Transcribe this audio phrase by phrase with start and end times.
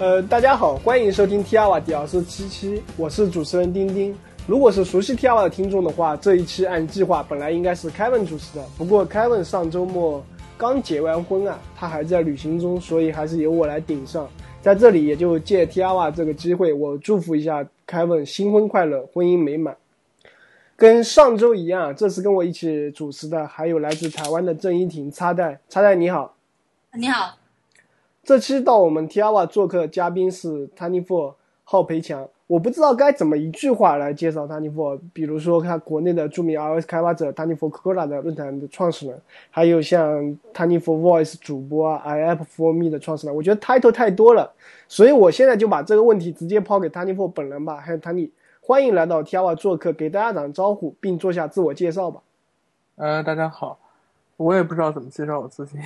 [0.00, 4.16] 呃，大家好，欢迎收听 T R 瓦第二十七期，我是主持人丁丁。
[4.46, 10.24] 如果是熟悉 T R 瓦的听众的话，这一期按计划本来应该是 Kevin 主持的，不过 Kevin 上周末
[10.56, 14.28] 刚结完婚啊，他还在旅行中，所以还是由我来顶上。
[14.62, 19.76] 在这里，也就借 T R 瓦这个机会，我祝福一下 Kevin 新婚快乐，婚姻美满。
[20.76, 26.36] 跟上周一样，这次跟我一起主持的还有来自台湾的郑一婷插袋，插袋你好，
[26.92, 27.37] 你好。
[28.28, 31.32] 这期到我们 Tiawa 做客的嘉宾是 Tani Four
[31.64, 39.18] 浩培强，我不知道该怎么一句话来介绍 Tani Four，比如说他国内的著名 iOS 开发者 Tani Four Cola 的论坛的创始人，
[39.50, 40.20] 还有像
[40.52, 44.52] Tani Four Voice 主播啊，iApp for Me 的创始人，我觉得 title 太多了，
[44.88, 48.28] 所以我现在就把这个问题直接抛给 Tani Four 本人吧，还有 Tiny，
[48.60, 52.20] 欢迎来到 Tiawa 做客，给大家打个招呼，并做下自我介绍吧。
[52.96, 53.78] 呃，大家好，
[54.36, 55.78] 我也不知道怎么介绍我自己。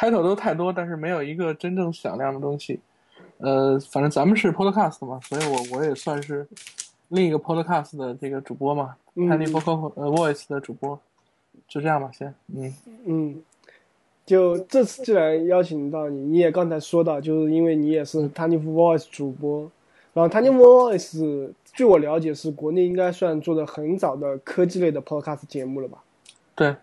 [0.00, 2.80] Title 都太多，但是没有一个真正响亮的东西。
[3.36, 6.46] 呃，反正咱们是 podcast 嘛，所以我我也算是
[7.08, 10.98] 另一个 podcast 的这个主播嘛，Tiny Vocal 呃 Voice 的主播，
[11.68, 12.74] 就这样吧，先，嗯。
[13.04, 13.42] 嗯，
[14.24, 19.70] 就这次既然邀请到你，你也刚才说到，就是因为你也是 Tiny Voice 主播，
[20.14, 25.98] 然后 Tiny Voice 据我了解是国内应该算做的很早的科技类的 podcast 节目了吧？
[26.54, 26.74] 对，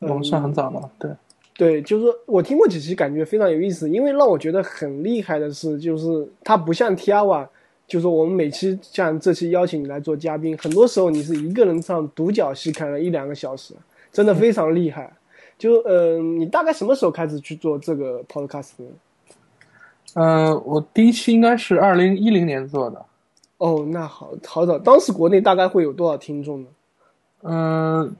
[0.00, 1.10] 我们算很早了，对。
[1.56, 3.88] 对，就是我听过几期，感觉非常有意思。
[3.88, 7.48] 因为让我觉得很厉害的是，就是它不像 T R 瓦，
[7.86, 13.72] 就是我们每期像这期邀请你来做嘉宾，很多时候你是一个人唱独角戏，看了一两个小时，
[14.10, 15.12] 真的非常厉害。
[15.56, 18.86] 就呃，你大概什么时候开始去做这个 podcast 呢？
[20.14, 23.00] 呃，我第一期应该是二零一零年做的。
[23.58, 24.76] 哦，那好好早。
[24.76, 26.68] 当时国内大概会有多少听众呢？
[27.42, 28.16] 嗯，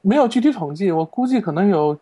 [0.00, 1.98] 没有具体统计，我估计可能有。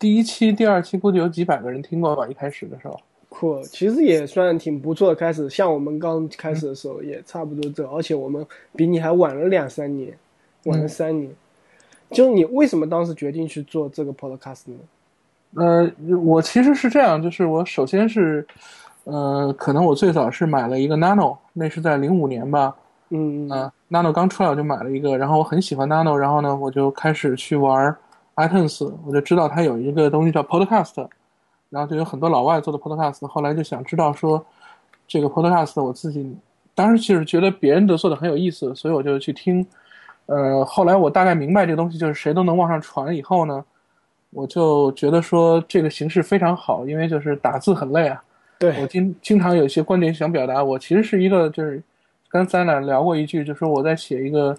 [0.00, 2.26] 第一期、第二期估计有几百个人听过吧？
[2.26, 2.98] 一开始的时候，
[3.28, 5.14] 酷，其实也算挺不错的。
[5.14, 8.44] 开始像我们刚开始的时候也差不多这，而且我们
[8.74, 10.16] 比你还晚了两三年，
[10.64, 11.30] 晚了三年。
[12.10, 14.78] 就你为什么当时决定去做这个 podcast 呢？
[15.56, 18.44] 呃，我其实是这样，就是我首先是，
[19.04, 22.74] 呃，可能我最早是买了一个 Nano，那是在零五年吧。
[23.10, 23.70] 嗯嗯。
[23.90, 27.94] Nano 刚出来我就买了一个，然后我很喜欢 Nano，然后呢我就开始去玩。
[28.48, 31.06] iTunes，我就知道它有一个东西叫 Podcast，
[31.68, 33.26] 然后就有很多老外做的 Podcast。
[33.26, 34.44] 后来就想知道说，
[35.06, 36.36] 这个 Podcast 我自己
[36.74, 39.66] 当时就是觉得别人都做的很有意思，所以我就去听。
[40.26, 43.14] 呃，后来我大概明白这个东西就是谁都能往上传。
[43.14, 43.64] 以后呢，
[44.30, 48.22] 我就觉得说这个形式非常好，因为就是打字很累啊。
[48.58, 51.82] 对我经经常有一些观点想表达，我其实是一个就是
[52.28, 54.56] 刚才俩聊过一句，就说我在写一个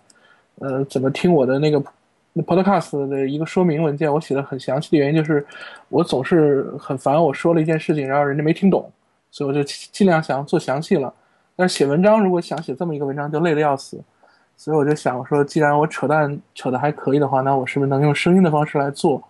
[0.60, 1.82] 呃怎么听我的那个。
[2.34, 5.46] 那 Podcast 的一个说明文件，我写的很详细的原因就是，
[5.90, 8.90] 我总是很烦我说了一件事情，然后人家没听懂，
[9.30, 11.14] 所以我就尽量想做详细了。
[11.56, 14.00] 但是写文章如果想写这么一个文章，就累得要死，
[14.56, 19.22] 所以我就想说，既然我扯淡扯的还可以的话，那我是不是能用声音的方式来做？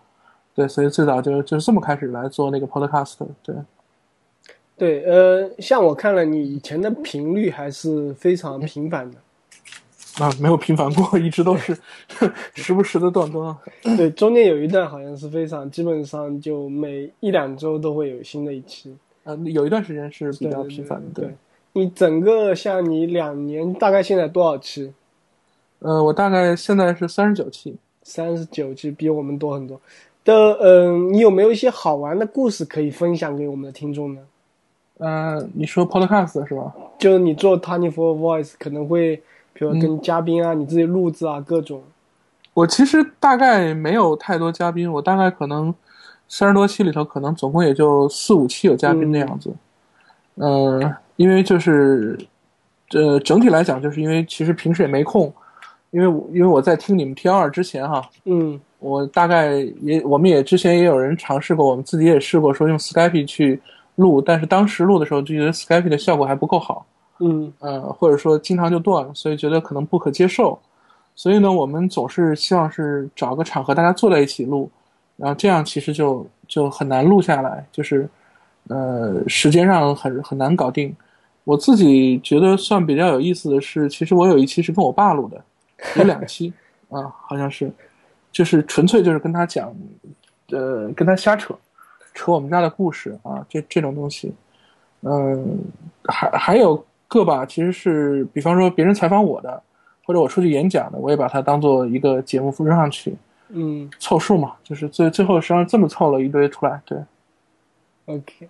[0.53, 3.15] 对，所以最早就就是这么开始来做那个 Podcast。
[3.41, 3.55] 对，
[4.77, 9.17] 对，呃，像我看了你以前的频率还是非常频繁的。
[10.19, 11.75] 啊，没有频繁过，一直都是
[12.53, 13.55] 时不时的断更。
[13.95, 18.93] 对，中间有一段好像是非常，基本上就每一两周都会有新的一期。
[19.23, 21.21] 啊，有一段时间是比较频繁的。
[21.21, 21.33] 对，
[21.73, 24.91] 你整个像你两年，大概现在多少期？
[25.79, 27.77] 呃，我大概现在是三十九期。
[28.03, 29.79] 三十九期比我们多很多。
[30.25, 34.21] 的，嗯，你有没有一些好玩的故事可以分享给我们的听众呢？
[34.97, 36.75] 嗯，你说 Podcast 是吧？
[36.99, 39.23] 就是你做 Tiny for Voice 可能会。
[39.53, 41.83] 比如跟嘉宾啊，你自己录制啊，各种。
[42.53, 45.73] 我其实大概没有太多嘉宾，我大概可能
[46.27, 49.53] 三十多期里头，可能总共也就四五期有嘉宾的样子。
[50.35, 52.17] 嗯，因为就是，
[52.93, 55.31] 呃，整体来讲，就是因为其实平时也没空，
[55.91, 63.61] 因为因为我在听你们 T 二之前哈，嗯，我大概也我们也之前也有人尝试过，我们自己也试过说用 Skype 去
[63.95, 66.85] 录，但是当时录的时候就觉得 Skype 的效果还不够好。
[67.21, 70.59] 嗯呃，或者说经常就断了，所以觉得可能不可接受，
[71.15, 74.69] 所以呢，我们总是希望是找个场合大家坐在一起录，
[75.17, 78.09] 然后这样其实就就很难录下来，就是
[78.67, 80.95] 呃时间上很很难搞定。
[81.43, 85.43] 我自己觉得算比较有意思的是，其实我有一期是跟我爸录的，
[85.97, 86.51] 有两 期
[86.89, 87.71] 啊，好像是，
[88.31, 89.73] 就是纯粹就是跟他讲，
[90.49, 91.53] 呃，跟他瞎扯，
[92.13, 94.33] 扯我们家的故事啊，这这种东西，
[95.01, 95.59] 嗯，
[96.05, 96.83] 还还有。
[97.11, 99.61] 个吧，其实是比方说别人采访我的，
[100.05, 103.13] 或者我出去演讲的，我也把它当做一个节目扔上去，
[103.49, 106.97] 嗯，凑数嘛，就是最最后实际上这么凑了一堆出来，对。
[108.05, 108.47] OK，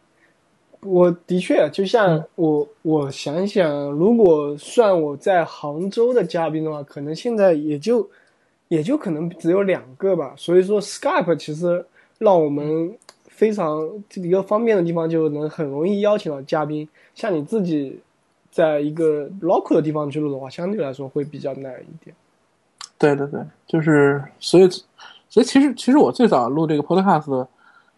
[0.81, 8.07] 我的确就像嗯我，我想想，如果算我在杭州的嘉宾的话，可能现在也就
[8.68, 10.36] 也就可能只有两个吧。
[10.38, 11.84] 所以说，Skype 其实
[12.19, 16.88] 让我们非常一个方便的地方，就能很容易邀请到嘉宾。
[17.16, 18.00] 像你自己
[18.51, 22.15] 在一个 local 的地方去录的话，相对来说会比较难一点。
[22.98, 24.69] 对对对，就是所以
[25.27, 27.48] 所以其实其实我最早录这个 podcast，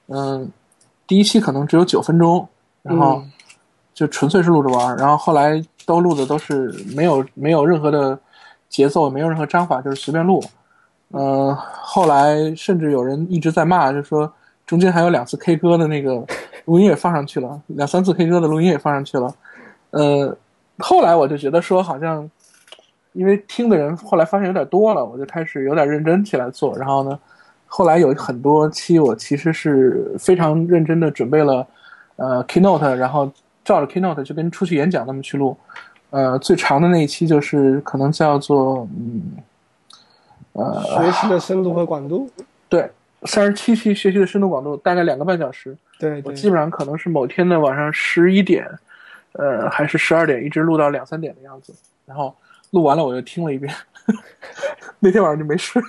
[0.07, 0.49] 嗯，
[1.05, 2.47] 第一期可能只有九分钟，
[2.81, 3.31] 然后嗯
[3.93, 8.17] 就纯粹是录着玩儿，然后后来都录的都是没有没有任何的
[8.69, 10.41] 节奏，没有任何章法，就是随便录。
[11.09, 14.31] 呃，后来甚至有人一直在骂，就说
[14.65, 16.25] 中间还有两次 K 歌的那个
[16.65, 19.35] 录音也放上去了，两三次 K 歌的录音也放上去了。
[19.91, 20.35] 呃，
[20.83, 22.29] 后来我就觉得说好像。
[23.15, 26.75] 因为听的人后来发现有点多了，我就开始有点认真起来做。
[26.75, 27.19] 然后呢，
[27.67, 31.67] 后来有很多期我其实是非常认真的准备了，
[32.15, 33.31] 呃，keynote，然后
[33.63, 35.55] 照着 keynote 就跟出去演讲那么去录。
[36.09, 39.21] 呃，最长的那一期就是可能叫做嗯，
[40.53, 42.27] 呃，学习的深度和广度，
[42.67, 42.89] 对，
[43.25, 45.77] 三十七期学习的深度广度，大概两个半小时。
[45.99, 48.67] 对对我基本上可能是某天的晚上十一点，
[49.33, 51.73] 呃，还是十二点，一直录到两三点的样子。
[52.05, 52.35] 然后
[52.71, 53.73] 录完了我又听了一遍，
[54.99, 55.81] 那天晚上就没睡。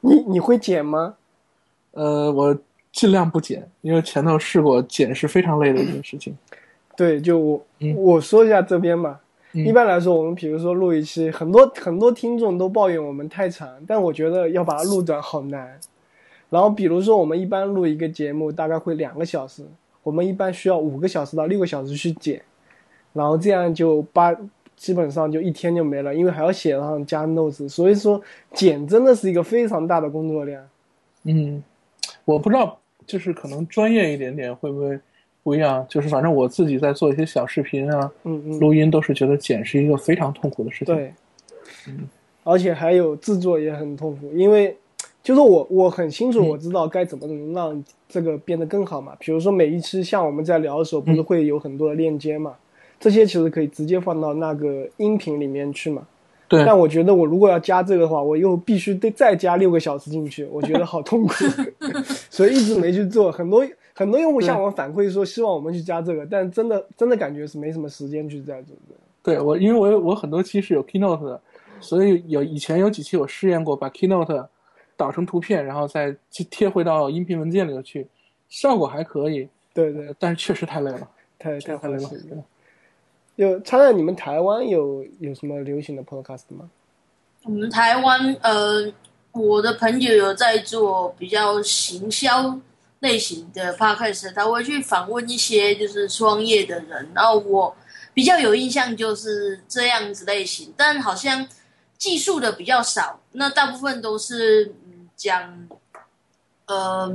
[0.00, 1.14] 你你会剪吗？
[1.92, 2.56] 呃，我
[2.92, 6.36] 尽量不剪，因为前头试过，剪是非常累的一件事情。
[6.96, 9.20] 对，就我、嗯我说一下这边吧。
[9.52, 15.76] 嗯一般来说，我们比如说录一期，很多很多听众都抱怨我们太长，但我觉得要把它录短好难。
[16.50, 19.64] 然后比如说我们一般录一个节目大概会两个小时，
[20.02, 22.40] 我们一般需要五个小时到六个小时去剪，
[23.12, 24.34] 然后这样就八
[24.76, 28.20] 基本上就一天就没了，因为还要写上加 notes，所以说
[28.54, 30.66] 剪真的是一个非常大的工作量。
[31.24, 31.62] 嗯，
[32.24, 34.98] 我不知道，就是可能专业一点点会不会
[35.42, 35.84] 不一样？
[35.86, 40.94] 就是反正我自己在做一些小视频啊、嗯嗯，录音，都是觉得剪是一个非常痛苦的事情。
[40.94, 41.12] 对，
[42.42, 44.74] 而且还有制作也很痛苦，因为
[45.22, 49.14] 就是我我很清楚，嗯我知道该怎么能让这个变得更好嘛。
[49.18, 52.54] 比如说每一期像我们在聊的时候，不是会有很多的链接嘛？
[52.98, 56.06] 这些其实可以直接放到那个音频里面去嘛。
[56.48, 61.34] 对但我觉得我如果要加这个的话，我又必须得再加六个小时进去，我觉得好痛苦，
[62.28, 63.30] 所以一直没去做。
[63.30, 63.64] 很多
[63.94, 68.94] 很多用户向我们反馈说，希望我们去加这个，但真的真的感觉是没什么时间去在做的。
[69.22, 71.40] 对我，因为我有我很多期是有 Keynote 的，
[71.78, 74.46] 所以有以前有几期我试验过把 Keynote
[75.00, 78.06] 导成图片，然后再去贴回到音频文件里头去，
[78.50, 81.08] 效果还可以，对对，但是确实太累了，
[81.40, 82.10] 太太太累了。
[83.36, 86.68] 有，插在你们台湾有有什么流行的 podcast 吗？
[87.44, 88.92] 我们台湾呃，
[89.32, 92.54] 我的朋友有在做比较行销
[92.98, 97.74] 类型的 podcast，他会去访问一些就是创业的人，然后我
[98.12, 101.48] 比较有印象就是这样子类型，但好像
[101.96, 104.72] 技术的比较少，那大部分都是嗯
[105.20, 105.68] 讲
[106.64, 107.14] 呃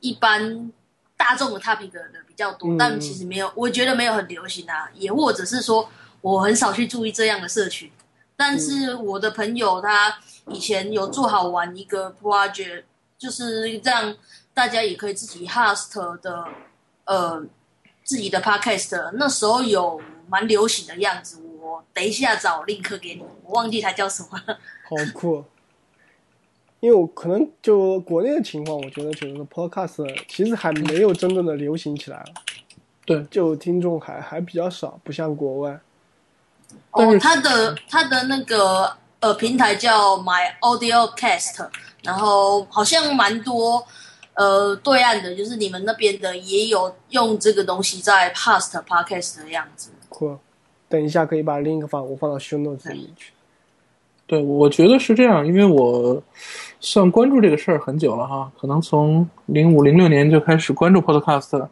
[0.00, 0.72] 一般
[1.16, 5.88] 大众的 topic 的比较多，嗯但其实没有，我觉得没有很流行啊，也或者是说
[6.20, 7.88] 我很少去注意这样的社群。
[8.36, 10.18] 但是我的朋友他
[10.48, 12.82] 以前有做好玩一个 project，
[13.16, 14.16] 就是让
[14.52, 16.44] 大家也可以自己 host 的
[17.04, 17.40] 呃
[18.02, 21.40] 自己的 podcast，那时候有蛮流行的样子。
[21.60, 24.58] 我等一下找 link 给你，我忘记它叫什么了。
[24.88, 25.44] 好酷！
[26.80, 32.24] 因为我可能就国内的情况，我觉得就是 podcast 其实还没有真正的流行起来，
[33.04, 35.80] 对，就听众还还比较少，不像国外。
[36.90, 41.68] 哦但是，它的它的那个呃平台叫 My Audio Cast，
[42.02, 43.84] 然后好像蛮多
[44.34, 49.90] 呃对岸的，就是你们那边的也有用这个东西在 Past Podcast 的样子。
[50.08, 50.38] 酷！
[50.88, 53.32] 等一下可以把 link 放我放到 show notes 里去。
[54.28, 56.22] 对，我觉得是这样，因为我
[56.80, 61.66] 算关注这个事儿很久了哈，可能从零五零六年就开始关注 Podcast，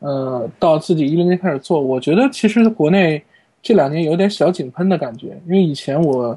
[0.00, 3.22] 呃，到自己一零年开始做，我觉得其实国内
[3.62, 6.36] 这两年有点小井喷的感觉，因为以前我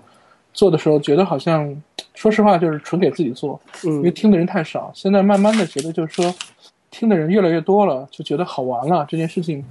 [0.54, 1.76] 做的时候觉得好像，
[2.14, 6.32] 说实话就是纯给自己做，因为嗯，听的人太少，现在慢慢的觉得就是说，
[6.92, 9.66] 听的人越来越多了，就觉得好玩了，这件事情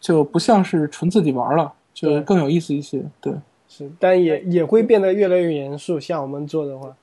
[0.00, 3.32] 就不像是纯自己玩了，就更有意思一些，对。
[3.76, 5.98] 是，但也也会变得越来越严肃。
[5.98, 6.96] 像我们做的话，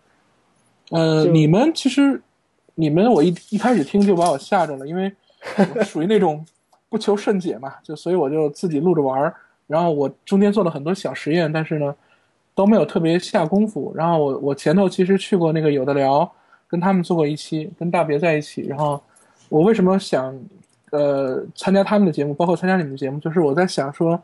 [0.92, 2.22] 呃，你们其实，
[2.76, 5.12] 你们我一一开始听就把我吓着了，因为
[5.84, 6.46] 属于那种
[6.88, 9.36] 不求甚解嘛，就所以我就自己录着玩儿。
[9.68, 11.94] 然后我中间做了很多小实验，但是呢，
[12.56, 13.92] 都没有特别下功夫。
[13.96, 16.30] 然后我我前头其实去过那个有的聊，
[16.68, 18.62] 跟他们做过一期，跟大别在一起。
[18.64, 19.02] 然后
[19.50, 20.38] 我为什么想
[20.92, 24.22] 呃参加他们的节目，包括参加你们的节目，就是我在想说，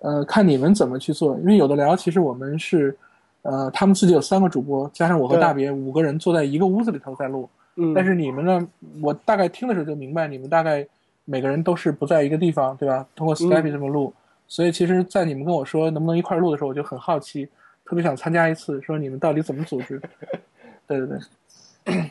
[0.00, 2.96] 呃，看你们怎么去做，因为有的聊，其实我们是，
[3.42, 8.68] 呃，他们自己有三个主播，加上我和大别五个人坐在一个屋子里头在录，嗯，但是你们呢，
[9.00, 10.86] 我大概听的时候就明白，你们大概
[11.24, 13.06] 每个人都是不在一个地方，对吧？
[13.14, 14.12] 通过 Skype 这么录，
[14.48, 17.46] 所以其实，在你们跟我说能不能一块儿录的时候，我就很好奇，
[17.84, 20.00] 特别想参加一次，说你们到底怎么组织？
[20.88, 21.06] 对对
[21.84, 22.10] 对，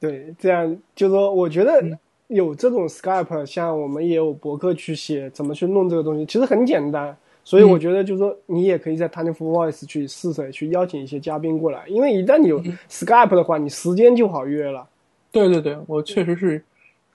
[0.00, 7.16] 对，这样就说，我觉得嗯有这种 Skype，像我们也有博客去写怎么去弄这个东西，其实很简单。
[7.46, 14.86] 所以嗯我觉得就是说，你也可以在 Tiny for Voice 去试水去邀请一些嘉宾过来，因为一旦你有嗯 Skype 的话，你时间就好约了。
[15.30, 16.64] 对对对，我确实是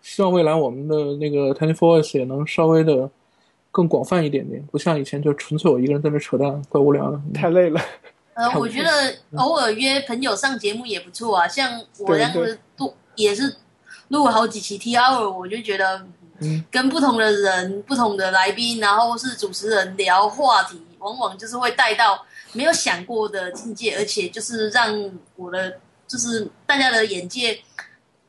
[0.02, 3.10] 希望未来我们的那个 Tiny Voice 也能稍微的
[3.72, 7.20] 更广泛一点点，不像以前就纯粹我一个人在那扯淡，怪无聊的。
[7.34, 7.82] 太累了。
[8.36, 8.90] 呃，我觉得
[9.38, 13.56] 偶尔约朋友上节目也不错啊，像我这样对子多也是
[14.10, 16.06] 录了好几期 T hour，我就觉得
[16.40, 16.64] 嗯。
[16.70, 27.60] 跟不同的人、不同的来宾，然后是主持人聊话题，往往就是会带到没有想过的境界，而且就是让我的就是大家的眼界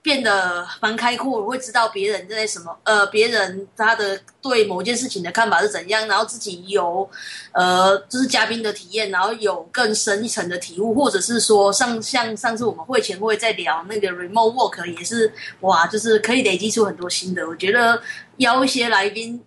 [0.03, 7.09] 变得蛮开阔，我会知道别人在什么，呃，别人他的对某件事情的看法是怎样，然后自己有，
[7.53, 15.31] 呃，就是嘉宾的体验，然后有更深一层的体悟，或者是说上像上次我们会前会在聊那个 remote work 也是
[15.61, 17.47] 哇，就是可以累积出很多心得。
[17.47, 18.01] 我觉得
[18.39, 19.45] 邀一些来宾，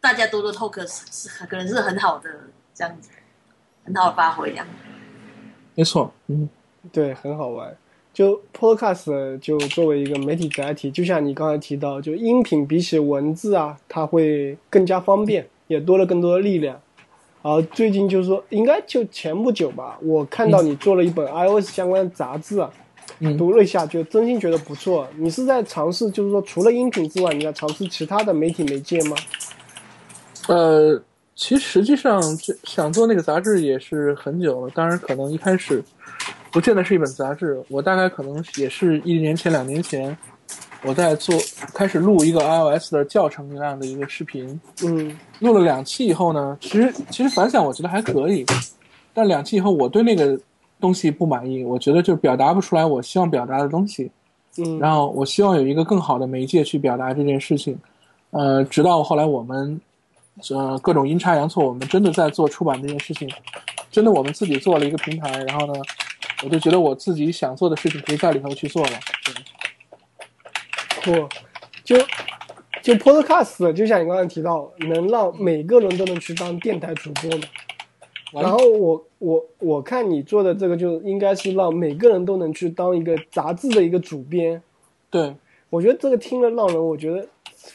[0.00, 2.28] 大家多多 talk 是是可能是很好的
[2.74, 3.10] 这样子，
[3.84, 4.66] 很好的发挥这样。
[5.76, 6.48] 没错，嗯，
[6.92, 7.76] 对，很好玩。
[8.16, 16.80] 就 Podcast 就作为一个媒体载体，就像你刚才提到，就音频比起文字啊，它会更加方便，也多了更多的力量。
[17.42, 22.70] 啊，最近就是说，应该就前不久吧，我看到你做了一本 iOS 相关的杂志啊，
[23.18, 25.06] 嗯读了一下，就真心觉得不错。
[25.18, 29.16] 你是在尝试，就是说除了音频之外，你在尝试其他的媒体媒介吗？
[30.48, 30.98] 呃，
[31.34, 35.84] 其实实际上这想做那个杂志也是很久了，当然可能一开始
[36.56, 40.16] 不见得是一本杂志，我大概可能也是一年前、两年前，
[40.84, 41.38] 我在做
[41.74, 48.42] 开始录一个 iOS 的教程那样的一个视频，嗯录了两期以后呢，其实其实反响我觉得还可以，
[49.12, 50.40] 但两期以后我对那个
[50.80, 54.10] 东西不满意，我觉得就表达不出来我希望表达的东西，
[54.56, 57.78] 嗯，然后我希望有一个更好的媒介去表达这件事情，
[58.30, 59.78] 呃，直到后来我们，
[60.48, 63.28] 呃，各种阴差阳错，我们真的在做出版这件事情，
[63.90, 65.74] 真的我们自己做了一个平台，然后呢，
[66.44, 68.92] 我就觉得我自己想做的事情可以在里头去做了，
[71.02, 71.28] 对不，
[71.82, 71.96] 就
[72.82, 77.44] 就 Podcast，就像你刚才提到，能让每个人都能去当电台主播嘛。
[78.32, 84.60] 然后我我我看你做的这个，就应该是让每个人都能去当一个杂志的一个主编。
[85.08, 85.34] 对，
[85.70, 87.26] 我觉得这个听了让人我觉得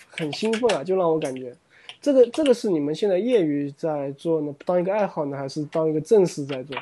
[0.10, 1.56] 很兴奋啊，就让我感觉，
[2.00, 6.78] 这个这个是你们现在业余在做呢，当一个爱好呢，还是当一个正式在做？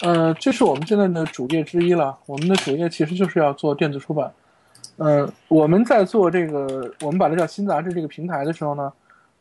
[0.00, 2.16] 呃，这是我们现在的主业之一了。
[2.26, 4.30] 我们的主业其实就是要做电子出版。
[4.98, 8.92] 呃，我们在做这个，我们把它叫新杂志这个平台的时候呢，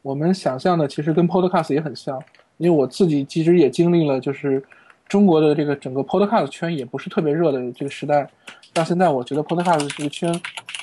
[0.02, 2.22] 我们想象的其实跟 Podcast 也很像，
[2.58, 4.64] 因为我自己其实也经历了，就是
[5.10, 8.26] 中国的这个整个 Podcast 圈也不是特别热的这个时代，
[8.74, 10.32] 到现在我觉得 Podcast 这个圈，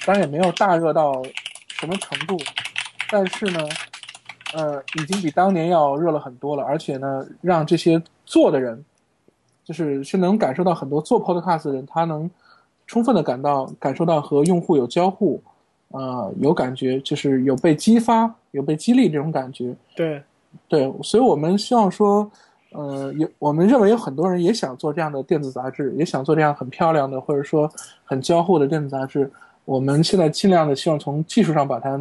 [0.07, 1.23] 当然也没有大热到
[1.69, 2.37] 什么程度，
[3.11, 3.61] 但是呢，
[4.55, 8.85] 呃，已经比当年要热了很多了，而且呢，让这些做的人。
[9.73, 12.31] 就是是能感受到很多做 podcast 的人，他能
[12.87, 15.43] 充分的感到感受到和用户有交互，
[15.89, 19.75] 呃，有感觉，就是有被激发、有被激励这种感觉。
[19.97, 20.23] 对，
[20.69, 22.31] 对，所以我们希望说，
[22.73, 27.67] 呃，有我们认为有很多人也想做这样的电子杂志，也想做这样很漂亮的或者说
[28.05, 29.33] 很交互的电子杂志。
[29.65, 31.99] 我们现在尽量的希望从技术上把他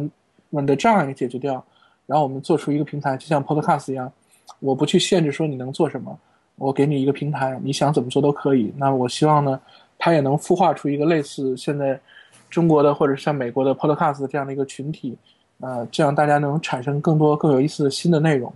[0.50, 1.64] 们的障碍给解决掉，
[2.04, 4.12] 然后我们做出一个平台，就像 podcast 一样，
[4.60, 6.18] 我不去限制说你能做什么。
[6.62, 8.72] 我给你一个平台，你想怎么做都可以。
[8.76, 9.60] 那我希望呢，
[9.98, 12.00] 它也能孵化出一个类似现在
[12.48, 15.18] 中国的或者像美国的 Podcast 这样的一个群体，
[15.58, 18.52] 呃，这样大家能产生更多更有意思的新的内容。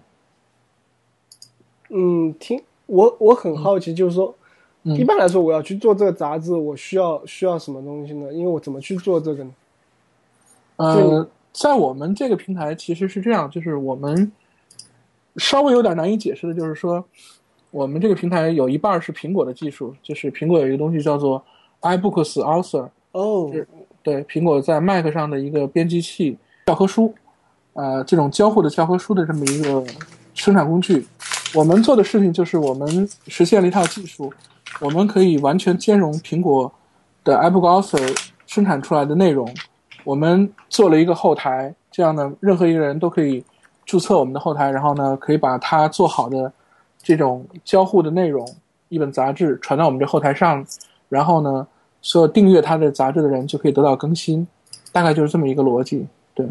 [1.90, 4.34] 嗯，听我我很好奇，就是说，
[4.84, 8.32] 嗯一般来说，我要去做这个杂志，我需要需要什么东西呢？
[8.32, 9.50] 因为我怎么去做这个呢？
[10.78, 14.30] 就呃，在我们这个平台其实是这样，就是我们
[15.36, 17.04] 稍微有点难以解释的，就是说，
[17.70, 21.44] 我们这个平台有一半是苹果的技术，就是苹果有一个东西叫做
[21.82, 23.66] iBooks Author，哦，是
[24.02, 27.14] 对，苹果在 Mac 上的一个编辑器教科书，
[27.74, 29.84] 呃，这种交互的教科书的这么一个
[30.34, 31.06] 生产工具。
[31.54, 34.32] 我们做的事情就是我们实现了一套技术，
[34.80, 36.70] 我们可以完全兼容苹果
[37.24, 39.48] 的 iBooks Author 生产出来的内容，
[40.04, 43.44] 我们做了一个后台，这样呢，任何一个人都可以
[43.84, 46.52] 注册我们的后台，然后呢，可以把它做好的
[47.06, 48.44] 这种交互的内容，
[48.88, 50.66] 一本杂志传到我们这后台上，
[51.08, 51.64] 然后呢，
[52.02, 54.44] 所有订阅它的杂志的人就可以得到更新，
[54.90, 56.04] 大概就是这么一个逻辑。
[56.34, 56.44] 对，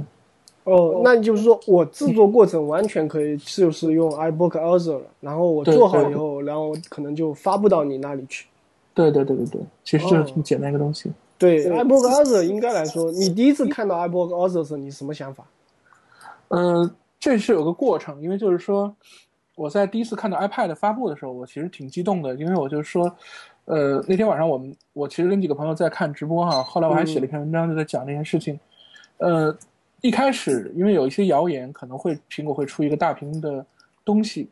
[0.64, 8.48] 哦，那就是说我制作过程完全可以就是用 iBook Author 了，然后我做好以后，然后可能就发布到你那里去。
[8.94, 11.12] 对对对对对，其实就是这么简单一个东西。
[11.38, 15.44] 对 iBook Author 应该来说，你第一次看到 iBook Author 时，你什么想法？
[16.48, 18.96] 呃，这是有个过程，因为就是说，
[19.56, 23.12] 我在第一次看到 iPad 发布的时候，我其实挺激动的，因为我就说，
[23.66, 28.60] 呃，那天晚上我们我其实跟几个朋友在看直播哈，后来我还写了一篇文章，就在讲这件事情。
[29.18, 29.58] 呃，
[30.02, 33.66] 一开始因为有一些谣言，可能会苹果会出一个大屏的
[34.04, 34.50] 东西，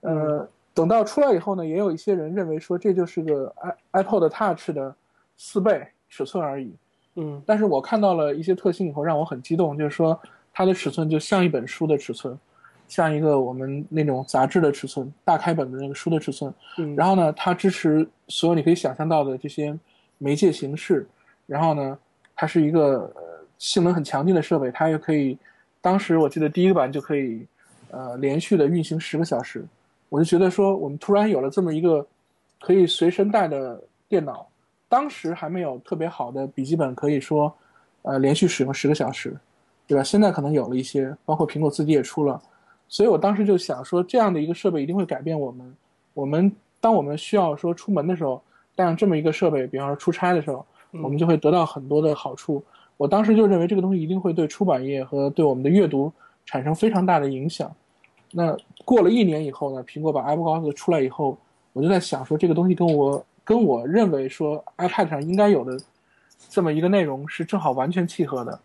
[0.00, 3.52] 呃，等到出来以后呢，也有一些人认为说这就是个
[3.90, 4.94] i iPod Touch 的
[5.36, 5.86] 四倍。
[6.14, 6.70] 尺寸而已，
[7.14, 10.20] 嗯，但是我看到了一些特性以后，让我很激动，就是说
[10.52, 12.38] 它的尺寸就像一本书的尺寸，
[12.92, 16.52] 像一个我们那种杂志的尺寸，大开本的那个书的尺寸。
[16.76, 19.74] 嗯，然后呢，它支持所有你可以想象到的这些
[20.18, 21.06] 媒介形式。
[21.46, 21.98] 然后呢，
[22.36, 23.10] 它是一个
[23.56, 25.38] 性能很强劲的设备，它又可以，
[25.80, 27.46] 当时我记得第一个版就可以，
[27.90, 29.64] 呃，连续的运行十个小时。
[30.10, 32.06] 我就觉得说，我们突然有了这么一个
[32.60, 34.46] 可以随身带的电脑。
[34.86, 37.50] 当时还没有特别好的笔记本，可以说，
[38.02, 39.34] 呃，连续使用十个小时，
[39.86, 40.04] 对吧？
[40.04, 42.38] 现在可能有了一些，包括苹果自己也出了，
[42.92, 45.74] 所以我当时就想说，这样的一个设备一定会改变我们。
[46.12, 48.42] 我们当我们需要说出门的时候，
[48.76, 50.62] 带上这么一个设备，比方说出差的时候，
[51.02, 52.62] 我们就会得到很多的好处。
[52.98, 56.12] 我当时就认为这个东西一定会对出版业和对我们的阅读
[56.44, 57.74] 产生非常大的影响。
[58.30, 61.38] 那过了一年以后呢，苹果把 Apple Watch 出来以后，
[61.72, 63.24] 我就在想说，这个东西跟我。
[63.44, 65.76] 跟我认为说 iPad 上应该有的
[66.48, 68.56] 这么一个内容是正好完全契合的，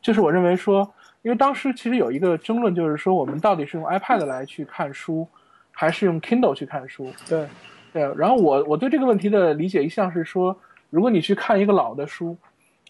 [0.00, 0.90] 就是我认为说，
[1.22, 5.26] 因为当时其实有一个争论，就是说我们到底是用 iPad 来去看书，
[5.70, 7.12] 还是用 Kindle 去看书？
[7.28, 7.46] 对，
[7.92, 8.02] 对。
[8.16, 10.56] 然后我我对这个问题的理解一向是说，
[10.90, 12.36] 如果你去看一个老的书，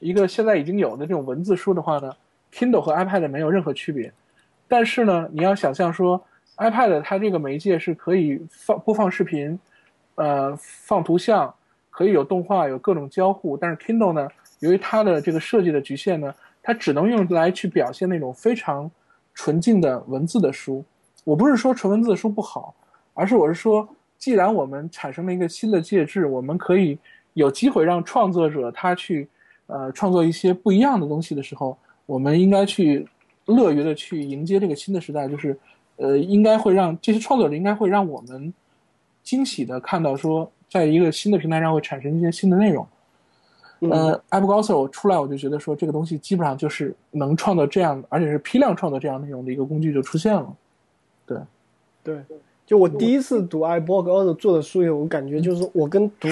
[0.01, 2.12] 一个现在已经有的这种文字书的话呢
[2.53, 4.12] ，Kindle 和 iPad 没有任何区别。
[4.66, 6.25] 但是呢，你要想象说
[6.57, 9.59] iPad 它这个媒介是可以放播放视频。
[10.14, 11.53] 呃，放图像
[11.88, 14.29] 可以有动画，有各种交互，但是 Kindle 呢，
[14.61, 18.90] 由于它的这个设计的局限呢，它只能用来去表现那种非常
[19.35, 20.85] 纯净的文字的书。
[21.25, 22.75] 我不是说纯文字的书不好，
[23.14, 26.98] 而是我是说，既然我们产生了一个新的介质，我们可以
[27.35, 29.29] 有机会让创作者他去
[29.66, 33.07] 呃创作一些不一样的东西的时候，我们应该去
[33.46, 35.59] 乐于的去迎接这个新的时代，就是
[35.96, 38.53] 呃，应该会让这些创作者应该会让我们。
[39.22, 42.85] 惊喜的看到说，在一个新的平台上会产生一些新的内容。
[43.90, 50.57] 呃，AppGossel 出来，我就觉得说这个东西基本上就是能创造这样，而且是批量创造这样内容的一个工具就出现了。
[51.27, 51.38] 对，
[52.05, 52.23] 对，
[52.64, 56.29] 就我第一次读 iBook 做的书以后，我感觉就是我跟读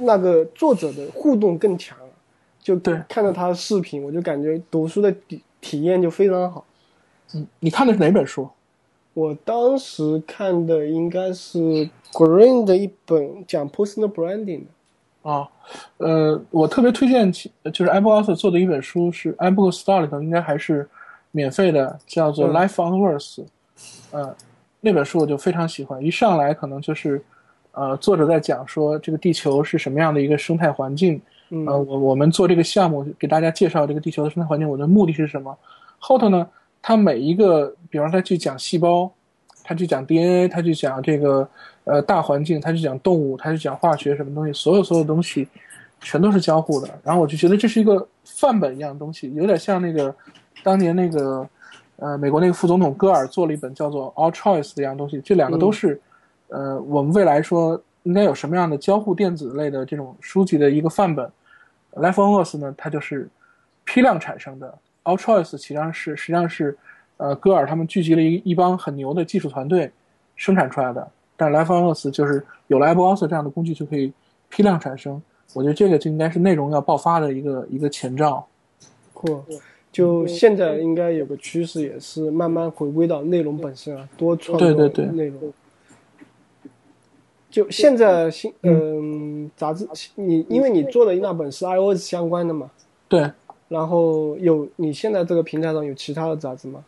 [0.00, 2.04] 那个作者的互动更强了。
[2.60, 6.64] 就对，看到他的视频，我就感觉读书的体体验就非常好。
[7.34, 8.48] 嗯，你看的是哪本书？
[9.14, 14.66] 我当时看的应该是 Green 的一本讲 personal branding 的
[15.26, 15.48] 啊，
[15.96, 20.88] 呃，我特别推荐，就是 iBook 做的一本书是 Apple Store 里头应该还是
[21.32, 23.44] 免费的，叫做 Life on Earth，
[24.12, 24.32] 呃，
[24.80, 27.20] 那本书我就非常喜欢，一上来可能就是
[27.72, 31.20] 呃，作者在讲说这个地球是什么样的一个生态环境，
[31.66, 35.58] 呃，我我们做这个项目给大家介绍这个地球的生态环境，我的目的是什么？
[35.98, 36.46] 后头呢？
[36.82, 39.10] 他每一个，比方他去讲细胞，
[39.66, 41.48] 他去讲 DNA，他去讲这个
[41.82, 45.48] 呃大环境，他去讲动物，他去讲化学什么东西，所有所有东西，
[46.00, 46.88] 全都是交互的。
[47.02, 50.14] 然后我就觉得这是一个范本一样的东西，有点像那个
[50.62, 51.48] 当年那个
[51.96, 55.20] 呃美国那个副总统戈尔做了一本叫做 All Choice 的一样东西。
[55.24, 56.00] 这两个都是
[56.48, 61.28] 呃我们未来说应该有什么样的交互电子类的这种书籍的一个范本。
[61.94, 63.28] Life on Earth 呢，它就是
[63.84, 64.72] 批量产生的。
[65.02, 66.76] All Choice 实际上是实际上是，
[67.18, 69.90] 呃，戈尔他们聚集了一一帮很牛的技术团队
[70.34, 71.08] 生产出来的。
[71.36, 74.12] 但 Life on Earth 就是有了 Apple Author 这样的工具就可以
[74.48, 75.20] 批量产生。
[75.54, 78.46] 我觉得这个就应该是内容要爆发的一个一个前兆。
[79.14, 79.42] 酷，
[79.90, 84.68] 就现在应该有个趋势，也是慢慢回归到内容本身啊，多创作
[85.12, 85.52] 内容。
[87.50, 92.70] 就现在新嗯杂志，你因为你做的那本是 iOS 相关的嘛？
[93.08, 93.30] 对。
[93.68, 96.84] 然后有你现在这个平台上有其他的杂志吗？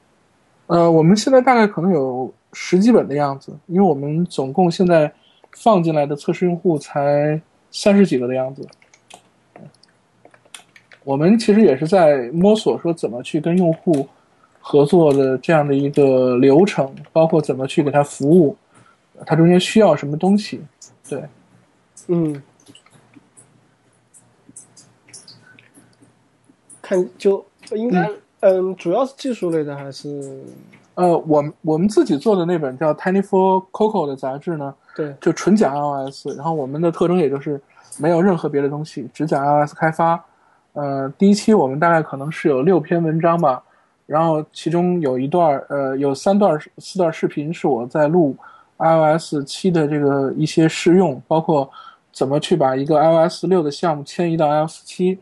[0.69, 5.13] 呃，我们现在大概可能有十几本的样子，因为我们总共现在
[5.53, 8.67] 放进来的测试用户才三十几个的样子。
[11.05, 14.07] 我们其实也是在摸索说怎么去跟用户
[14.61, 18.55] 合作的这样的一个流程，包括怎么去给他服务，
[19.25, 20.61] 他中间需要什么东西，
[21.09, 21.25] 对，
[22.09, 22.43] 嗯，
[26.83, 28.17] 看就应该嗯，
[28.77, 30.43] 主要是技术类的还是
[30.95, 37.61] 呃，我们我们自己做的那本叫 Tiny for Coco 的杂志呢，对就纯讲 iOS，然后我们的特征也就是
[37.99, 40.23] 没有任何别的东西，只讲 iOS 开发。
[40.73, 43.63] 呃，第一期我们大概可能是有六篇文章吧，
[44.07, 48.37] 然后其中有一段呃，有三段四段视频是我在录
[48.79, 51.69] iOS 七的这个一些试用，包括
[52.13, 55.19] 怎么去把一个 iOS 六的项目迁移到 iOS 七，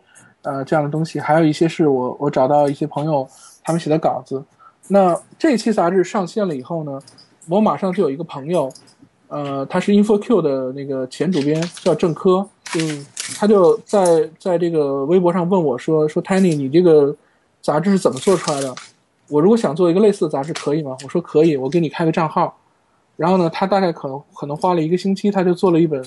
[0.47, 3.29] 呃，这样的东西，还有一些是我我找到一些朋友
[3.65, 4.41] 他们写的稿子。
[4.87, 7.01] 那这期杂志上线了以后呢，
[7.49, 8.73] 我马上就有一个朋友，
[9.27, 13.05] 呃，他是 InfoQ 的那个前主编，叫郑科，嗯
[13.37, 17.13] 他就在在这个微博上问我说：“说 Tiny，你这个
[17.61, 18.73] 杂志是怎么做出来的？
[19.29, 22.57] 我如果想做一个类似的杂志，可以吗？”我说：“可以，我给你开个账号。”
[23.17, 26.01] 然后呢，他大概可能可能花了一个星期，他就做了一本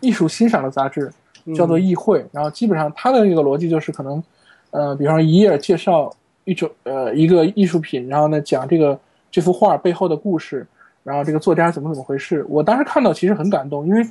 [0.00, 1.12] 艺术欣赏的杂志，
[1.54, 2.20] 叫做《议会》。
[2.32, 4.22] 然后基本上他的那个逻辑就是可能，
[4.70, 8.98] 呃，比方一页介绍一种呃一个艺术品，然后呢讲这个
[9.30, 10.66] 这幅画背后的故事，
[11.02, 12.46] 然后这个作家怎么怎么回事。
[12.48, 14.06] 我当时看到其实很感动，因为。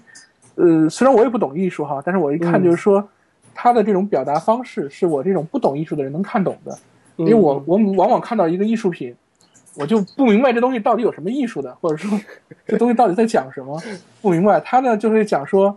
[0.55, 3.03] 呃，虽然我也不懂艺术哈，但是我一看就是说，
[3.55, 6.77] 他的这种表达方式是我这种不懂艺术的人能看懂的，
[7.15, 9.15] 因为我我往往看到一个艺术品，
[9.73, 12.19] 我就不明白这东西到底有什么艺术的，或者说
[12.67, 13.81] 这东西到底在讲什么，
[14.21, 14.59] 不明白。
[14.59, 15.75] 他呢就会讲说，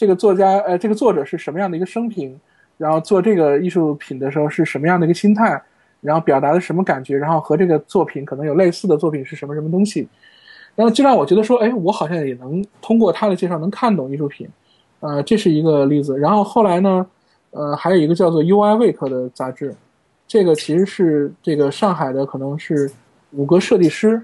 [0.00, 2.34] 这个作家呃这个作者是什么样的一个生平，
[2.78, 5.62] 然后做这个艺术品的时候是什么样的一个心态，
[6.00, 10.08] 然后表达的什么感觉，然后和这个作品可能有类似的作品是什么什么东西。
[10.74, 14.48] 然后就让我觉得说，哎，我好像也能通过他的介绍能看懂艺术品，
[15.00, 16.18] 呃，这是一个例子。
[16.18, 17.06] 然后后来呢，
[17.50, 19.74] 呃，还有一个叫做 UI Week 的杂志，
[20.26, 22.90] 这个其实是这个上海的可能是
[23.32, 24.18] 五个设计师，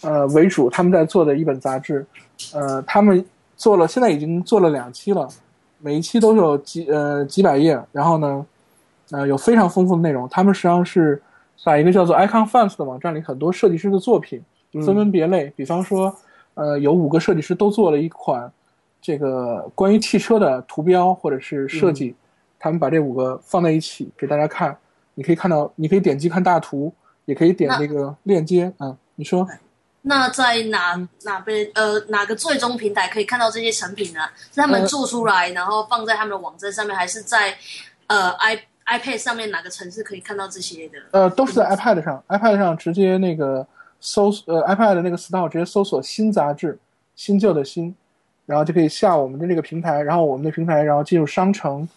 [0.00, 2.06] 呃为主，他们在做的一本杂志，
[2.54, 3.22] 呃，他们
[3.58, 5.28] 做了，现在已经做了两期了，
[5.80, 8.46] 每一期都有几呃几百页，然后呢，
[9.10, 10.26] 呃，有非常丰富的内容。
[10.30, 11.20] 他们实际上是
[11.62, 14.42] 把一个叫做 Icon Fans 的网站里，很多设计师的作品。
[14.84, 16.14] 分门别类，比方说，
[16.52, 18.52] 呃，有五个设计师都做了一款
[19.00, 22.14] 这个关于汽车的图标或者是设计，
[22.58, 24.76] 他们把这五个放在一起给大家看，
[25.14, 26.92] 你可以看到，你可以点击看大图，
[27.24, 28.94] 也可以点那个链接啊。
[29.14, 29.48] 你说，
[30.08, 34.20] 那在哪哪边呃哪个最终平台可以看到这些成品呢？
[34.52, 37.56] 是他们做出来然后放在他们的网站上面，还是在
[38.08, 40.98] 呃 i iPad 上面哪个城市可以看到这些的？
[41.12, 43.64] 呃，都是在 iPad 上，iPad 上直接那个。
[44.00, 46.78] 搜呃 iPad 的那个 Store 直接搜索新杂志，
[47.16, 47.92] 新旧的新，
[48.46, 51.88] 然后就可以下我们的这个平台，然后我们的平台，然后进入商城，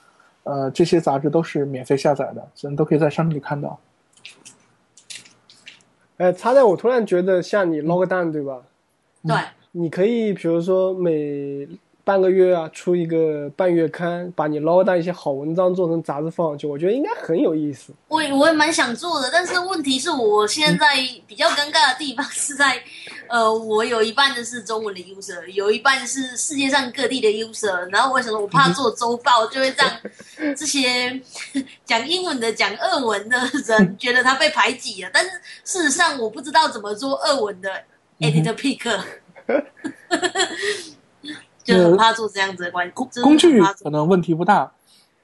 [0.41, 3.79] 呃，这些杂志都是免费下载的，所以都可以在商城里看到。
[6.21, 8.61] 呃，插在我突然觉得像你 log down 对吧？
[9.27, 9.35] 对，
[9.71, 11.67] 你可以比如说每。
[12.03, 17.93] 半个月啊，出一个半月刊，把你捞到一些好文章做成杂志放上去，我觉得应该很有意思。
[18.07, 20.87] 我我也蛮想做的，但是问题是我现在
[21.27, 22.81] 比较尴尬的地方是在，
[23.31, 29.89] 呃，我有一半的是中文的 user，有一半是世界上各地的 user，然后为什么我怕做周报就会让
[30.53, 31.19] 这些
[31.85, 35.09] 讲英文的、讲俄文的人觉得他被排挤了？
[35.13, 35.31] 但是
[35.63, 37.69] 事实上我不知道怎么做俄文的
[38.19, 38.99] editor pick。
[41.63, 44.69] 就很怕做这样子的关工工具可能问题不大，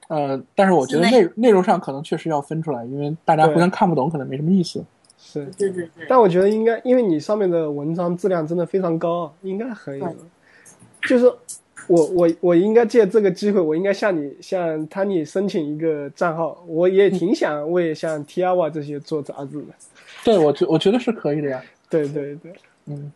[0.06, 4.82] 呃，但是我觉得内内容上可能确实要分出来，因为大家互相看不懂，可能没什么意思。
[5.30, 6.06] 是，对对对。
[6.08, 10.16] 但我觉得应该，因为你上面的文章质量真的非常高，应该很有。
[11.06, 11.26] 就是
[11.86, 19.66] 我我我应该借这个机会，我应该向你向 Tany 申请一个账号，我也挺想为像 Tiawa 这些做杂志的。
[20.24, 21.62] 对，我觉我觉得是可以的呀。
[21.90, 22.52] 对对对，
[22.86, 23.12] 嗯。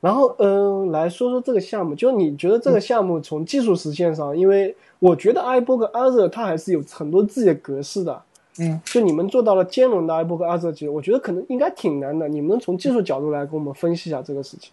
[0.00, 8.22] 然后，嗯，来说说这个项目，就你觉得这个项目从技术实现上，因为我觉得 iBook Other 它还是有很多自己的格式的，
[8.58, 12.28] 嗯，就你们做到了兼容的 iBook Other 技术，我觉得可能应该挺难的。
[12.28, 14.72] 你们从技术角度来跟我们分析一下这个事情。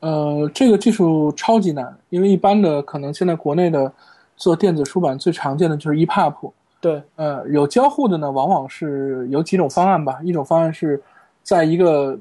[0.00, 3.90] 呃，这个技术超级难，因为一般的可能现在国内的
[4.36, 11.02] 做电子书版最常见的就是 EPUB，对，呃，有交互的呢，往往是有几种方案吧，一种方案是
[11.42, 12.18] 在一个。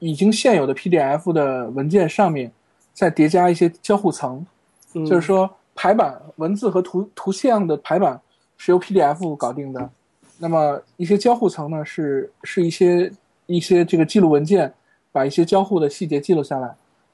[0.00, 2.52] 已经现有的 PDF 的文件上面，
[2.92, 4.44] 再叠加一些交互层，
[4.92, 8.20] 就是说排版文字和图图像的排版
[8.58, 9.88] 是由 PDF 搞定的。
[10.44, 13.10] 那么一些交互层呢，是是一些
[13.46, 14.70] 一些这个记录文件，
[15.10, 16.70] 把一些交互的细节记录下来，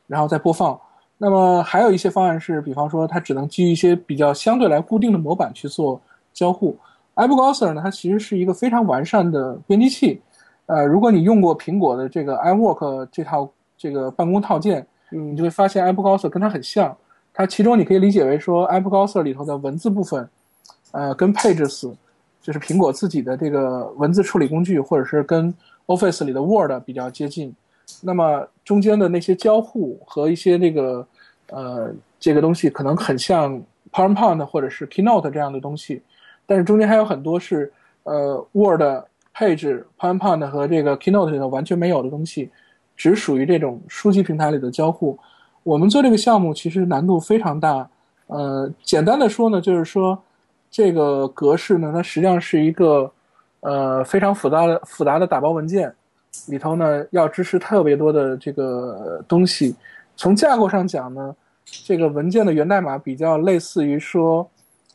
[0.09, 0.77] 然后再播放。
[1.17, 6.01] 那么还有一些方案是，比方说它只能基于一些比较相对来固定的模板去做
[6.33, 6.77] 交互。
[7.15, 10.21] iBrowser 呢，它其实是一个非常完善的编辑器。
[10.67, 16.97] 呃，如果你用过苹果的这个 iWork 这套这个办公套件，嗯你就会发现 iBrowser 跟它很像。
[17.33, 20.29] 它其中你可以理解为说，iBrowser 里头的文字部分，
[20.91, 21.95] 呃，跟 Pages
[22.43, 25.53] 就是苹果自己的这个文字处理工具，或者是跟
[25.87, 27.55] Office 里的 Word 比较接近。
[28.01, 31.07] 那么中间的那些交互和一些那个
[31.49, 33.61] 呃这个东西可能很像
[33.93, 36.01] PowerPoint 或者是 Keynote 这样的东西，
[36.47, 37.73] 但是中间还有很多是
[38.05, 38.83] 呃 Word、
[39.35, 42.49] Page、PowerPoint 和这个 Keynote 里头完全没有的东西，
[42.97, 45.19] 只属于这种书籍平台里的交互。
[45.63, 47.89] 我们做这个项目其实难度非常大，
[48.29, 50.17] 呃，简单的说呢，就是说
[50.71, 53.11] 这个格式呢，它实际上是一个
[53.61, 55.93] 呃非常复杂的复杂的打包文件，
[56.49, 59.75] 里头呢要支持特别多的这个东西。
[60.17, 64.49] 从架构上讲呢，这个文件的源代码比较类似于说，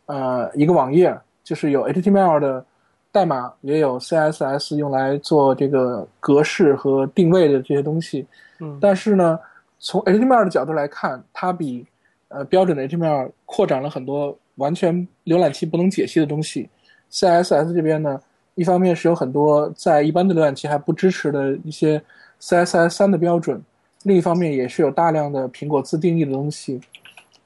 [0.06, 2.64] 呃，一个网页，就是有 HTML 的
[3.12, 8.26] 代码，也有 CSS 用来做这个格式和定位的这些东西。
[8.60, 9.38] 嗯但是呢，
[9.80, 11.86] 从 HTML 的角度来看，它比
[12.30, 16.70] 呃标准的 HTML 扩展了很多完全浏览器不能解析的东西。
[17.12, 18.20] CSS 这边呢，
[18.56, 22.02] 一方面是有很多在一般的浏览器还不支持的一些
[22.42, 23.62] CSS 三的标准，
[24.04, 26.82] 另一方面也是有大量的苹果自定义的东西。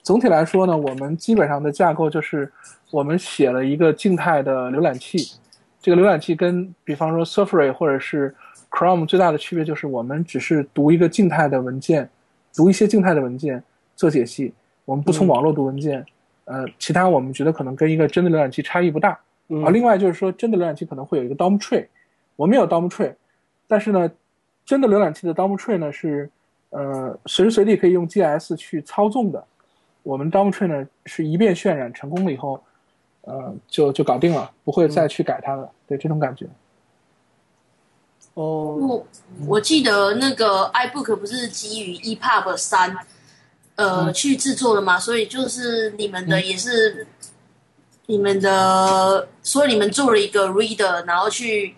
[0.01, 2.51] 总体来说呢，我们基本上的架构就是
[2.89, 5.17] 我们写了一个静态的浏览器。
[5.81, 8.33] 这个浏览器跟比方说 Safari 或者是
[8.71, 12.09] Chrome 最大的区别就是我们只是读一个静态的文件，
[12.55, 13.63] 读一些静态的文件
[13.95, 14.53] 做解析，
[14.85, 16.03] 我们不从网络读文件。
[16.49, 19.19] 呃，其他我们觉得可能跟一个真的浏览器差异不大。
[19.49, 21.85] 嗯啊，另外就是说，真的浏览器可能会有一个 DOM tree，
[22.35, 23.13] 我们有 DOM tree，
[23.67, 24.09] 但是呢，
[24.65, 26.27] 真的浏览器的 DOM tree 呢是
[26.71, 29.45] 呃随时随地可以用 GS 去操纵的。
[30.01, 32.63] 我们 DOM tree 呢是一遍渲染成功了以后，
[33.21, 35.69] 呃就就搞定了，不会再去改它了。
[35.87, 36.47] 对这种感觉。
[38.35, 39.07] 哦，我
[39.47, 42.95] 我记得那个 iBook 不是基于 EPUB 三
[43.79, 47.07] 呃、去制作的嘛，所以就是你们的也是、
[48.07, 51.75] 你们的，所以你们做了一个 reader，然后去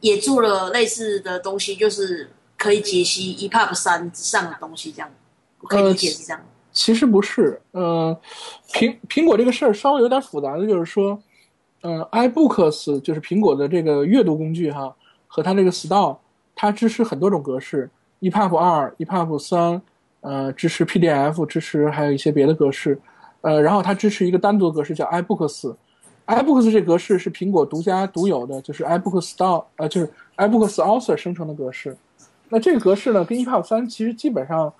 [0.00, 5.08] 也做了类似的东西，就是可以解析 EPUB 三之上的东西，这样。
[5.60, 6.40] 我可以理解是这样。
[6.72, 8.14] 其实不是，呃，
[8.72, 11.22] 苹苹果这个事儿稍微有点复杂的，就是说，
[11.80, 14.94] 呃，iBooks 就是苹果的这个阅读工具哈，
[15.26, 16.18] 和它这个 Store，
[16.54, 17.88] 它支持很多种格式
[18.20, 19.80] ，EPUB 二、EPUB 三，
[20.26, 22.98] 呃，支持 PDF，支持还有一些别的格式，
[23.42, 25.72] 呃，然后它支持一个单独的格式叫 iBooks。
[26.26, 31.96] iBooks 这格式是苹果独家独有的，就是 iBooks Store，呃，就是 iBooks Author 生成的格式。
[32.48, 34.74] 那这个格式呢，跟 EPUB 三其实基本上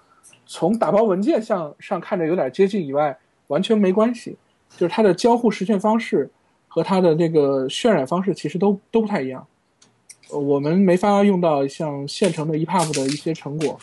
[0.47, 4.37] 从打包文件向上看着有点接近以外，完全没关系。
[4.77, 6.29] 就是它的交互实现方式
[6.67, 9.47] 和它的这个渲染方式其实都都不太一样。
[10.33, 13.79] 呃我们没法用到像现成的 EPUB 的一些成果，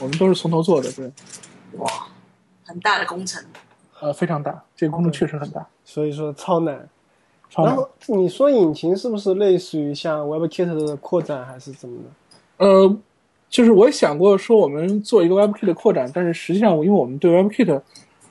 [0.00, 1.10] 我们都是从头做的，对，
[1.78, 1.86] 哇
[2.64, 3.42] 很大的工程，
[4.00, 6.88] 呃，非常大，这个工程确实很大，所以说超难。
[7.50, 7.74] 超难。
[7.74, 12.66] 然后你说引擎是不是类似于像 WebKit 的扩展，还是怎么的？
[12.66, 12.96] 呃，
[13.48, 17.80] 就是我也想过说我们做一个 WebKit 的扩展，但是实际上因为我们对 WebKit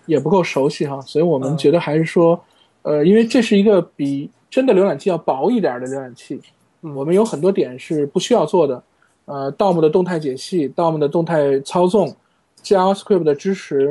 [0.06, 2.40] 也不够熟悉哈，所以我们嗯觉得还是说，
[2.84, 6.40] 呃，因为这是一个比真的浏览器要薄一点的浏览器，
[6.82, 8.82] 嗯我们有很多点是不需要做的，
[9.28, 12.16] 呃，DOM 的动态解析、DOM 的动态操纵、
[12.64, 13.88] JavaScript 的支持，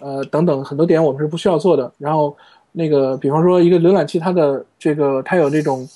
[0.00, 1.92] 呃，等等很多点我们是不需要做的。
[1.98, 2.36] 然后
[2.70, 5.88] 那个，比方说一个浏览器，它的这个它有这种，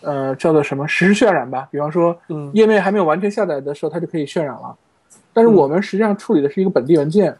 [0.00, 4.74] 呃，叫做什么实时渲染吧，比方说嗯页面还没有完全下载的时候，它就可以渲染了。
[5.32, 7.36] 但是我们实际上处理的是一个本地文件，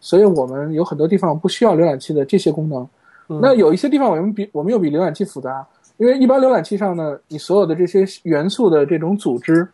[0.00, 2.82] 所以我们有很多地方不需要浏览器的这些功能。
[3.28, 5.66] 嗯那有一些地方我们比我们又比浏览器复杂，
[5.98, 9.68] 因为一般浏览器上呢，你所有的这些元素的这种组织，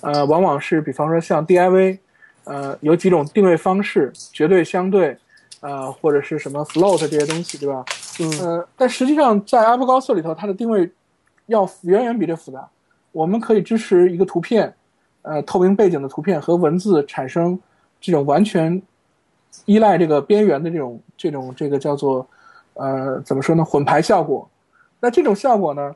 [0.00, 1.98] 呃，往往是比方说像 DIV，
[2.44, 5.16] 呃，有几种定位方式，绝对、相对，
[5.60, 7.84] 呃，或者是什么 float 这些东西，对吧？
[8.20, 10.90] 嗯呃，但实际上在 Apple 高速里头，它的定位
[11.46, 12.68] 要远远比这复杂。
[13.12, 14.74] 我们可以支持一个图片，
[15.22, 17.58] 呃，透明背景的图片和文字产生
[18.00, 18.80] 这种完全
[19.66, 22.26] 依赖这个边缘的这种这种这个叫做
[22.74, 24.48] 呃怎么说呢混排效果。
[24.98, 25.94] 那这种效果呢，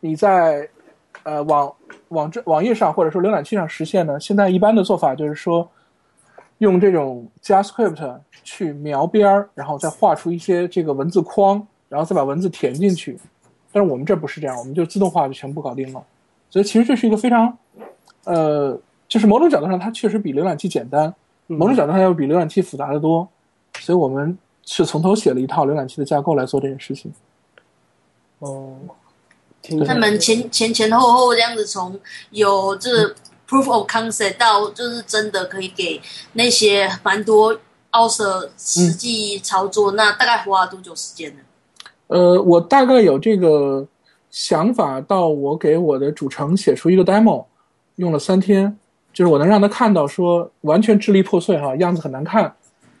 [0.00, 0.68] 你在
[1.24, 1.74] 呃网
[2.08, 5.68] 网站网页上或者说浏览器上实现呢，现在一般的做法就是说
[6.58, 13.18] 用这种 JavaScript 去描边儿，然后再画出一些这个文字框，然后再把文字填进去。
[13.72, 16.00] 但是我们这不是这样，我们就自动化就全部搞定了。
[16.48, 17.58] 所以其实这是一个非常，
[18.22, 21.12] 呃，就是某种角度上它确实比浏览器简单，
[21.48, 23.28] 某种角度上要比浏览器复杂的多。
[23.80, 27.12] 所以我们是从头写了一套浏览器的架构来做这件事情。
[28.38, 28.76] 哦，
[29.86, 31.98] 他们前前前后后这样子，从
[32.30, 33.14] 有这个
[33.48, 36.00] proof of concept 到就是真的可以给
[36.34, 37.54] 那些蛮多
[37.92, 41.40] user 实际操作，那大概花了多久时间呢？
[42.08, 43.86] 呃，我大概有这个
[44.30, 47.46] 想法，到我给我的主程写出一个 demo，
[47.96, 48.76] 用了三天，
[49.12, 52.54] 就是我能让他看到说完全支离破碎哈，样子很难看，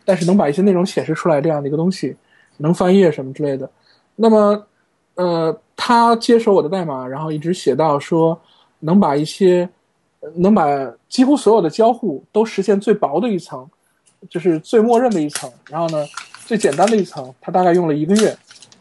[0.04, 2.16] 但是能把一些内容显示出来这样的一个东西，
[2.56, 3.68] 能翻页什么之类的。
[4.16, 4.66] 那么，
[5.16, 8.38] 呃，他接手我的代码，然后一直写到说
[8.80, 9.68] 能把一些，
[10.36, 10.66] 能把
[11.08, 13.68] 几乎所有的交互都实现最薄的一层，
[14.30, 16.04] 就是最默认的一层，然后呢，
[16.46, 18.36] 最简单的一层，他大概用了一个月。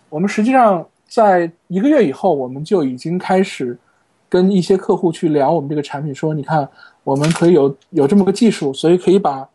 [0.10, 3.78] 我们实际上在一个月以后，我们就已经开始
[4.30, 6.68] 跟一些客户去聊我们这个产品，说你看，
[7.04, 9.48] 我们可以有有这么个技术，所以可以把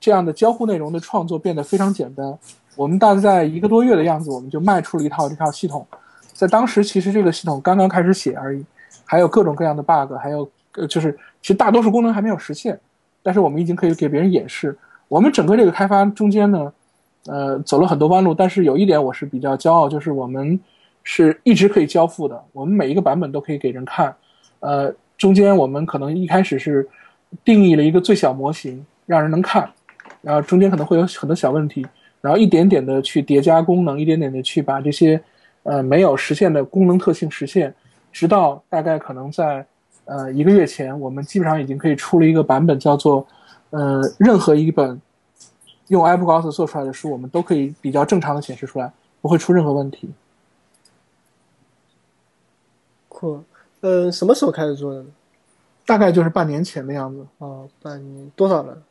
[0.00, 2.38] 这样的交互内容的创作变得非常简单。
[2.76, 5.86] 我们大概在一个多月的样子，我们就卖出了一套这套系统。
[6.38, 8.64] 在当时，其实这个系统刚刚开始写而已，
[9.04, 11.10] 还有各种各样的 bug，还有呃，就是
[11.42, 12.78] 其实大多数功能还没有实现，
[13.24, 14.78] 但是我们已经可以给别人演示。
[15.08, 16.72] 我们整个这个开发中间呢，
[17.26, 20.60] 呃，走了很多弯路，但是有一点我是比较骄傲，就是我们
[21.02, 24.14] 是一直可以交付的，我们每一个版本都可以给人看。
[24.60, 26.88] 呃，中间我们可能一开始是
[27.44, 29.68] 定义了一个最小模型，让人能看，
[30.22, 31.84] 然后中间可能会有很多小问题，
[32.20, 35.20] 然后一点点的去叠加功能，一点点的去把这些
[35.68, 37.74] 呃没有实现的功能特性实现，
[38.10, 39.66] 直到大概可能在
[40.06, 43.26] 呃一个月前，我们基本上已经可以出了一个版本，叫做
[43.70, 45.00] 呃任何一本
[45.88, 50.08] 用 Apple Books 做出来的书，我们都可以比较正常的显示出来，不会出任何问题。
[53.08, 53.44] 酷。
[53.80, 55.06] 嗯，什么时候开始做的呢？
[55.86, 57.24] 大概就是半年前的样子。
[57.38, 58.82] 哦，半年多少人？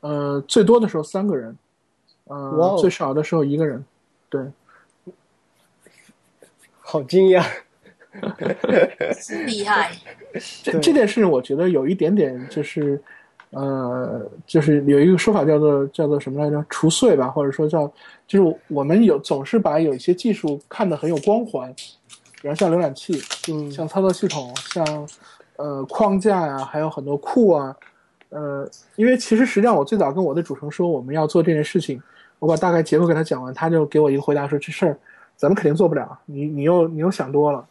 [0.00, 1.56] 呃，最多的时候三个人，
[2.24, 3.84] 呃，最少的时候一个人。
[4.28, 4.40] 对，
[6.88, 7.44] 好惊讶。
[9.44, 9.90] 厉害，
[10.62, 12.98] 这这件事我觉得有一点点就是，
[13.50, 16.64] 呃，就是有一个说法叫做叫做什么来着？
[16.70, 17.92] 除碎吧，或者说叫
[18.26, 21.74] 就是我们有总是把有一些技术看得很有光环，
[22.40, 23.20] 比如像浏览器，
[23.52, 25.08] 嗯，像操作系统，像
[25.56, 27.76] 呃框架呀、还有很多库啊，
[28.30, 32.00] 呃，因为其实实际上我最早跟我的主程说我们要做这件事情，
[32.38, 34.98] 我把大概结构给他讲完，他就给我一个回答说这事儿
[35.36, 37.66] 咱们肯定做不了，你你又你又想多了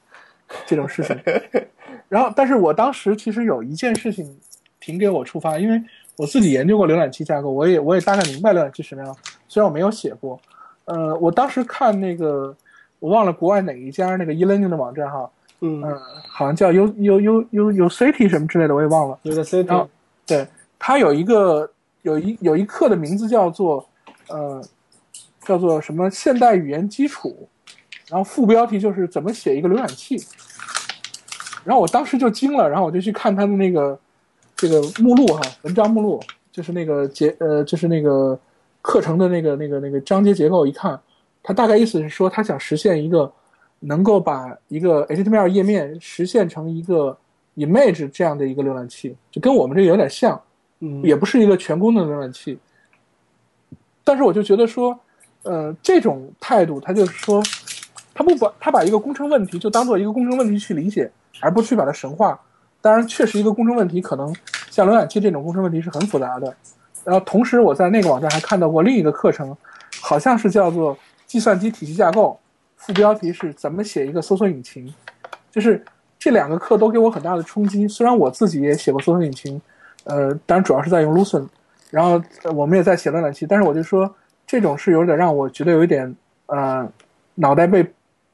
[0.66, 1.18] 这种事情。
[2.08, 4.38] 然后，但是我当时其实有一件事情
[4.80, 5.82] 挺给我触发，因为
[6.18, 9.16] 我自己研究过浏览器架构，我也我也大概明白浏览器什么样，
[9.48, 10.40] 虽然我没有写过。
[10.86, 12.56] 呃，我当时看那个
[13.00, 15.28] 我忘了国外哪一家那个 e-learning 的网站哈，
[15.62, 16.00] 嗯，嗯，
[16.30, 19.18] 好像叫 U U U U U City 什么之类的，我也忘了。
[19.24, 19.90] 有个 C 然后
[20.28, 20.46] 对，
[20.78, 21.68] 它有一个
[22.04, 23.84] 有一有一课的名字叫做
[24.30, 24.64] 呃
[25.42, 27.50] 叫做什么现代语言基础，
[28.08, 30.18] 然后副标题就是怎么写一个浏览器。
[31.64, 33.98] 然后我当时就惊了，然后我就去看他的那个
[34.56, 38.40] 这个目录哈，文章目录，就是那个结呃就是那个
[38.82, 41.00] 课程的那个那个那个章节结构，一看，
[41.42, 43.32] 他大概意思是说，他想实现一个
[43.80, 47.18] 能够把一个 HTML 页面实现成一个
[47.56, 50.40] image 这样的一个浏览器，就跟我们这个有点像，
[50.82, 52.60] 嗯，也不是一个全功能浏览器。
[54.04, 54.96] 但是我就觉得说，
[55.42, 57.42] 呃，这种态度，他就是说，
[58.16, 62.40] 他不把他把一个工程问题就当做一个工程问题去理解，而不去把它神化。
[62.82, 64.34] 当然，确实一个工程问题，可能
[64.72, 66.56] 像浏览器这种工程问题是很复杂的。
[67.04, 69.56] 然后同时，我在那个网站还看到过另一个课程，
[70.02, 72.40] 好像是叫做计算机体系架构，
[72.78, 74.92] 副标题是怎么写一个搜索引擎。
[75.52, 75.84] 就是
[76.18, 77.88] 这两个课都给我很大的冲击。
[77.88, 79.60] 虽然我自己也写过搜索引擎，
[80.06, 81.48] 呃，当然主要是在用 Lucene，
[81.90, 82.22] 然后
[82.54, 84.14] 我们也在写浏览器，但是我就说
[84.46, 86.88] 这种是有点让我觉得有一点呃
[87.36, 87.84] 脑袋被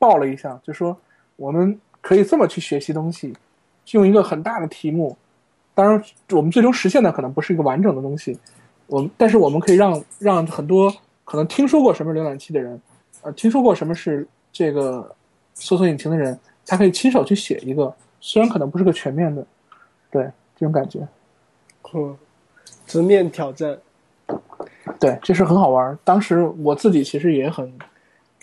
[0.01, 0.97] 爆了一下，就说
[1.35, 3.31] 我们可以这么去学习东西，
[3.91, 5.15] 用一个很大的题目，
[5.75, 8.35] 当然我们最终实现的可能不是一个完整的东西，
[8.87, 10.91] 我们但是我们可以让让很多
[11.23, 12.81] 可能听说过什么浏览器的人，
[13.21, 15.15] 呃，听说过什么是这个
[15.53, 19.45] 搜索引擎的人，他可以亲手去写一个，虽然可能不是个全面的，
[20.09, 20.23] 对
[20.55, 21.07] 这种感觉。
[21.93, 22.17] 嗯，
[22.87, 23.77] 直面挑战。
[24.99, 25.97] 对，这事很好玩儿。
[26.03, 27.71] 当时我自己其实也很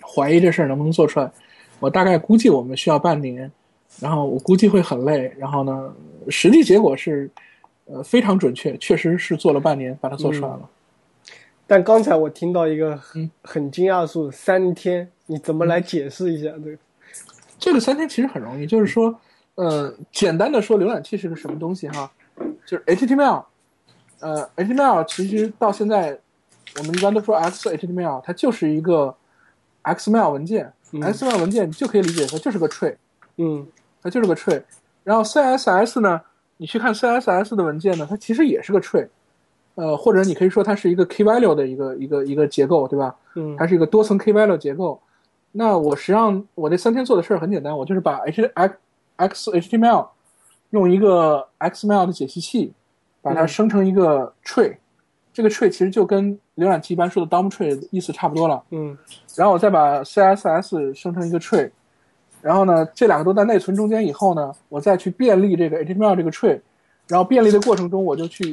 [0.02, 1.30] 怀疑这事儿能不能做出来。
[1.80, 3.50] 我大概估计我们需要半年，
[4.00, 5.32] 然后我估计会很累。
[5.38, 5.92] 然后呢，
[6.28, 7.30] 实际结果是，
[7.86, 10.60] 呃，非常准确，确实是做了半年把它做出来了。
[11.66, 16.78] 但刚才我听到一个很很惊讶的数，三天，你怎么来解释一下这个？
[17.58, 19.14] 这个三天其实很容易，就是说，
[19.56, 22.10] 呃，简单的说，浏览器是个什么东西哈，
[22.64, 23.44] 就是 HTML，
[24.20, 26.18] 呃，HTML 其实到现在
[26.78, 29.14] 我们一般都说 XHTML，它就是一个
[29.82, 32.94] XML 文件、嗯 x m l 文件你就可以理解它就是个 tree，
[33.36, 33.66] 嗯
[34.02, 34.62] 它就是个 tree。
[35.04, 36.20] 然后 CSS 呢，
[36.58, 39.08] 你去看 CSS 的文件呢，它其实也是个 tree，
[39.74, 43.14] 呃，或者你可以说它是一个 key value 的一个一个一个结构，对吧？
[43.34, 45.00] 嗯它是一个多层 key value 结构。
[45.52, 48.74] 那我实际上我那三天做的事儿很简单，我就是把 H X
[49.16, 50.08] X HTML
[50.70, 52.72] 用一个 XML 的解析器
[53.22, 54.76] 把它嗯生成一个 tree，、
[55.38, 58.60] 这个 tree 其实就跟浏览器一般说的 DOM tree 意思差不多了。
[58.72, 58.98] 嗯
[59.36, 61.70] 然后我再把 CSS 生成一个 tree，
[62.42, 66.60] 然后呢，这两个都在内存中间以后呢，我再去便利这个 HTML 这个 tree，
[67.06, 68.52] 然后便利的过程中，我就去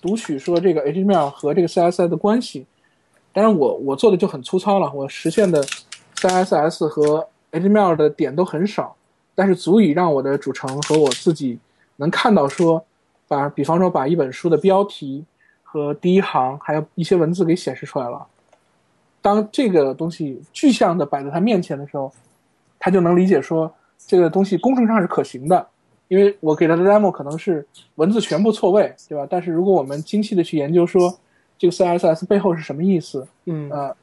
[0.00, 2.64] 读取说这个 HTML 和这个 CSS 的关系。
[3.32, 5.60] 当然我我做的就很粗糙了，我实现的
[6.18, 8.94] CSS 和 HTML 的点都很少，
[9.34, 11.58] 但是足以让我的主程和我自己
[11.96, 12.84] 能看到说，
[13.26, 15.24] 把比方说把一本书的标题
[15.72, 18.26] 和第一行还有一些文字给显示出来了。
[19.22, 22.12] 当这个东西具象的摆在他面前的时候，
[22.78, 23.72] 他就能理解说
[24.06, 25.66] 这个东西工程上是可行的，
[26.08, 29.26] 因为我给他的 demo 可能是文字全部错位，对吧？
[29.30, 31.18] 但是如果我们精细的去研究说
[31.56, 33.96] 这个 CSS 背后是什么意思，嗯呃，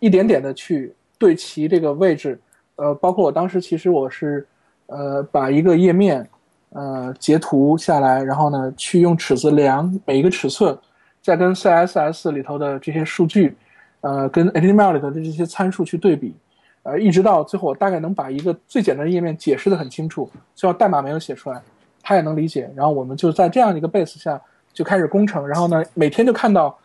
[0.00, 2.40] 一点点的去对齐这个位置，
[2.74, 4.44] 呃，包括我当时其实我是
[4.86, 6.28] 呃把一个页面
[6.70, 10.76] 呃截图下来，然后呢去用尺子量每一个尺寸，
[11.22, 13.56] 再跟 CSS 里头的这些数据，
[14.00, 16.34] 呃，跟 HTML 里头的这些参数去对比，
[16.82, 21.62] 呃，一直到最后我大概能把一个最简单的页面解释的很清楚，虽然代码没有写出来，
[22.02, 22.68] 他也能理解。
[22.74, 24.40] 然后我们就在这样的一个 base 下
[24.72, 26.76] 就开始工程，然后呢每天就看到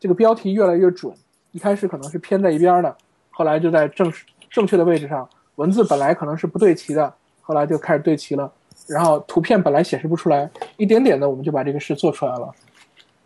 [0.00, 1.14] 这个标题越来越准，
[1.52, 2.96] 一开始可能是偏在一边的，
[3.30, 4.12] 后来就在正
[4.50, 8.50] 正确的位置上，文字本来可能是不对齐的，后来就开始对齐了，
[8.88, 12.52] 然后图片本来显示不出来，一点点的我们就把这个事做出来了，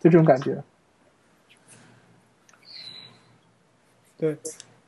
[0.01, 0.63] 就这种感觉。
[4.17, 4.37] 对，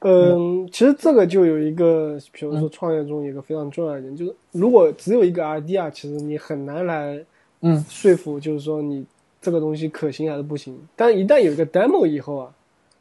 [0.01, 7.25] 嗯，其实这个就有一个，比如说创业中有一个非常重要的点，就是如果只有一个 idea，其实你很难来
[7.61, 9.07] 嗯说服，就是说你
[9.41, 10.77] 这个东西可行还是不行。
[10.97, 12.53] 但一旦有一个 demo 以后啊，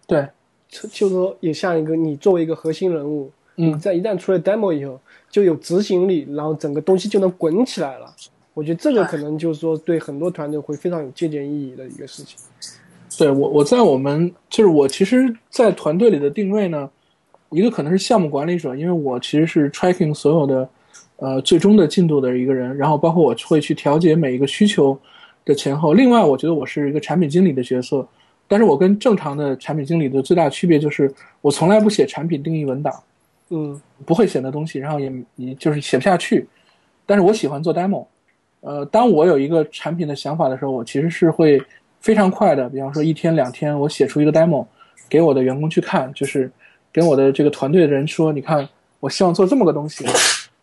[0.05, 0.28] 对，
[0.68, 4.99] 就就是说也像一个你作为一个核心人物，嗯你在一旦出了 demo 以后，
[5.32, 8.14] 就有执行力，然后整个东西就能滚起来了。
[8.54, 12.38] 我觉得这个可能就是说对很多团队会非常有借鉴意义的一个事情。
[13.18, 16.89] 对我，我在我们就是我，其实，在团队里的定位呢，
[17.50, 20.70] 一个可能是项目管理者，因为我其实是 tracking 所有的
[21.18, 24.97] 呃最终的进度的一个人，然后包括我会去调节每一个需求
[25.43, 25.93] 的前后。
[25.93, 28.08] 另外，我觉得我是一个产品经理的角色，
[28.47, 32.93] 但是我跟正常的产品经理的最大区别就是，我从来不写产品定义文档，
[33.50, 36.47] 嗯不会写的东西，然后也也就是写不下去。
[37.06, 38.06] 但是我喜欢做 demo，
[38.62, 41.62] 呃，当我有一个产品的想法的时候，我其实是会
[41.99, 44.66] 非常快的，比方说一天两天，我写出一个 demo
[45.07, 46.51] 给我的员工去看，就是
[46.91, 48.68] 跟我的这个团队的人说，你看，
[48.99, 50.05] 我希望做这么个东西，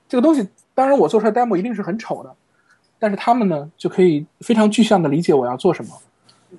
[0.08, 2.30] 这个东西当然我做出来 demo 一定是很丑的，
[2.98, 5.90] 但是他们呢就可以非常具象的理解我要做什么，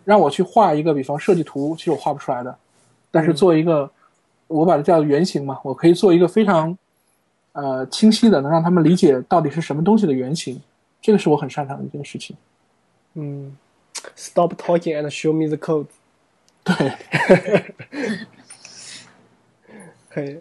[0.04, 2.56] 让我去画一个，比方设计图，其实我画不出来的，
[3.12, 3.90] 但是做一个，
[4.48, 6.76] 我把它叫原型嘛，我可以做一个非常
[7.54, 10.60] 呃清晰的，能让他们理解到底是什么东西的原型，
[11.08, 12.36] 这个是我很擅长的一件事情。
[13.14, 13.56] 嗯
[14.18, 15.86] ，Stop talking and show me the code。
[16.66, 16.92] 对，
[20.12, 20.38] 可以，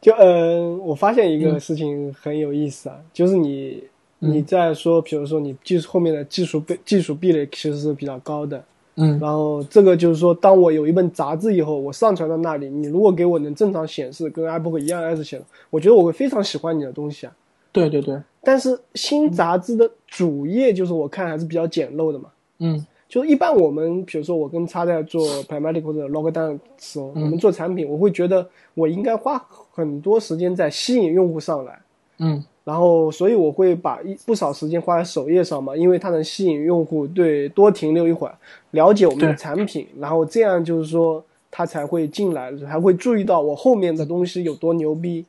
[0.00, 3.82] 就呃，我发现一个事情很有意思啊，就是你
[4.20, 17.34] 嗯你在说，比如说你技术后面的技术壁技术壁垒其实是比较高的，嗯然后这个就是说，当我有一本杂志以后，我上传到那里，你如果给我能正常显示，跟 iBook 一样 S 显示，我觉得我会非常喜欢你的东西啊。
[17.78, 22.86] 对对对，但是新杂志的主页就是我看还是比较简陋的嘛，嗯。
[23.08, 27.22] 就是一般我们，比如说我跟叉在做 Pragmatic 或者 Logdown 的时候，嗯。
[27.22, 29.38] 我们做产品，我会觉得我应该花
[29.72, 31.80] 很多时间在吸引用户上来，
[32.18, 32.44] 嗯。
[32.64, 38.34] 然后所以我会把一不少时间花在首页上嘛，因为它能吸引用户对多停留一会儿，
[38.72, 45.24] 了解我们的产品，然后这样就是说他才会进来，才会注意到我后面的东西有多牛逼。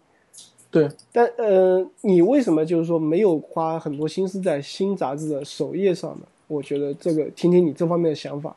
[0.71, 6.21] 对，但呃，你为什么就是说没有花很多心思在新杂志的首页上呢？
[6.47, 8.55] 我觉得这个听听你这方面的想法。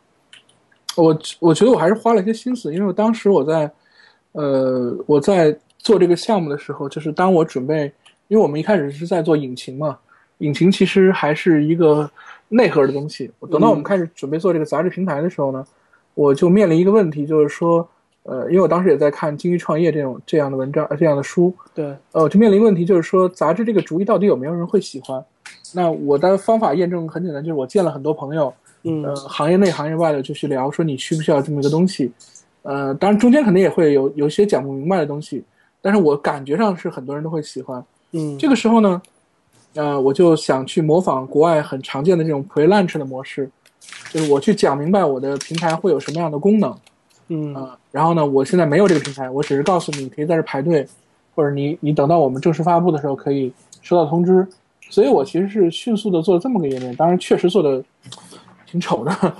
[0.94, 3.70] 我我觉得我还是花了一些心思，因为我当时我在，
[4.32, 7.90] 呃，我在做这个项目的时候，就是当我准备，
[8.28, 9.98] 因为我们一开始是在做引擎嘛，
[10.38, 12.10] 引擎其实还是一个
[12.48, 13.30] 内核的东西。
[13.50, 15.66] 等到我们开始准备做这个杂志平台的时候呢，
[16.12, 17.88] 我就面临一个问题，就是说，
[18.24, 25.24] 呃，因为我当时也在看《精益创业》这种这样的文章、呃这样的书，对，呃，我就面临问题，就是说杂志这个主意到底有没有人会喜欢？
[25.74, 28.52] 那我的方法验证很简单，就是我见了很多朋友，
[28.84, 32.12] 嗯呃，行业内行业外的就去聊，说你需不需要这么一个东西？
[32.62, 35.42] 呃，当然中间肯定也会有有些讲不明白的东西，
[35.80, 37.84] 但是我感觉上是很多人都会喜欢。
[38.12, 39.02] 嗯，这个时候呢，
[39.74, 43.50] 呃，我就想去模仿国外很常见的这种 pre-launch 的模式，
[44.10, 46.72] 就是我去讲明白我的平台会有什么样的功能，
[47.34, 50.86] 嗯，然后呢，我现在没有这个平台，我只是告诉你可以在这排队，
[51.34, 54.46] 或者你你等到我们正式发布的时候可以收到通知。
[54.90, 57.82] 所以我其实是迅速的做了这么个页面，当然确实做的
[58.66, 59.34] 挺丑的。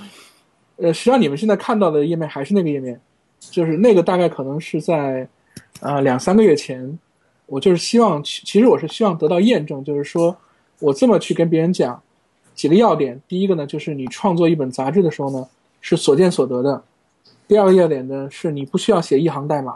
[0.77, 2.99] 呃，实际上你们现在看到的页面还是那个页面，
[3.39, 5.27] 就是那个大概可能是在
[5.81, 6.97] 呃两三个月前，
[7.45, 10.35] 我就是希望，其其实我是希望得到验证，就是说
[10.79, 12.01] 我这么去跟别人讲
[12.55, 13.21] 几个要点。
[13.27, 15.47] 第一个呢，就是你创作一本杂志的时候呢
[15.81, 16.81] 是所见所得的；
[17.53, 19.73] 第二个要点呢是你不需要写一行代码；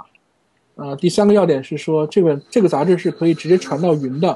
[0.78, 4.36] 呃，第三个要点是说这本这个杂志是可以直接传到云的。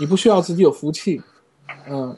[0.00, 1.22] 你不需要自己有服务器，
[1.88, 2.16] 嗯，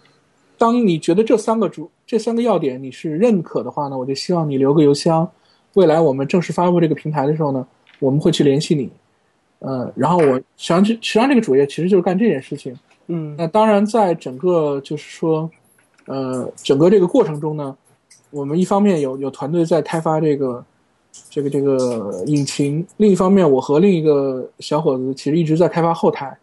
[0.57, 5.31] 当你觉得这三个主这三个要点你是认可的话呢，我就希望你留个邮箱，
[5.75, 7.67] 未来我们正式发布这个平台的时候呢，
[7.99, 8.91] 我们会去联系你，
[9.59, 12.75] 呃，然后我实际上实际上这个主页其实就是干这件事情，
[13.09, 13.35] 嗯。
[13.37, 15.51] 那当然在整个就是说，
[16.07, 17.77] 呃，整个这个过程中呢，
[18.35, 20.64] 我们一方面有有团队在开发这个
[21.30, 26.37] 这个这个引擎，另一方面我和另一个小伙子其实一直在开发后台。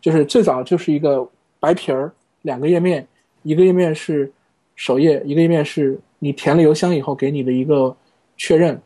[0.00, 1.28] 就是最早就是一个
[1.60, 2.12] 白皮儿，
[2.42, 3.06] 两个页面，
[3.42, 4.30] 一个页面是
[4.74, 7.94] 首页，一个页面是你填了邮箱以后给你的一个
[8.36, 8.80] 确认，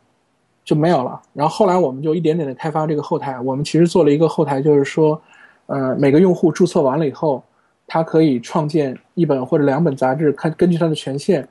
[0.63, 1.21] 就没有了。
[1.33, 5.19] 然后后来我们就一点点的开发这个后台，我们其实做了一个后台，就是说，
[5.67, 7.43] 呃，每个用户注册完了以后，
[7.87, 11.47] 他可以创建一本或者两本杂志，看根据他的权限。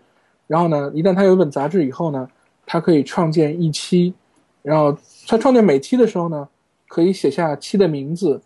[0.47, 2.29] 然后呢，一旦他有一本杂志以后呢，
[2.67, 4.15] 他可以创建一期，
[4.63, 6.49] 然后他创建每期的时候呢，
[6.89, 8.41] 可以写下期的名字。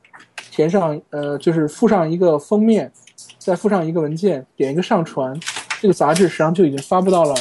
[0.51, 2.91] 填上呃，就是附上一个封面，
[3.39, 5.39] 再附上一个文件，点一个上传，
[5.81, 7.35] 这个杂志实际上就已经发布到了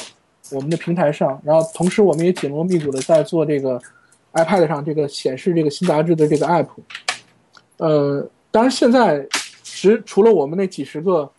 [0.52, 1.42] 我们的平台上。
[1.44, 3.82] 然后同时我们也紧锣密鼓的在做这个
[4.34, 6.68] iPad 上这个显示这个新杂志的这个 app。
[7.78, 9.28] 呃，当然现在
[9.64, 11.30] 只除了我们那几十个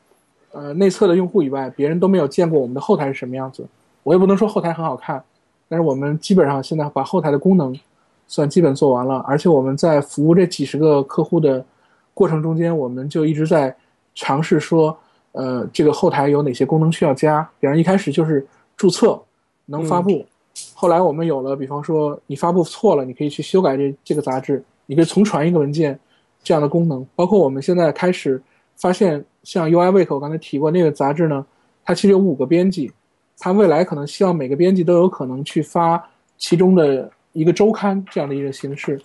[0.53, 3.67] 呃内测的用户以外，别人都没有见过我们的后台是什么样子。
[4.03, 5.23] 我也不能说后台很好看，
[5.69, 7.79] 但是我们基本上现在把后台的功能。
[8.33, 11.65] 算基本做完了，而且我们在服务这几十个客户的
[12.15, 13.75] 过程中间，我们就一直在
[14.15, 14.97] 尝试说，
[15.33, 17.43] 呃，这个后台有哪些功能需要加。
[17.59, 18.47] 比方一开始就是
[18.77, 19.21] 注册
[19.67, 20.25] 能发布，
[20.75, 25.99] 后来我们有了，比方说你发布错了，你可以去修改这这个杂志，你可以重传一个文件
[26.45, 27.05] 这样的功能。
[27.17, 28.41] 包括我们现在开始
[28.77, 31.45] 发现，像 UI Week 我刚才提过那个杂志呢，
[31.85, 32.91] 它其实有五个编辑，
[33.39, 36.03] 它未来可能希望每个编辑都有可能去发
[36.37, 37.11] 其中的。
[37.33, 39.01] 一个周刊这样的一个形式，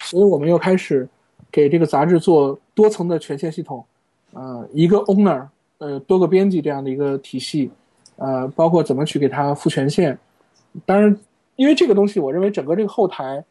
[0.00, 1.08] 所以我们又开始
[1.48, 3.84] 给这个杂志做多层的权限系统，
[4.32, 5.46] 呃，一个 owner，
[5.78, 7.70] 呃，多个编辑这样的一个体系，
[8.16, 10.18] 呃，包括怎么去给他赋权限。
[10.84, 11.16] 当然，
[11.54, 13.44] 因为这个东西，我认为整个这个后台，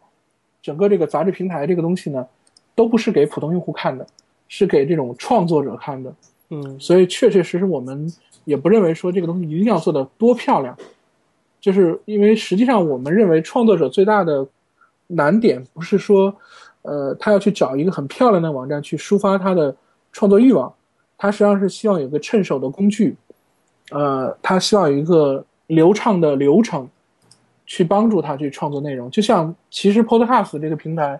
[0.61, 2.27] 整个这个杂志平台这个东西呢，
[2.75, 4.05] 都不是给普通用户看的，
[4.49, 6.13] 是给这种创作者看的。
[6.50, 8.12] 嗯，所以确确实实我们
[8.45, 10.78] 也不认为说这个东西一定要做的多漂亮。
[11.60, 14.48] 就是因为实际上，我们认为创作者最大的
[15.08, 16.34] 难点不是说，
[16.84, 19.76] 呃，他要去找一个很漂亮的网站去抒发他的
[20.14, 20.74] 创作欲望，
[21.18, 23.18] 他实际上是希望有个趁手的工具，
[23.91, 26.88] 呃，他希望有一个流畅的流程，
[27.66, 29.10] 去帮助他去创作内容。
[29.12, 31.20] 就像其实 Podcast 这个平台，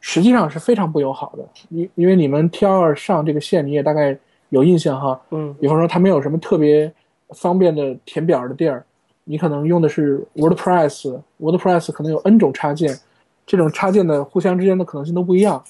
[0.00, 1.46] 实际上是非常不友好的。
[1.68, 4.16] 因因为你们 T 二上这个线，你也大概
[4.50, 5.20] 有印象哈。
[5.30, 6.92] 嗯，比方说，它没有什么特别
[7.30, 8.84] 方便的填表的地儿。
[9.24, 12.96] 你可能用的是 WordPress，WordPress 可能有 N 种插件，
[13.46, 15.62] 这种插件的互相之间的可能性都不一样。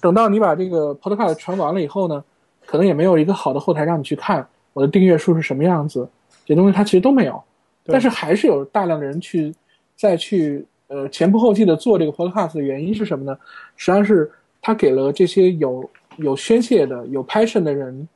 [0.00, 2.22] 等到你把这个 Podcast 传完了以后呢，
[2.64, 6.08] 可能也没有一个好的后台让你去看我的订阅数是什么样子，
[6.44, 7.40] 这东西它其实都没有。
[7.84, 9.54] 但是还是有大量的人去
[9.94, 13.38] 再去呃前仆后继的做这个 Podcast 的原因是什么呢？
[13.76, 14.28] 实际上是
[14.60, 18.08] 他给了这些有有宣泄的、有 passion 的人，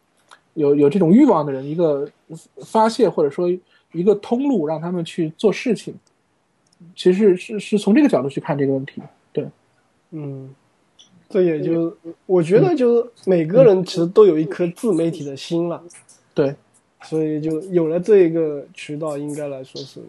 [0.60, 2.08] 有有这种欲望的人一个
[2.64, 3.48] 发泄或者说。
[3.92, 5.92] 一个通路让他们去做事情，
[6.94, 9.02] 其实是是从这个角度去看这个问题。
[9.32, 9.44] 对，
[10.12, 10.48] 嗯，
[11.28, 11.92] 这也就
[12.24, 15.82] 我觉得就是每个人其实都有一颗自媒体的心了。
[16.32, 16.54] 对，
[17.02, 20.00] 所以就有了这一个渠道，应该来说是，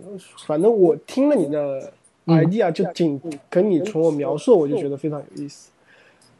[0.46, 1.92] 反正我听了你的
[2.28, 5.72] idea，就仅跟你从我描述，我就觉得非常有意思。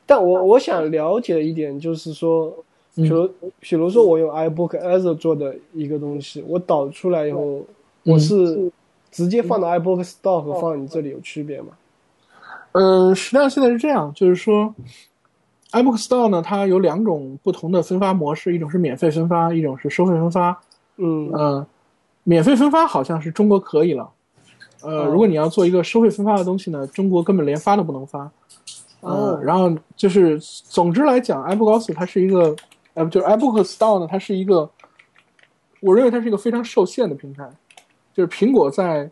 [0.06, 2.56] 但我我想了解一点，就是说。
[2.94, 3.30] 比如，
[3.60, 7.66] 比如说我用 iBook Azure 做的一个东西，我导出来以后，
[8.04, 8.72] 我是
[9.10, 11.70] 直接放到 iBook Store 和放你这里有区别吗？
[12.74, 14.74] 呃，实际上现在是这样，就是说
[15.72, 20.62] ，iBook Store 呢，它有两种不同的分发模式，一种是免费分发，一种是收费分发。
[20.98, 21.30] 嗯。
[21.34, 21.68] 呃，
[22.24, 24.10] 免费分发好像是中国可以了，
[24.84, 28.32] 呃，如果你要做一个收费分发的东西呢，中国根本连发都不能发。
[29.02, 32.56] 嗯呃，然后就是总之来讲，iBook Store 它是一个，
[32.94, 34.70] 呃，就是 iBook Store 呢，它是一个，
[35.80, 37.50] 我认为它是一个非常受限的平台。
[38.14, 39.10] 就是苹果在，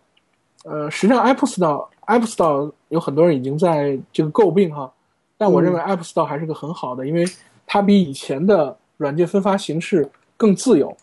[0.65, 4.91] 呃，实际上 Apple Store App Store 有很多人已经在这个诟病哈，
[5.37, 7.25] 但我认为 App Store 还是个很好的，因为
[7.65, 10.95] 它比以前的软件分发形式更自由，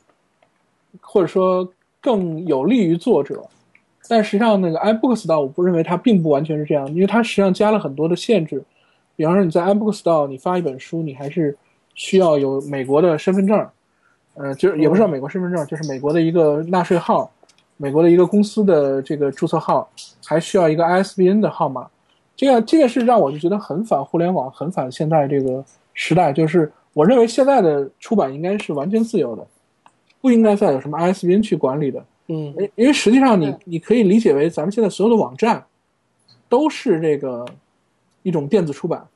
[1.00, 1.66] 或者说
[2.02, 3.42] 更有利于作者。
[4.08, 8.62] 但实际上，那个 iBook Store 我不认为它并不完全是这样，因为它实际上加了很多的限制。
[9.16, 11.56] 比方说，你在 iBook Store 你发一本书，你还是
[11.97, 13.68] 需要有美国的身份证，
[14.34, 17.28] 呃，就是也不是叫美国身份证，就是美国的一个纳税号，
[17.76, 19.90] 美国的一个公司的这个注册号，
[20.24, 21.88] 还需要一个 ISBN 的号码。
[22.36, 26.32] 这个这件事让我就觉得很反互联网，很反现在这个时代。
[26.32, 29.47] 就是我认为现在的出版应该是完全自由的，
[30.20, 32.05] 不应该再有什么 ISBN 去管理的。
[32.28, 35.64] 嗯因因为实际上你你可以理解为咱们现在所有的网站
[36.49, 37.47] 都是这个
[38.22, 39.07] 一种电子出版，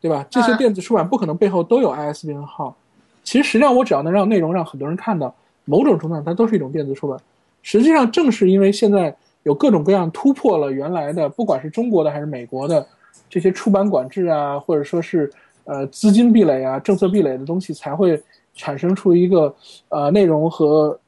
[0.00, 0.26] 对吧？
[0.30, 2.76] 这些啊电子出版不可能背后都有 ISBN 号。
[3.24, 5.34] 其实实际上我只要能让内容让很多人看到，
[5.64, 7.18] 某种程度上它都是一种电子出版。
[7.62, 12.86] 实际上正是因为现在有各种各样突破了原来的，不管是中国的还是美国的
[13.28, 15.30] 这些出版管制啊，或者说是
[15.64, 18.22] 呃资金壁垒啊、政策壁垒的东西，才会
[18.54, 19.54] 产生出一个
[19.88, 20.98] 呃内容和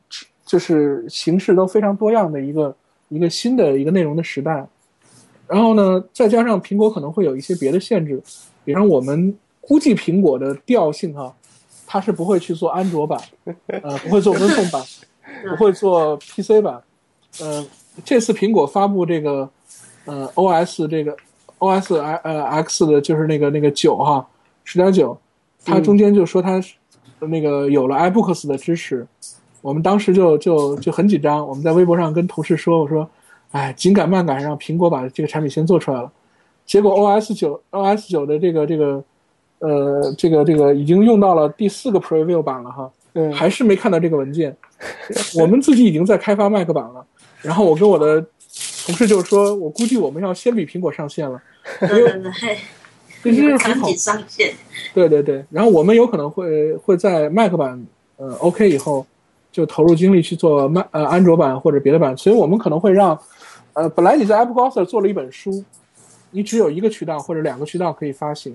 [0.45, 2.74] 就是形式都非常多样的一个
[3.09, 4.66] 一个新的一个内容的时代。
[5.47, 8.22] 然后呢，再加上苹果可能会有一些别的限制，
[8.71, 11.35] 比方我们估计苹果的调性哈、
[11.89, 13.21] 它是不会去做安卓版，
[13.66, 14.81] 呃，不会做 Win Phone 版，
[15.49, 16.81] 不会做 PC 版。
[17.41, 17.66] 呃，
[18.05, 19.51] 这次苹果发布这个
[20.05, 21.16] 呃 OS 这个
[21.59, 24.25] OS 呃 X 的就是那个那个九哈
[24.62, 25.18] 十点九，
[25.64, 26.62] 它中间就说它
[27.18, 29.05] 那个有了 iBooks 的支持，
[29.62, 33.11] 我们当时就就就很紧张，我们在微博上跟同事说，我说，
[33.51, 36.12] 哎，紧赶慢赶让苹果把这个产品先做出来了，
[36.71, 39.03] 结果 OS 九 OS 九的这个这个
[39.59, 44.57] 呃这个这个已经用到了第四个 Preview 版了哈，嗯，还是没看到这个文件。
[45.35, 47.05] 我们自己已经在开发 Mac 版了，
[47.43, 48.25] 然后我跟我的
[48.87, 51.43] 同事就说，我估计我们要先比苹果上线了，
[51.81, 52.59] 对对对，
[53.25, 53.97] 这是很好赶紧。
[53.97, 54.55] 上线。
[54.95, 57.85] 对对对，然后我们有可能会会在 Mac 版
[58.16, 59.05] 呃 OK 以后，
[59.51, 63.18] 就投入精力去做 Mac 呃安卓版或者别的版，所以我们可能会让
[63.73, 65.64] 呃本来你在 Apple Gosser 做了一本书，
[66.31, 68.55] 你只有一个渠道或者两个渠道可以发行，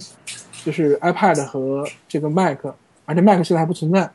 [0.63, 2.59] 就是 iPad 和这个 Mac，
[3.05, 4.09] 而且 Mac 现在还不存在。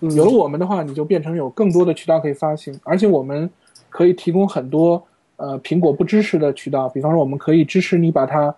[0.00, 3.48] 嗯有了我们的话，你就变成有更多的渠道可以发行，而且我们
[3.88, 5.02] 可以提供很多
[5.36, 8.54] 呃苹果不支持的渠道，比方说我们可以支持你把它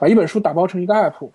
[0.00, 1.30] 把一本书打包成一个 app，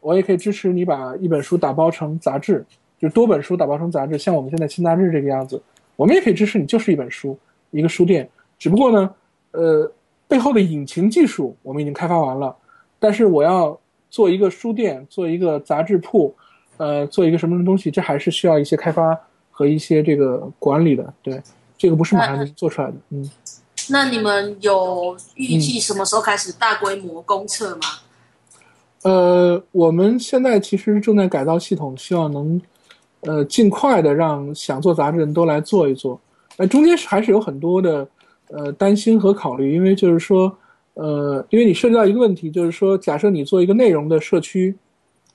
[0.00, 2.62] 我也可以支持你把一本书打包成杂志，
[2.98, 5.60] 就多本书打包成杂志，像我们现在新杂志这个样子，
[5.96, 7.38] 我们也可以支持你就是一本书，
[7.70, 9.14] 一个书店，只不过呢，
[9.52, 9.90] 呃，
[10.32, 12.56] 背后的引擎技术我们已经开发完了，
[12.98, 13.78] 但是我要
[14.08, 16.34] 做一个书店，做一个杂志铺。
[16.78, 19.16] 呃，做一个什么什么东西，这还是需要一些开发
[19.50, 21.12] 和一些这个管理的。
[21.22, 21.40] 对，
[21.76, 22.94] 这个不是马上就能做出来的。
[23.10, 23.30] 嗯，
[23.90, 27.82] 那你们有预计什么时候开始大规模公测吗？
[29.02, 32.60] 呃，我们现在其实正在改造系统，希望能
[33.20, 36.18] 呃尽快的让想做杂志的人都来做一做。
[36.56, 38.08] 呃，中间是还是有很多的
[38.52, 40.56] 呃担心和考虑，因为就是说，
[40.94, 44.74] 呃，因为你涉及到一个问题，就是说，假设你做一个内容的社区，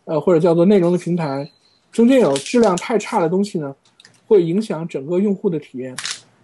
[0.05, 1.51] 呃，或者叫做内容的平台，
[1.91, 3.76] 中间有质量太差的东西呢，
[4.28, 5.95] 会影响整个用户的体验，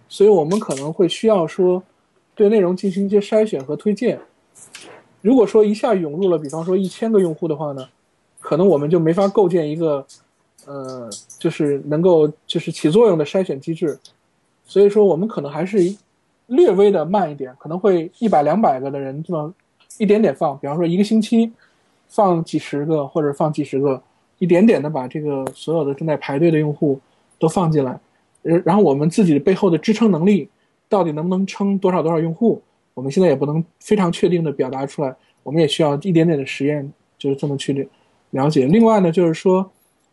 [0.08, 1.82] 所以我们可能会需要说，
[2.34, 4.20] 对内容进行一些筛选和推荐。
[5.22, 7.88] 如果说一下涌入了，比方说一千个用户的话呢，
[8.40, 10.04] 可能我们就没法构建一个，
[10.66, 11.08] 呃，
[11.38, 13.98] 就是能够就是起作用的筛选机制。
[14.66, 15.78] 所以说，我们可能还是
[16.46, 19.52] 略微的慢一点，可能会一百两百个的人这么
[19.98, 21.50] 一点点放，比方说一个星期
[22.08, 24.00] 放几十个或者放几十个，
[24.38, 27.00] 一点点的把这个所有的正在排队的用户
[27.38, 27.98] 都放进来，
[28.42, 30.48] 然然后我们自己背后的支撑能力
[30.88, 32.60] 到底能不能撑多少多少用户？
[32.94, 37.88] 我们现在也不能非常确定的表达出来，我们也需要一点点的实验，就是这么去
[38.30, 38.66] 了解。
[38.66, 39.68] 另外呢，就是说，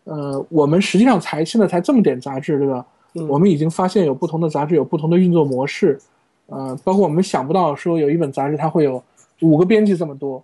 [0.05, 2.83] 呃，我们实际上才现在才这么点杂志，对吧？
[3.27, 5.99] 我们已经发现有不同的杂志有不同的运作模式，
[6.47, 9.01] 呃，包括我们想不到说有一本杂志它会有
[9.41, 10.43] 五个编辑这么多，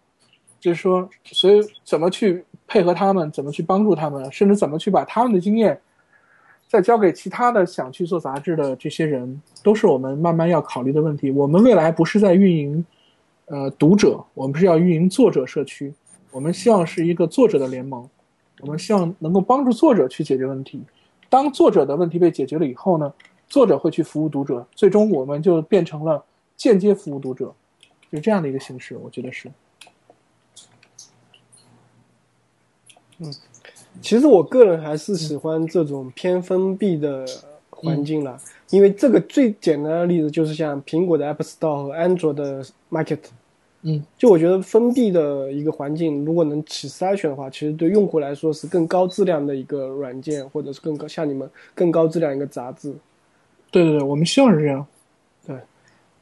[0.60, 5.80] 就是说，所以怎么去配合他们，怎么去帮助他们，甚至怎么去把他们的经验
[6.68, 11.32] 再交给其他的想去做杂志的这些人，都是我们慢慢要考虑的问题。
[11.32, 12.86] 我们未来不是在运营，
[13.46, 15.94] 呃，读者，我们是要运营作者社区，
[16.32, 18.10] 我们希望是一个作者的联盟，
[18.62, 20.82] 我们希望能够帮助作者去解决问题。
[21.30, 23.14] 当作者的问题被解决了以后呢，
[23.48, 26.24] 作者会去服务读者，最终我们就变成了
[26.56, 27.54] 间接服务读者，
[28.12, 29.50] 就这样的一个形式，我觉得是。
[33.20, 33.34] 嗯
[34.00, 37.26] 其实我个人还是喜欢这种偏封闭的
[37.72, 38.40] 环境了，
[38.70, 43.20] 因为这个最简单的例子就是像苹果的 App Store 和安卓的 Market。
[43.82, 52.94] 嗯，就我觉得封闭的一个环境，如果能起筛选的话，其实对用户来说是更高质量的一个软件，或者是更高像你们更高质量一个杂志。
[53.72, 54.86] 对对对，我们希望是这样。
[55.46, 55.56] 对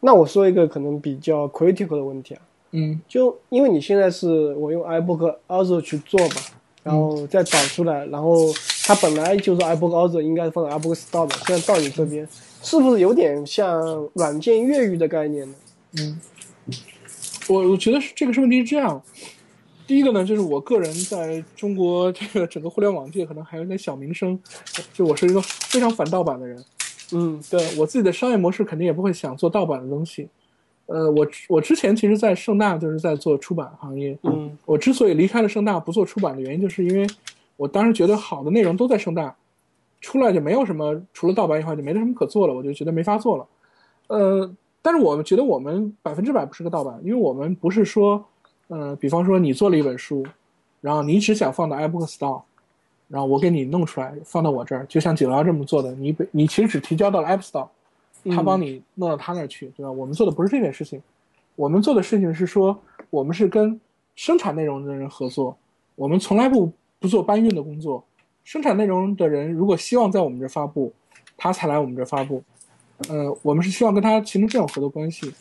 [0.01, 2.41] 那我说一个可能比较 critical 的问题啊，
[2.71, 6.35] 嗯就因为你现在是我用 iBook Other 去做嘛，
[6.83, 8.35] 然后再导出来，然后
[8.83, 12.27] 它本来就是 iBook Other 应该放在 iBook Store 的，现在到你这边，
[12.61, 15.55] 是不是有点像软件越狱的概念呢？
[15.99, 16.19] 嗯，
[17.47, 19.01] 我我觉得是这个是问题是这样。
[19.87, 24.37] 第一个呢，就是我个人在中国这个整个互联网界可能还有点小名声，
[24.93, 26.63] 就我是一个非常反盗版的人。
[27.13, 30.27] 嗯，对我自己的商业模式肯定也不会想做盗版的东西。
[30.87, 34.17] 呃，我我之前其实，在盛大就是在做出版行业。
[34.23, 37.07] 嗯我之所以离开了盛大不做出版的原因，就是因为
[37.57, 39.35] 我当时觉得好的内容都在盛大，
[39.99, 43.47] 出来就没有什么除了盗版以外就没得什么可做了，我就觉得没法做了。
[44.07, 44.51] 呃，
[44.83, 48.23] 但是我们觉得我们百分之百不是个盗版，因为我们不是说，
[48.67, 50.23] 呃，比方说你做了一本书，
[50.81, 52.43] 然后你只想放到 iBook Store，
[53.07, 57.67] 然后我给你弄出来放到我这儿，就像九幺这么做的，你本你其实只提交到了 App Store，
[58.31, 59.91] 他帮你弄到他那儿去，对吧？
[59.91, 61.01] 我们做的不是这件事情，
[61.55, 62.77] 我们做的事情是说，
[63.09, 63.79] 我们是跟
[64.15, 65.55] 生产内容的人合作，
[65.95, 68.03] 我们从来不不做搬运的工作。
[68.43, 70.93] 生产内容的人如果希望在我们这儿发布，
[71.37, 72.43] 他才来我们这儿发布。
[73.09, 75.33] 呃，我们是希望跟他形成这种合作关系。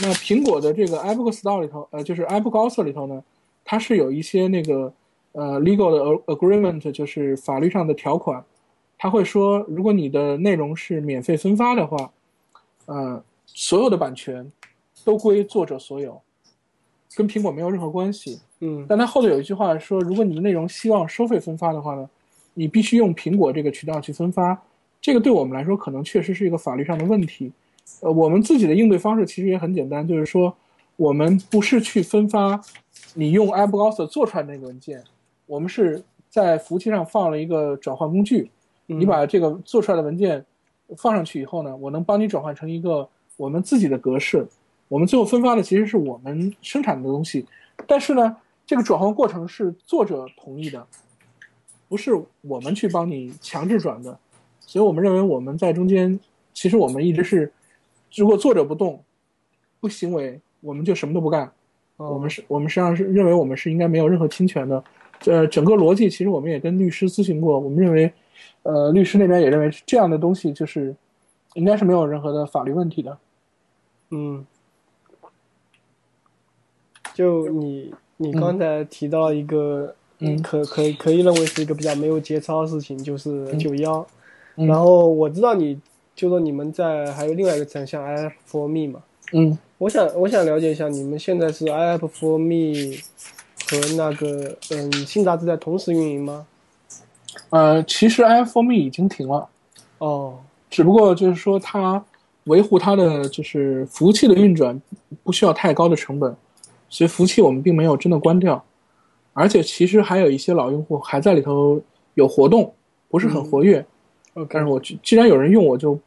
[0.00, 3.22] 那苹果的这个 App Store 里头，呃，就是 iBook Author 里头呢，
[3.64, 4.92] 它是有一些那个
[5.32, 6.00] 呃 legal 的
[6.34, 8.44] agreement，就是法律上的条款，
[8.98, 12.10] 他会说，如果你的内容是免费分发的话，
[12.86, 14.50] 呃，所有的版权
[15.04, 16.20] 都归作者所有，
[17.16, 18.40] 跟苹果没有任何关系。
[18.60, 22.08] 嗯但它后头有一句话说，如果你的内容希望收费分发的话呢，
[22.54, 24.60] 你必须用苹果这个渠道去分发。
[25.00, 27.50] 这个对我们来说可能确实是一个法律上的问题。
[28.02, 30.54] 呃，我们自己的应对方式其实也很简单，就是说
[30.94, 32.60] 我们不是去分发
[33.14, 35.02] 你用 iBook 做出来那个文件，
[35.52, 38.50] 我们是在服务器上放了一个转换工具，
[38.86, 40.42] 你把这个做出来的文件
[40.96, 44.48] 放上去以后呢，我能帮你转换成一个我们自己的格式。
[44.88, 47.44] 我们最后分发的其实是我们生产的东西，
[47.86, 48.34] 但是呢，
[48.64, 50.86] 这个转换过程是作者同意的，
[51.86, 54.18] 不是我们去帮你强制转的。
[54.60, 56.18] 所以我们认为我们在中间，
[56.54, 57.52] 其实我们一直是，
[58.14, 59.04] 如果作者不动，
[59.80, 61.52] 不行为，我们就什么都不干。
[61.98, 64.82] 我们是，我们实际上是认为我们是应该没有任何侵权的。
[65.26, 68.12] 呃，整个逻辑其实我们也跟律师咨询过，我们认为，
[68.62, 70.94] 呃，律师那边也认为这样的东西就是
[71.54, 73.18] 应该是没有任何的法律问题的。
[74.10, 74.46] 嗯，
[77.14, 80.40] 就你你刚才提到一个，嗯。
[80.42, 84.06] 可可以可以认为是一个比较没有节操的事情，就是九幺、
[84.56, 84.66] 嗯。
[84.66, 85.80] 然后我知道你
[86.14, 89.02] 就说你们在还有另外一个产项 IF for me 嘛，
[89.32, 89.58] 嗯。
[89.78, 92.96] 我想我想了解一下，你们现在是 IF for me
[93.72, 96.46] 和那个嗯新杂志在同时运营吗？
[97.48, 99.48] 呃，其实 iForme 已经停了，
[99.96, 102.04] 哦，只不过就是说它
[102.44, 104.78] 维护它的就是服务器的运转
[105.22, 106.36] 不需要太高的成本，
[106.90, 108.62] 所以服务器我们并没有真的关掉，
[109.32, 111.80] 而且其实还有一些老用户还在里头
[112.12, 112.74] 有活动，
[113.08, 113.82] 不是很活跃。
[114.50, 115.98] 但是我既既然有人用，我就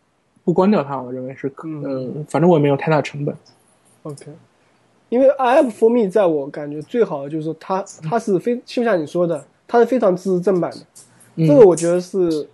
[0.43, 1.83] 不关掉它，我认为是可，嗯。
[1.83, 3.35] 呃，反正我也没有太大成本。
[4.03, 4.25] OK，
[5.09, 10.77] 因为 IF for me 在我感觉最好的就是说它它是非就像你说的，它是非常支持正版的，
[11.35, 12.47] 嗯这个我觉得是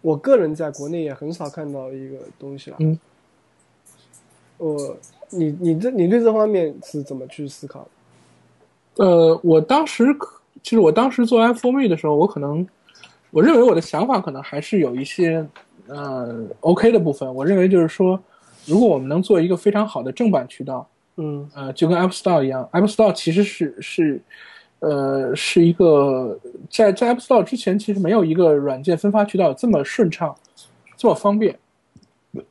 [0.00, 2.76] 我个人在国内也很少看到的一个东西了。
[2.80, 2.98] 嗯，
[4.58, 4.96] 我
[5.30, 7.86] 你你这你对这方面是怎么去思考？
[8.96, 12.66] 呃，我当时可其实我当时做 iForme 的时候，我可能
[13.30, 15.46] 我认为我的想法可能还是有一些
[15.86, 17.34] 呃 OK 的部分。
[17.34, 18.20] 我认为就是说，
[18.66, 20.86] 如果我们能做一个非常好的正版渠道，
[21.16, 24.20] 嗯呃，就跟 App Store 一样，App Store 其实是是
[24.80, 26.38] 呃是一个
[26.70, 30.34] 在在 App Store 之前，其实没有一个软件分发渠道这么顺畅，
[30.96, 31.58] 这么方便，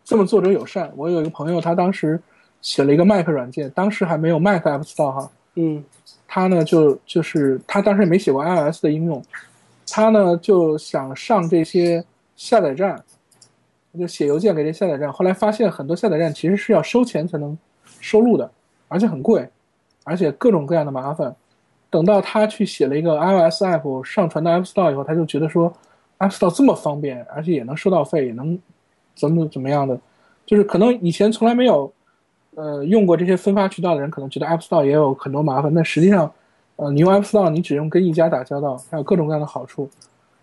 [0.04, 0.92] 这么作者友善。
[0.96, 2.22] 我有一个朋友，他当时
[2.62, 5.32] 写了一个 Mac 软件，当时还没有 Mac App Store 哈。
[5.56, 5.84] 嗯
[6.28, 9.22] 他呢就就是他当时也没写过 iOS 的应用，
[9.90, 12.06] 他呢就想上这些
[12.38, 13.04] 下载站，
[14.00, 15.12] 就写邮件给这下载站。
[15.12, 17.58] 后来发现很多下载站其实是要收钱才能
[18.02, 18.52] 收录的，
[18.88, 19.48] 而且很贵，
[20.04, 21.34] 而且各种各样的麻烦。
[21.90, 25.72] 等到他去写了一个 iOS app 上传到 App Store 以后，他就觉得说
[26.20, 28.58] App Store 这么方便，而且也能收到费，也能
[29.14, 30.00] 怎么怎么样的，
[30.46, 31.92] 就是可能以前从来没有
[32.56, 36.32] 呃用过这些分发渠道的人，可能觉得 App Store 也有很多麻烦，但实际上
[36.78, 39.90] 呃，你用 App Store，你只用跟一家打交道，还有各种各样的好处。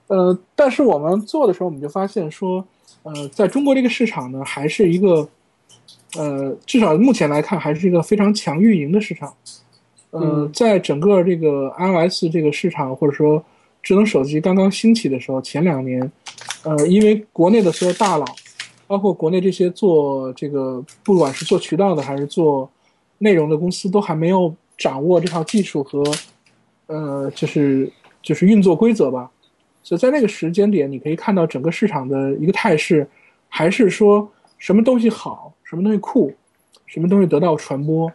[0.09, 2.63] 呃，但是我们做的时候，我们就发现说，
[3.03, 5.27] 呃，在中国这个市场呢，还是一个，
[6.17, 9.33] 呃，至少目前来看，还是一个非常强运营的市场。
[10.11, 13.45] 呃，嗯在整个这个 iOS 这个市场，或者说
[13.83, 16.11] 智能手机刚刚兴起的时候，前两年，
[16.63, 18.25] 呃，因为国内的所有大佬，
[18.87, 22.71] 包括国内这些做这个，不管是做渠道的还是做
[23.19, 26.03] 内容的公司，都还没有掌握这套技术和，
[26.87, 27.93] 呃，就是
[28.23, 29.31] 就是运作规则吧。
[29.83, 33.07] 所以在那个时间点，你可以看到整个市场的一个态势，
[33.49, 36.33] 还是说什么东西好，什么东西酷，
[36.87, 38.11] 什么东西得到传播。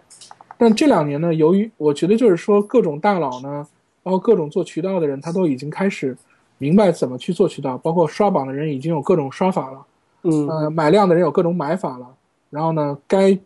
[0.58, 3.68] 但这两年呢，由于我觉得就是说各种大佬呢，
[4.02, 6.18] 包括各种做渠道的人，他都已经开始
[6.58, 9.86] 明白怎么去做渠道，包括刷榜的人已经有各种刷法了。
[10.24, 12.08] 嗯呃，买量的人有各种买法了，
[12.50, 13.38] 然后呢，该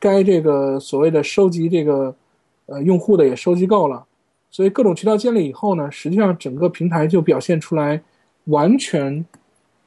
[0.00, 2.12] 该这个所谓的收集这个
[2.66, 4.04] 呃用户的也收集够了，
[4.50, 8.02] 所以各种渠道建立以后呢，实际上整个平台就表现出来
[8.46, 9.24] 完全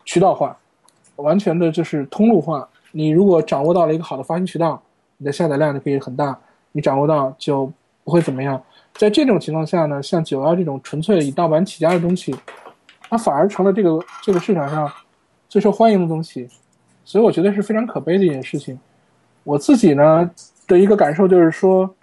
[0.05, 0.57] 渠道化，
[1.17, 2.69] 完全的就是通路化。
[2.98, 4.82] 你如果掌握到了一个好的发行渠道，
[5.18, 6.34] 你的下载量就可以很大；
[6.72, 7.70] 你掌握到就
[8.06, 8.62] 不会怎么样。
[8.93, 12.34] 在这种情况下呢，像九幺这种纯粹以盗版起家的东西，
[13.10, 14.89] 它反而成了这个这个市场上
[15.50, 16.48] 最受欢迎的东西，
[17.04, 18.80] 所以我觉得是非常可悲的一件事情。
[19.43, 20.32] 我自己呢
[20.66, 21.93] 的一个感受就是说，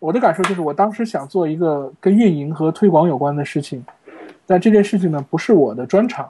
[0.00, 3.86] 我的感受就是我当时想做一个跟运营和推广有关的事情，
[4.46, 6.28] 但这件事情呢不是我的专长，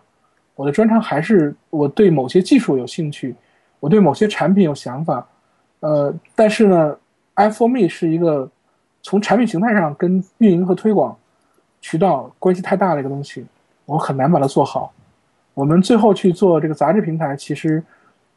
[0.57, 3.35] 我的专长还是我对某些技术有兴趣，
[3.85, 5.26] 我对某些产品有想法，
[5.80, 6.97] 呃，但是呢
[7.35, 8.51] i f o r me 是一个
[9.03, 11.14] 从产品形态上跟运营和推广
[11.82, 13.45] 渠道关系太大的一个东西，
[13.85, 14.91] 我很难把它做好。
[15.53, 17.85] 我们最后去做这个杂志平台，其实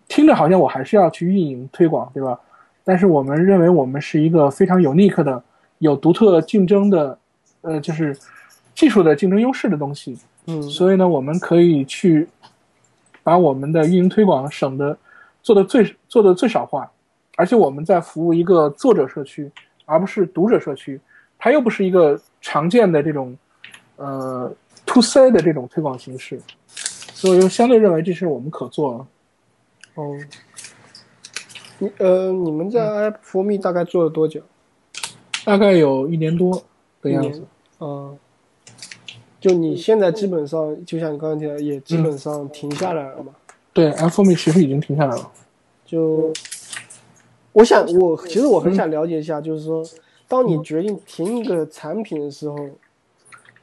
[0.09, 2.37] 听着好像我还是要去运营推广，对吧？
[2.83, 5.41] 但是我们认为我们是一个非常 unique 的、
[5.77, 7.17] 有独特竞争的，
[7.61, 8.13] 呃，就是
[8.75, 10.17] 技术的竞争优势的东西。
[10.47, 12.27] 嗯所以呢，我们可以去
[13.23, 14.97] 把我们的运营推广省的
[15.47, 16.91] 做的最做的最少化，
[17.37, 19.49] 而且我们在服务一个作者社区，
[19.85, 20.99] 而不是读者社区，
[21.39, 23.33] 它又不是一个常见的这种
[23.95, 24.53] 呃
[24.85, 26.37] to C 的这种推广形式，
[26.67, 30.01] 所以我就相对认为这是我们可做的。
[30.01, 30.19] 哦，
[31.79, 34.41] 你呃，你们在 App for Me 大概做了多久？
[35.45, 36.61] 大概有一年多
[37.01, 37.41] 的样子。
[37.79, 38.19] 嗯、
[39.39, 43.31] 就你现在基本上，就像你刚才提到，也基本上停下来了嘛。
[43.77, 45.31] 对 f o m 其实已经停下来了。
[45.85, 46.33] 就
[47.53, 49.85] 我想，我其实我很想了解一下，就是说，
[50.27, 52.57] 当你决定停一个产品的时候，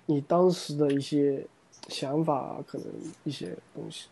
[0.07, 1.45] 你当时的一些
[1.89, 2.87] 想法啊，可能
[3.25, 4.07] 一些东西，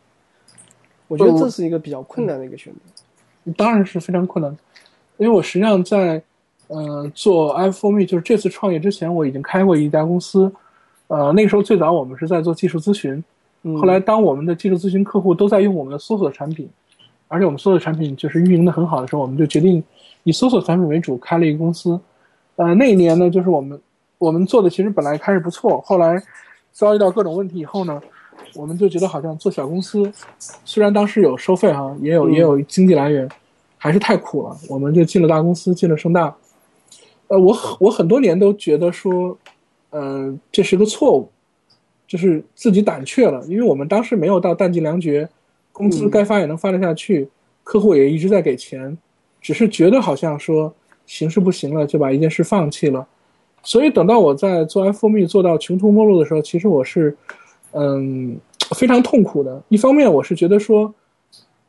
[1.07, 3.53] 我觉得这是一个比较困难的一个选择。
[3.57, 4.51] 当然是非常困难，
[5.19, 6.21] 因为我实际上在
[6.67, 10.53] 呃做 i f o me 就是这次创业之前，我已经开过一家公司，
[11.07, 13.25] 呃那个时候最早我们是在做技术咨询，嗯
[13.63, 16.69] 后来当我们的技术咨询客户都在用我们的搜索产品，
[17.29, 19.83] 而且我们搜索产品就是运营的很好的时候，我们就决定
[20.25, 21.99] 以搜索产品为主开了一个公司。
[22.57, 23.81] 呃那一年呢，就是我们
[24.19, 26.23] 我们做的其实本来开始不错，后来
[26.73, 28.01] 遭遇到各种问题以后呢，
[28.55, 30.13] 我们就觉得好像做小公司，
[30.65, 33.29] 虽然当时有收费哈，也有嗯也有经济来源，
[33.79, 36.35] 还是太苦了，我们就进了大公司，进了盛大。
[37.29, 39.37] 呃，我我很多年都觉得说，
[39.91, 41.31] 呃，这是个错误，
[42.13, 45.27] 就是自己胆怯了，因为我们当时没有到弹尽粮绝，
[45.73, 47.27] 工资嗯该发也能发得下去，
[47.65, 48.99] 客户也一直在给钱，
[49.41, 50.71] 只是觉得好像说
[51.07, 53.09] 形势不行了，就把一件事放弃了。
[53.63, 57.17] 所以等到我在做 f o m e 做到穷途末路的时候，其实我是，
[57.71, 58.37] 嗯，
[58.77, 59.63] 非常痛苦的。
[59.71, 60.93] 一方面，我是觉得说，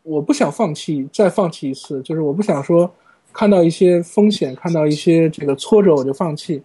[0.01, 2.91] 我不想放弃，再放弃一次，就是我不想说
[3.31, 6.61] 看到一些风险，看到一些这个挫折我就放弃。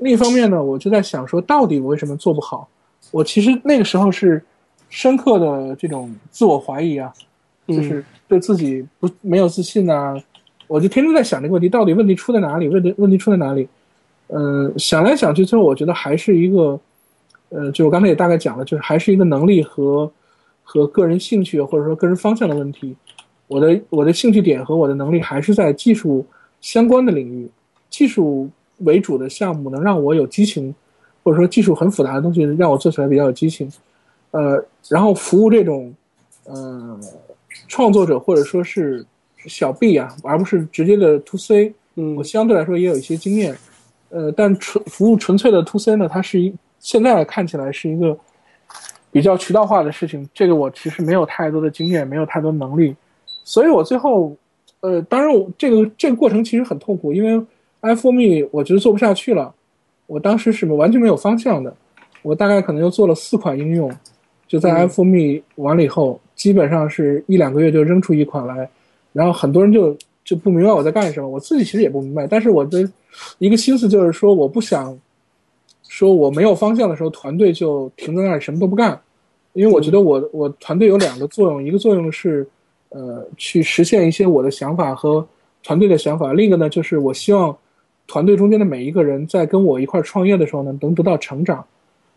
[0.00, 2.68] 另一方面呢，我就在想说，到底我为什么做不好？
[3.10, 4.42] 我其实那个时候是
[4.88, 7.12] 深刻的这种自我怀疑啊，
[7.66, 10.16] 就是对自己不没有自信啊，
[10.66, 12.68] 我就天天在想这个问题，到底问题出在哪里？
[12.68, 13.68] 问题问题出在哪里？
[14.28, 16.80] 呃，想来想去，最后我觉得还是一个，
[17.50, 20.10] 呃，就我刚才也大概讲了，就是还是一个能力和
[20.64, 22.96] 和个人兴趣或者说个人方向的问题。
[23.46, 26.26] 我的我的兴趣点和我的能力还是在技术
[26.60, 27.48] 相关的领域，
[27.88, 30.74] 技术为主的项目能让我有激情，
[31.26, 33.68] 或者说技术很复杂的东西让我做起来比较有激情。
[34.30, 35.92] 呃，然后服务这种
[36.44, 36.96] 呃
[37.66, 39.04] 创作者或者说是
[39.48, 43.56] 小 B 啊，而不是直接的 To C，嗯我相对来说也有一些经验。
[44.10, 48.16] 呃，但纯服务纯粹的 To C 呢，它是一现在看起来是一个
[49.10, 50.28] 比较渠道化的事情。
[50.32, 52.94] 这个我其实没有太多的经验，没有太多能力，
[53.42, 54.36] 所以我最后，
[54.78, 57.44] 呃，当然我这个这个过程其实很痛苦，因为
[57.80, 59.52] i f o me 我觉得做不下去了，
[60.06, 61.74] 我当时是完全没有方向的，
[62.22, 63.90] 我大概可能就做了四款应用，
[64.46, 68.68] 就在 iPhone Me 完了以后，基本上是一两个月就扔出一款来，
[69.12, 72.88] 然后很多人就就不明白我在干什么，我自己其实也不明白，但是我的
[73.38, 74.96] 一个心思就是说，我不想
[75.88, 79.00] 说我没有方向的时候，团队就停在那里什么都不干，
[79.54, 82.46] 因为我觉得我我团队有两个作用，一个作用是
[82.90, 85.26] 呃去实现一些我的想法和
[85.64, 87.56] 团队的想法，另一个呢就是我希望。
[88.06, 91.64] 团队中间的每一个人在跟我一块创业的时候呢，能得到成长。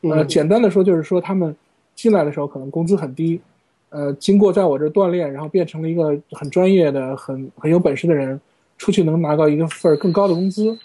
[0.01, 1.55] 呃，简单的说就是说，他们
[1.95, 3.41] 进来的时候可能工资很低，
[3.89, 8.39] 呃，经过在我这锻炼，然后变成了一个很专业的、很很有本事的人，
[8.77, 10.77] 出去能拿到一个份儿更高的工资，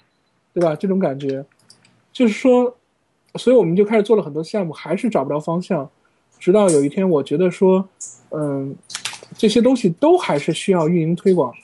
[0.52, 0.74] 对吧？
[0.74, 1.44] 这种感觉，
[2.12, 2.74] 就是说，
[3.36, 5.88] 所以我们就开始做了很多项目，还是找不着方向。
[6.40, 7.88] 直到有一天，我觉得说，
[8.30, 8.74] 嗯，
[9.38, 11.54] 这些东西都还是需要运营推广，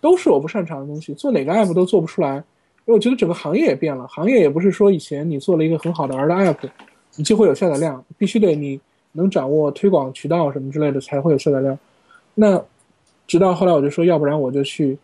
[0.00, 2.42] 都是我不擅长的东西，做哪个 app 都做不出来。
[2.86, 6.70] 因为我觉得整个行业也变了，行业也不是说以前你做了一个很好的 R 的 App，
[7.16, 8.80] 你就会有下载量，必须得你
[9.10, 11.76] 能掌握推广渠道什么之类的才会有下载量。
[12.34, 12.62] 那
[13.26, 14.96] 直到后来我就说，要不然我就去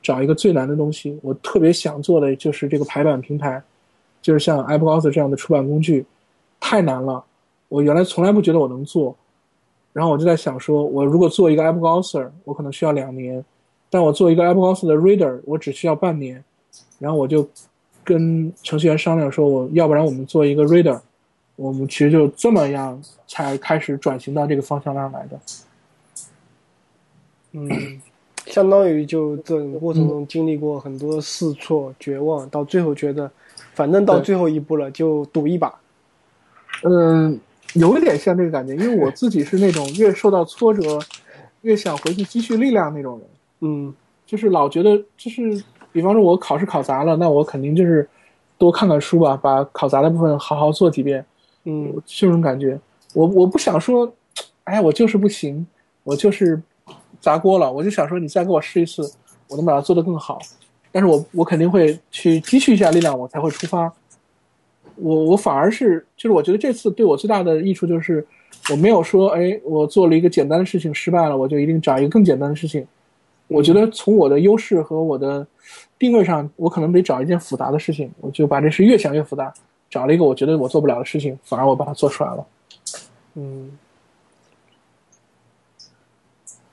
[0.00, 1.18] 找一个最难的东西。
[1.22, 3.60] 我特别想做的就是这个排版平台，
[4.22, 6.06] 就是像 a p p Author 这样的出版工具，
[6.60, 7.24] 太难了。
[7.68, 9.16] 我原来从来不觉得我能做，
[9.92, 13.44] 然后我就在想说，我如果做一个 a p p Author，我可能需要两年，
[13.90, 16.44] 但我做一个 a p p Author 的 Reader，我只需要半年。
[16.98, 17.46] 然后我就
[18.02, 21.00] 跟程序员商量说，我要不然我们做一个 reader，
[21.56, 25.40] 我们其实就这么样才开始转型到这个方向上来的。
[27.52, 27.68] 嗯，
[28.46, 33.30] 相当于就这个过程中经历过很多试错、绝望，到最后觉得
[33.72, 35.74] 反正到最后一步了，就赌一把。
[36.82, 37.38] 嗯，
[37.74, 40.98] 有一点像这个感觉，因为我自己是那种越受到挫折
[41.62, 43.28] 越想回去积蓄力量那种人。
[43.60, 43.94] 嗯，
[44.26, 45.64] 就是老觉得就是。
[45.94, 48.06] 比方说，我考试考砸了，那我肯定就是
[48.58, 51.24] 多看看书吧，把考砸的部分好好做几遍。
[51.62, 52.76] 嗯，这种感觉，
[53.14, 54.12] 我我不想说，
[54.64, 55.64] 哎，我就是不行，
[56.02, 56.60] 我就是
[57.20, 57.72] 砸锅了。
[57.72, 59.08] 我就想说，你再给我试一次，
[59.48, 60.40] 我能把它做得更好。
[60.90, 63.92] 但是我我肯定会去积蓄一下力量，我才会出发。
[64.96, 68.26] 我我反而是，就是我觉得这次对我最大的益处就是，
[68.72, 72.84] 我没有说，哎，我做了一个简单的事情失败了，我就一定找一个更简单的事情。
[73.46, 75.46] 我觉得从我的优势和我的
[75.98, 79.52] 定位上，我可能得找一件复杂的事情，我就把这事越想越复杂，
[79.88, 82.46] 找了一个我觉得我做不了的事情，反而我把它做出来了。
[83.34, 83.70] 嗯，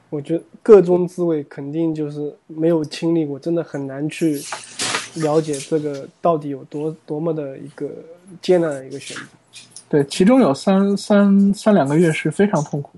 [0.09, 4.41] 我觉得个中滋味肯定就是没有经历过，真的很难去
[5.15, 7.89] 了解这个到底有多多么的一个
[8.41, 9.24] 艰难的一个选择。
[9.89, 12.91] 对，其中有三三三两个月是非常痛苦。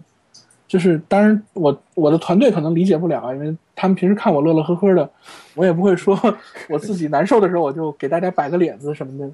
[0.68, 5.10] 就是，当然，我我的团队可能理解不了啊，因为他们平时看我乐乐呵呵的，
[5.56, 6.18] 我也不会说
[6.70, 9.30] 我自己难受的时候我就给大家摆个脸子什么的。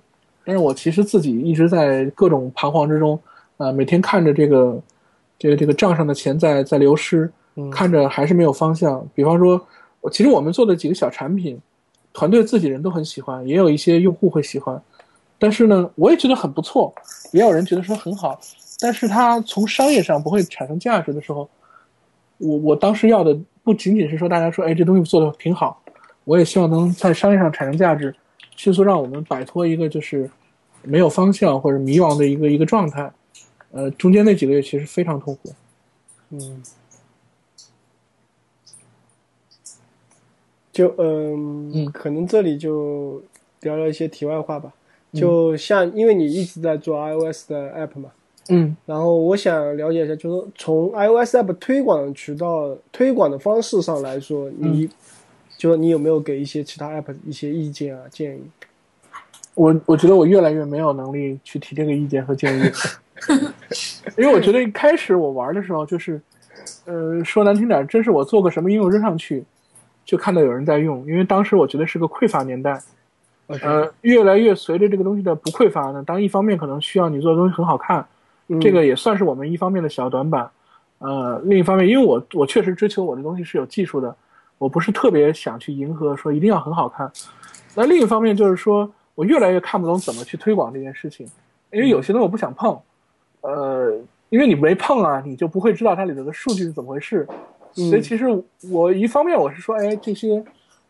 [0.45, 3.19] 但是我其实自己一直在各种彷徨之中，
[3.57, 4.81] 啊，每天看着这个
[5.37, 7.31] 这个这个账上的钱在在流失，
[7.71, 9.05] 看着还是没有方向。
[9.13, 9.61] 比方说，
[10.11, 11.59] 其实我们做的几个小产品，
[12.13, 14.81] 团队自己人都很喜欢，也有一些用户会喜欢，
[15.37, 16.91] 但是呢，我也觉得很不错，
[17.31, 18.39] 也有人觉得说很好。
[18.79, 21.47] 但是它从商业上不会产生价值的时候，
[22.37, 23.37] 我我当时要的
[23.69, 25.79] 不仅仅是说大家说，哎，这东西做的挺好，
[26.23, 28.15] 我也希望能在商业上产生价值，
[28.55, 30.27] 迅速让我们摆脱一个就是
[30.81, 33.11] 没有方向或者迷茫的一个一个状态。
[33.69, 35.53] 呃，中间那几个月其实非常痛苦。
[36.31, 36.63] 嗯，
[40.71, 43.21] 就嗯嗯，可能这里就
[43.61, 44.73] 聊聊一些题外话吧。
[45.13, 48.09] 就像因为你一直在做 iOS 的 app 嘛。
[48.49, 54.89] 嗯，然后我想了解一下，就是从 iOS app 推广渠道、推广的方式上来说，你，
[55.55, 58.41] 就你有没有给一些其他 app 一些意见啊、建议？
[59.53, 62.63] 我我觉得我越来越没有能力去提这个意见和建议，
[64.17, 66.19] 因为我觉得一开始我玩的时候就是，
[66.85, 69.43] 呃，说难听点，真是我做个什么应用扔上去，
[70.05, 72.81] 就看到有人在用，因为当时我觉得是个匮乏年代，
[73.47, 78.03] 呃，越来越随着这个东西的不匮乏呢，当一方面可能需要你做的东西很好看。
[78.59, 80.49] 这个也算是我们一方面的小短板，
[80.99, 84.15] 呃，另一方面，因为我我确实追求我的东西是有技术的，
[84.57, 87.11] 我不是特别想去迎合说一定要很好看。
[87.75, 91.27] 那另一方面就是说我越来越看不懂怎么去推广这件事情，
[91.71, 92.79] 因为有些东西我不想碰，
[93.41, 93.95] 呃，
[94.29, 97.27] 因为你没碰啊，你就不会知道它里头的数据是怎么回事。
[97.71, 98.25] 所以其实
[98.71, 100.43] 我一方面我是说，哎，这些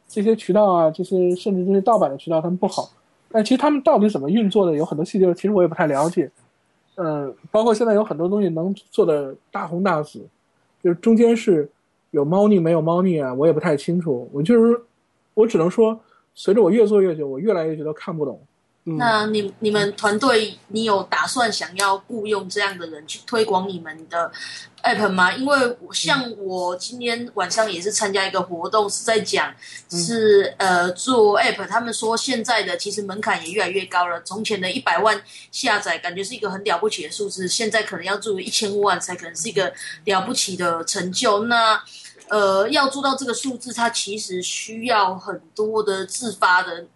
[0.08, 2.90] 这些渠道啊，这些甚至这些盗版的渠道他们不好，
[3.30, 6.32] 但其实他们到底怎么运作的，有很多细节其实我也不太了解。
[7.02, 10.20] 嗯，包括现在有很多东西能做的大红大紫，
[10.84, 11.70] 就是中间是
[12.12, 14.30] 有猫腻没有猫腻啊，我也不太清楚。
[14.34, 14.82] 我就是，
[15.34, 15.98] 我只能说，
[16.36, 18.38] 随着我越做越久，我越来越觉得看不懂。
[18.84, 24.32] 那你你们团队，你有打算想要雇佣这样的人去推广你们的
[24.82, 25.32] app 吗？
[25.34, 29.54] 因为像我今天晚上也是参加一个活动，是在讲
[29.92, 34.20] 是呃做 app，他们说现在的其实门槛也越来越高了。
[34.24, 35.22] 从前的一百万
[35.52, 39.72] 下载感觉是一个很了不起的数字，现在可能要做一千万才可能是一个
[40.06, 41.44] 了不起的成就。
[41.44, 41.80] 那
[42.30, 46.88] 呃要做到这个数字，它其实需要很多的自发的。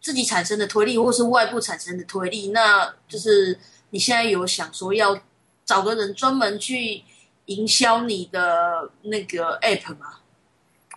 [0.00, 3.58] 自己产生的推力，或是外部产生的推力，那就是
[3.90, 5.18] 你现在有想说要
[5.66, 7.02] 找个人专门去
[7.46, 10.06] 营销你的那个 app 吗？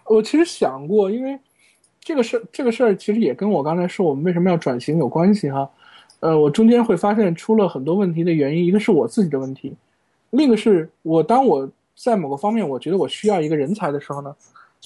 [0.06, 1.38] 我其实想过，因为
[2.00, 5.70] 这个事这个事儿其实也跟我刚才说我们为什么要转型有关系哈。
[6.22, 9.76] 呃，我中间会发现出了很多问题的原因，一个是我自己的问题，
[10.30, 14.34] 另一个是我当我在某个方面我觉得我需要一个人才的时候呢，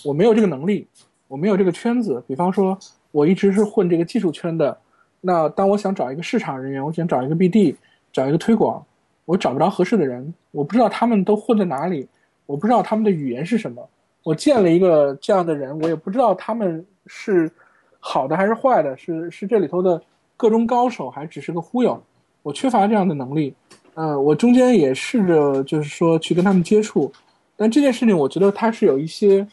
[0.04, 0.88] 我没有这个能力，
[1.28, 2.78] 我没有这个圈子，比方说。
[3.18, 4.78] 我一直是混这个技术圈的，
[5.22, 7.74] 那当我想找一个市场人员，我想找一个 BD，
[8.14, 8.86] 找一个推广，
[9.26, 12.08] 我找不着合适的人，我不知道他们都混在哪里，
[12.46, 13.90] 我不知道他们的语言是什么。
[14.22, 17.52] 我见了一个这样的人，我也不知道他们是
[18.00, 20.00] 好的还是坏的，是是这里头的
[20.36, 22.00] 各中高手，还只是个忽悠。
[22.44, 23.52] 我缺乏这样的能力。
[23.96, 27.12] 呃，我中间也试着就是说去跟他们接触，
[27.56, 29.48] 但这件事情我觉得它是有一些。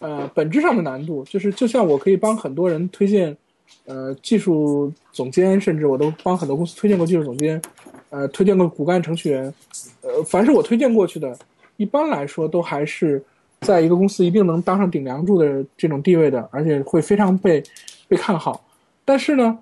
[0.00, 3.36] 呃，本质上的难度就是，就像我可以帮很多人推荐，
[3.84, 7.60] 呃，技术总监，甚至我都帮很多公司推荐过技术总监，
[8.08, 9.52] 呃，推荐过骨干程序员，
[10.00, 11.38] 呃，凡是我推荐过去的，
[11.76, 13.22] 一般来说都还是
[13.60, 17.62] 在一个公司一定能当上顶梁柱的这种地位的，而且会非常被
[18.08, 18.64] 被看好。
[19.04, 19.58] 但是呢，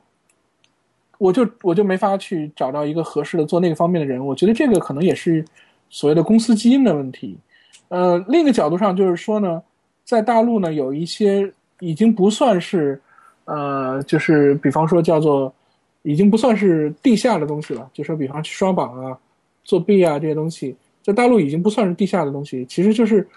[1.18, 4.24] 我就我就没法去找到一个合适的做那个方面的人。
[4.24, 5.44] 我觉得这个可能也是
[5.90, 7.36] 所谓的公司基因的问题。
[7.88, 9.60] 呃，另一个角度上就是说呢。
[10.08, 12.98] 在大陆呢，有一些已经不算是，
[13.44, 15.52] 呃，就是比方说叫做，
[16.00, 17.86] 已经不算是地下的东西了。
[17.92, 19.18] 就说比方去刷榜啊、
[19.64, 22.64] 作弊啊这些东西，在大陆已经不算是地下的东西。
[22.64, 23.28] 其实就是，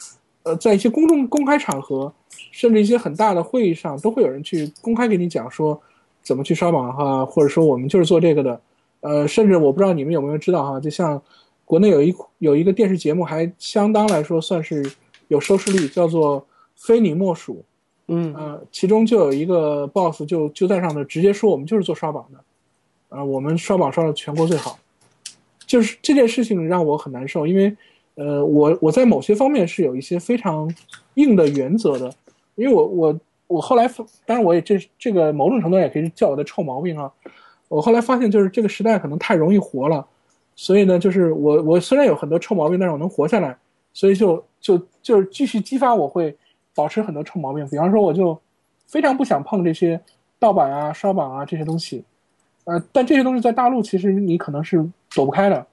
[0.43, 2.09] 呃，在一些公众公开场合，
[2.51, 5.77] 甚至一些很大的会议上，都会有人去公开给你讲说
[6.23, 8.61] 怎么去刷榜哈，或者说我们就是做这个的。
[9.01, 11.21] 呃，甚至我不知道你们有没有知道哈，就像
[11.65, 14.89] 国内有一有一个电视节目，还相当来说算是
[15.27, 16.41] 有收视率，叫做。
[16.81, 17.63] 非你莫属，
[18.07, 18.33] 嗯。
[18.33, 24.79] 呃，其中就有一个 boss 就就在上头直接说我们就是做刷榜的，啊，我们刷榜刷的全国最好，
[25.67, 27.77] 就是这件事情让我很难受，因为，
[28.15, 30.73] 呃，我我在某些方面是有一些非常
[31.13, 32.11] 硬的原则的，
[32.55, 33.87] 因为我我我后来，
[34.25, 37.11] 当然我也这这个某种程度也可以叫我的臭毛病啊，
[37.67, 40.03] 我后来发现就是这个时代可能太容易活了，
[40.55, 43.55] 所以呢，就是我我虽然有很多臭毛病，但是我能活下来，
[43.93, 46.35] 所以就就就是继续激发我会。
[46.75, 48.39] 保持很多臭毛病，比方说，我就
[48.87, 49.99] 非常不想碰这些
[50.39, 52.03] 盗版啊、刷榜啊这些东西，
[52.65, 54.77] 呃，但这些东西在大陆其实你可能是
[55.13, 55.67] 躲不开的，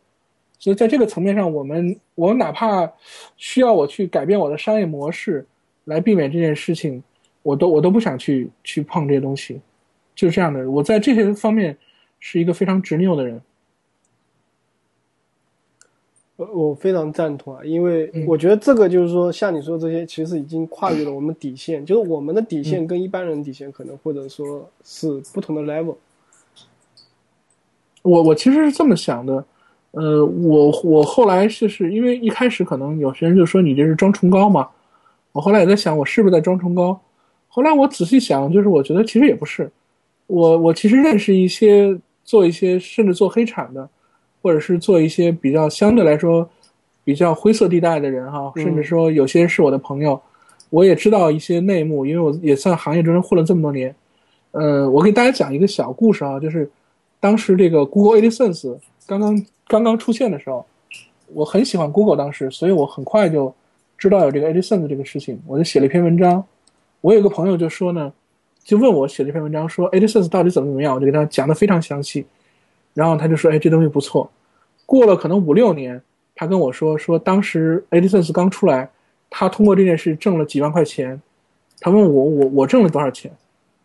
[0.58, 2.90] 所以在这个层面上，我们我哪怕
[3.36, 5.46] 需要我去改变我的商业模式
[5.84, 7.02] 来避免这件事情，
[7.42, 9.60] 我都我都不想去去碰这些东西，
[10.14, 10.70] 就是这样的。
[10.70, 11.76] 我在这些方面
[12.18, 13.40] 是一个非常执拗的人。
[16.38, 25.96] 我非常赞同啊，因为我觉得这个就是说，像你说这些，其实已经跨越了我们底线，就是我们的底线跟一般人底线可能或者说是不同的 level。
[28.02, 29.44] 我我其实是这么想的，
[29.90, 34.68] 呃，我我后来就是因为一开始可能有些人就说你这是装崇高嘛，
[35.32, 37.00] 我后来也在想我是不是在装崇高，
[37.48, 39.68] 后来我仔细想，就是我觉得其实也不是，
[40.28, 43.88] 我我其实认识一些做一些甚至做黑产的。
[44.48, 46.48] 或者是做一些比较相对来说
[47.04, 50.18] 比较灰色地带的人哈，甚至说有些是我的朋友，
[50.70, 53.94] 我也知道一些内幕，因为我也算行业中混了这么多年。
[54.52, 56.70] 呃，我给大家讲一个小故事啊，就是
[57.20, 60.64] 当时这个 Google AdSense 刚刚刚刚出现的时候，
[61.34, 63.54] 我很喜欢 Google 当时，所以我很快就
[63.98, 66.42] 知道有这个 AdSense 这个事情，我就写了一篇文章。
[67.02, 68.10] 我有个朋友就说呢，
[68.64, 72.24] 就问我写了一篇文章，说 AdSense 到底怎么怎么样，我就给他讲的非常详细。
[72.94, 74.28] 然后他就说：“哎，这东西不错。”
[74.88, 76.00] 过了可能五六年，
[76.34, 78.88] 他跟我说：“说当时 AdSense 刚出来，
[79.28, 81.20] 他通过这件事挣了几万块钱。”
[81.78, 83.30] 他问我：“我我挣了多少钱？”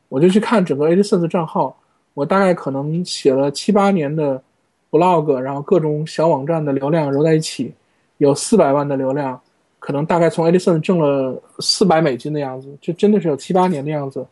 [0.08, 1.78] 我就去看整个 AdSense 账号，
[2.14, 4.42] 我大概可能写了七八年的
[4.90, 7.74] blog，然后各种小网站的流量揉在一起，
[8.20, 9.38] 有四百万的流量，
[9.80, 14.26] 可能大概从 AdSense 挣了四百美金的样子，这真的是有七八年的样子。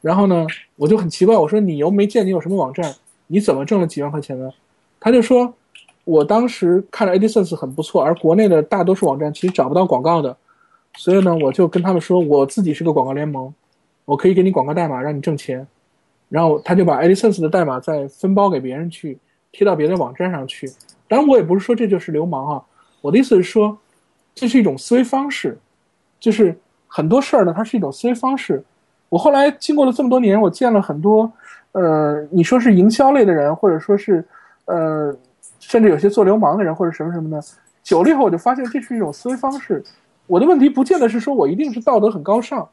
[0.00, 0.46] 然后呢，
[0.76, 2.94] 我就很奇怪，我说：“你又没见你有什么网站？”
[3.28, 4.50] 你怎么挣了几万块钱呢？
[4.98, 5.52] 他就说，
[6.10, 10.36] 我当时看了 AdSense 很不错，而国内的大多数网站其实找不到广告的，
[10.96, 13.54] 所以呢，我就跟他们说，我自己是个广告联盟，
[14.04, 15.64] 我可以给你广告代码让你挣钱。
[16.28, 19.18] 然后他就把 AdSense 的代码再分包给别人去
[19.52, 20.68] 贴到别的网站上去。
[21.06, 22.62] 当然，我也不是说这就是流氓啊，
[23.00, 23.78] 我的意思是说，
[24.34, 25.58] 这是一种思维方式，
[26.18, 26.56] 就是
[26.86, 28.62] 很多事儿呢，它是一种思维方式。
[29.08, 31.30] 我后来经过了这么多年，我见了很多，
[31.72, 34.24] 呃，你说是营销类的人，或者说是，
[34.66, 35.12] 呃，
[35.70, 37.40] 甚至有些做流氓的人或者什么什么的，
[37.84, 39.80] 久了以后我就发现这是一种思维方式。
[40.26, 42.68] 我的问题不见得是说我一定是道德很高尚，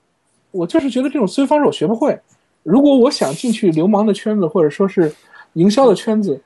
[0.49, 2.19] 我就是觉得这种思维方式我学不会。
[2.64, 5.14] 如果我想进去流氓的圈子，或者说是
[5.53, 6.41] 营销的圈子，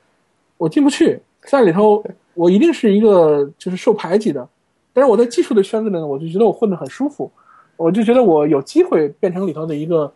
[0.57, 2.03] 我进不去，在里头
[2.33, 4.45] 我一定是一个就是受排挤的。
[4.91, 7.31] 但是我在技术的圈子里呢，我就觉得我混得很舒服。
[7.77, 10.11] 我就觉得我有机会变成里头的一个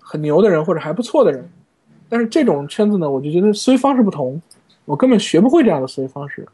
[0.00, 1.48] 很牛的人或者还不错的人，
[2.08, 4.42] 但是这种圈子呢，我就觉得思维方式不同，
[4.84, 6.46] 我根本学不会这样的思维方式。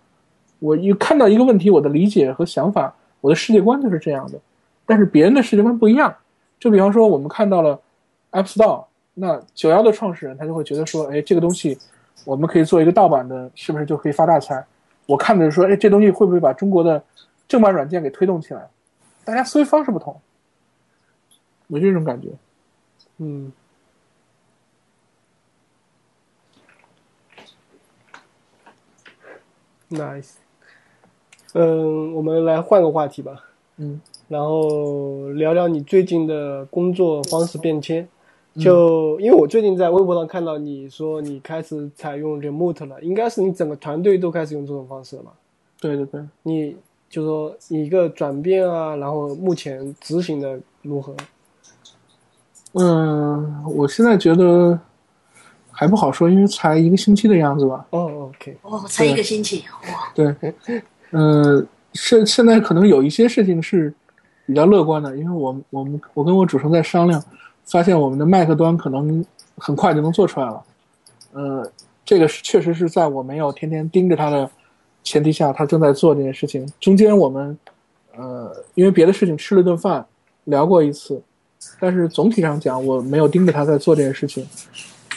[0.58, 4.38] 我一看到一个问题，我的理解和想法，我的世界观就是这样的，
[4.84, 6.14] 但是别人的世界观不一样。
[6.58, 7.78] 就比方说，我们看到了
[8.32, 8.84] App Store，
[9.14, 11.78] 那九幺的创始人他就会觉得说，哎，这个东西
[12.24, 14.64] 我们可以做一个盗版的，是不是就可以发大财？
[15.06, 17.02] 我看的是说，哎，这东西会不会把中国的
[17.46, 18.68] 正版软件给推动起来？
[19.24, 20.18] 大家思维方式不同。
[21.68, 22.28] 我就这种感觉，
[23.18, 23.52] 嗯
[29.90, 30.32] ，nice。
[31.54, 33.44] 嗯，我们来换个话题吧。
[33.78, 38.08] 嗯，然后聊聊你最近的工作方式变迁。
[38.58, 45.32] 就因为我最近在微博上看到你说你开始采用 remote 了，应该是你整个团队都开始用这种方式了吧？
[45.78, 46.74] 对对对，你
[47.10, 51.14] 就说一个转变啊，然后目前执行的如何？
[52.72, 54.80] 嗯，我现在觉得
[55.78, 57.86] 还不好说，因为才一个星期的样子吧。
[57.90, 60.10] 哦，OK，哦，才一个星期，哇。
[60.14, 60.34] 对，
[61.10, 63.92] 嗯，现现在可能有一些事情是
[64.46, 67.22] 比较乐观的，因为我我们我跟我主持人在商量。
[67.68, 69.24] 发现我们的麦克端可能
[69.56, 70.62] 很快就能做出来了，
[71.32, 71.68] 呃，
[72.04, 74.48] 这个是确实是在我没有天天盯着他的
[75.02, 76.64] 前提下，他正在做这件事情。
[76.78, 77.58] 中间我们
[78.16, 80.06] 呃因为别的事情吃了顿饭，
[80.44, 81.20] 聊过一次，
[81.80, 84.46] 但是总体上讲我没有盯着他在做这件事情。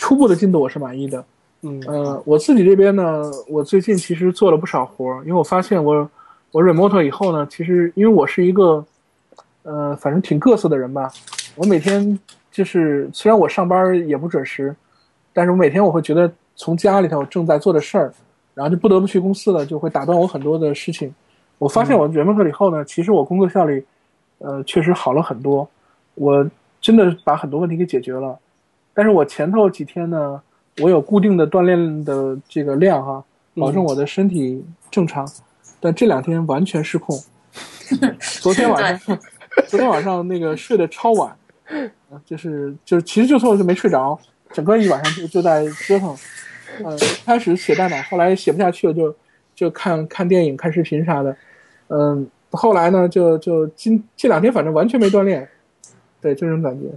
[0.09, 1.23] 初步的进度我是满意的，
[1.61, 6.09] 嗯，呃，我自己这边呢，我最近其实做了不少活儿，因为我发现我
[6.51, 8.83] 我 remote 以后呢，其实因为我是一个
[9.61, 11.11] 呃反正挺各色的人吧，
[11.55, 12.17] 我每天。
[12.51, 14.75] 就是虽然我上班也不准时，
[15.31, 18.11] 但是我每天我会觉得从家里头正在做的事儿，
[18.55, 21.13] 然后就不得不去公司了，就会打断我很多的事情。
[21.59, 23.85] 我发现我 remote 以后呢，其实我工作效率，
[24.39, 25.69] 呃，确实好了很多。
[26.15, 26.49] 我
[26.81, 28.37] 真的把很多问题给解决了。
[28.99, 30.41] 但是我前头几天呢，
[30.81, 33.23] 我有固定的锻炼的这个量哈，
[33.55, 34.61] 保证我的身体
[34.91, 35.25] 正常。
[35.79, 37.17] 但这两天完全失控。
[38.19, 39.17] 昨天晚上，
[39.67, 41.33] 昨天晚上那个睡得超晚。
[42.25, 44.19] 就是就是，其实就错就没睡着，
[44.51, 46.13] 整个一晚上就就在折腾。
[46.83, 49.15] 呃，开始写代码，后来写不下去了，就
[49.55, 51.33] 就看看电影、看视频啥的。
[51.87, 55.47] 嗯，后来呢，就就今这两天反正完全没锻炼。
[56.19, 56.87] 对，这种感觉。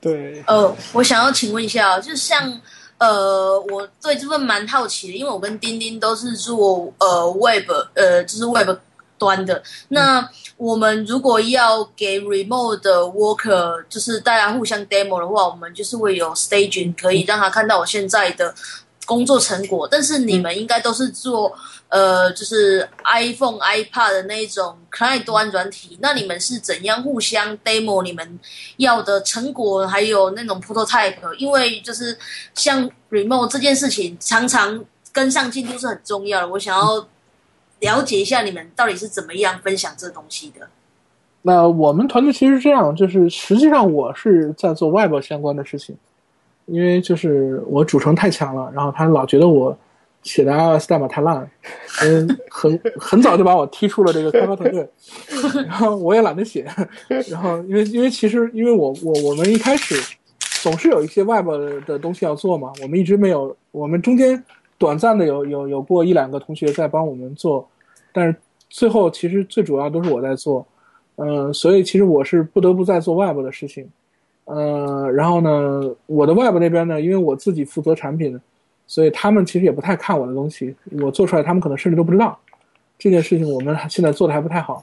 [0.00, 0.42] 对。
[0.46, 2.60] 呃，我想要请问一下，就像
[2.98, 8.76] 呃，我对这份蛮好奇的，因为我跟丁丁都是做呃 Web，呃，就是 Web。
[9.20, 18.54] 端的那我们如果要给 remote 的 worker，就是大家互相 demo 的话，我们就是会有 staging，可以让他看到我现在的
[19.10, 19.88] 工作成果。
[19.90, 21.52] 但是你们应该都是做
[21.88, 28.38] 呃，就是 iPhone、iPad 的那种 client 端软体，那你们是怎样互相 demo 你们
[28.76, 31.34] 要的成果，还有那种 prototype？
[31.38, 32.16] 因为就是
[32.54, 36.48] 像 remote 这件事情，常常跟上进度是很重要的。
[36.48, 37.06] 我想要。
[37.80, 40.68] 了解一下你们到底是怎么样分享这东西的。
[41.40, 45.96] 那我们团队其实这样，就是实际上我是在做外包相关的事情，
[46.70, 49.76] 因为就是我主程太强了，然后他老觉得我
[50.22, 51.50] 写的 iOS 代码太烂，
[52.02, 54.88] 嗯， 很很早就把我踢出了这个开发团队，
[55.66, 56.66] 然后我也懒得写，
[57.28, 59.94] 然后因为因为其实因为我我我们一开始
[60.62, 61.56] 总是有一些外包
[61.86, 64.42] 的东西要做嘛，我们一直没有，我们中间。
[64.78, 67.68] 短暂的有有有过一两个同学在帮我们做，
[68.14, 68.34] 但是
[68.70, 70.66] 最后其实最主要都是我在做，
[71.16, 73.86] 嗯，所以其实我是不得不在做外部的事情，
[74.52, 78.36] 呃，然后呢，我的外部那边呢，因为我自己负责产品，
[78.88, 82.36] 所以他们其实也不太看我的东西，我做出来他们可能甚至都不知道
[82.98, 84.82] 这件事情，我们现在做的还不太好，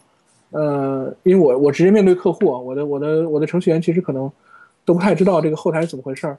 [0.52, 4.32] 呃，因为我我直接面对客户，我的我的我的程序员其实可能
[4.86, 6.38] 都不太知道这个后台是怎么回事儿。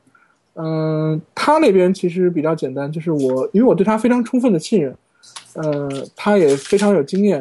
[0.55, 4.97] 嗯，他那边其实比较简单，就是我因为我对他非常充分的信任，
[5.53, 7.41] 呃，他也非常有经验，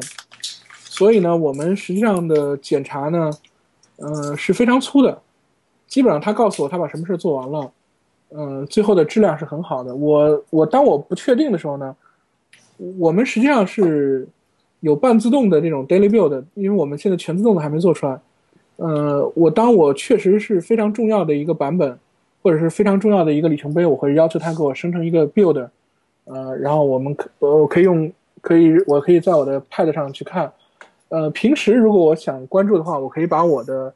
[0.84, 3.32] 所以呢，我们实际上的检查呢，
[3.96, 5.20] 呃，是非常粗的，
[5.88, 7.72] 基本上他告诉我他把什么事做完了，
[8.32, 9.96] 嗯、最后的质量是很好的。
[9.96, 11.96] 我我当我不确定的时候呢，
[12.98, 14.28] 我们实际上是
[14.82, 18.20] 有半自动的这种 daily build，因为我们现在全自动的还没做出来。
[18.76, 21.98] 呃，我当我确实是非常重要的一个版本，
[22.44, 25.68] 或者是非常重要的一个里程碑，我会要求他给我生成一个 build，
[26.26, 28.12] 呃，然后我们可我可以用
[28.42, 30.52] 可以我可以在我的 pad 上去看。
[31.10, 33.92] 呃，平时如果我想关注的话，我可以把我的，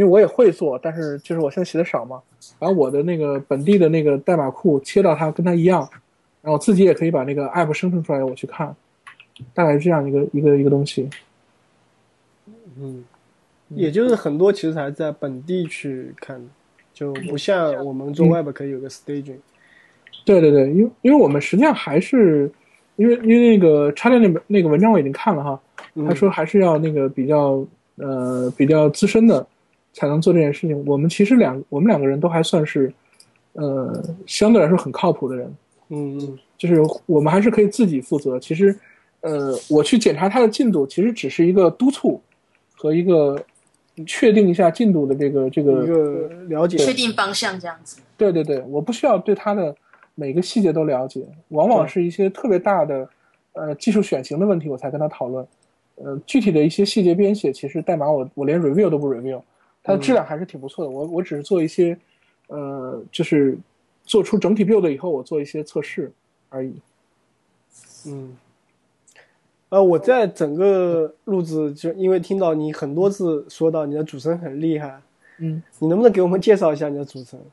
[0.00, 2.22] 因为我也会做，但是就是我现在写的少嘛，
[2.58, 5.86] 把我的那个本地的那个代码库切到它跟它一样，
[6.40, 8.74] 然后自己也可以把那个 app 生成出来，我去看，
[9.52, 11.06] 大概是这样一个一个一个东西。
[12.78, 13.04] 嗯，
[13.68, 16.40] 也就是很多其实还在本地去看，
[16.94, 19.36] 就不像我们做 Web 可以有个 staging。
[20.24, 22.50] 对对对，因为因为我们实际上还是，
[22.96, 25.60] 因为因为那个插件那本那个文章我已经看了哈，
[25.92, 27.62] 嗯他说还是要那个比较
[27.96, 29.46] 呃比较资深的
[29.92, 30.84] 才能做这件事情。
[30.86, 32.92] 我们其实两我们两个人都还算是
[33.54, 35.54] 呃相对来说很靠谱的人，
[35.88, 38.38] 嗯嗯就是我们还是可以自己负责。
[38.38, 38.74] 其实
[39.20, 42.20] 呃我去检查他的进度，其实只是一个督促
[42.76, 43.42] 和一个
[44.06, 46.76] 确定一下进度的这个这个一个个了解。
[46.78, 48.00] 确定方向这样子。
[48.16, 49.74] 对对对，我不需要对他的
[50.14, 53.08] 每个细节都了解，往往是一些特别大的
[53.52, 55.46] 呃技术选型的问题，我才跟他讨论。
[56.02, 59.38] 呃，具体的一些细节编写，其实代码我我连 review 都不 review，
[59.82, 60.90] 它的质量还是挺不错的。
[60.90, 61.98] 我我只是做一些
[62.48, 63.56] 呃，就是
[64.04, 66.12] 做出整体 build 以后，我做一些测试
[66.48, 66.74] 而已。
[68.06, 68.36] 嗯，
[69.68, 75.00] 呃，我在整个路子就因为听到你很多次说到你的主持人很厉害，
[75.38, 77.44] 嗯，你能不能给我们介绍一下你的主持人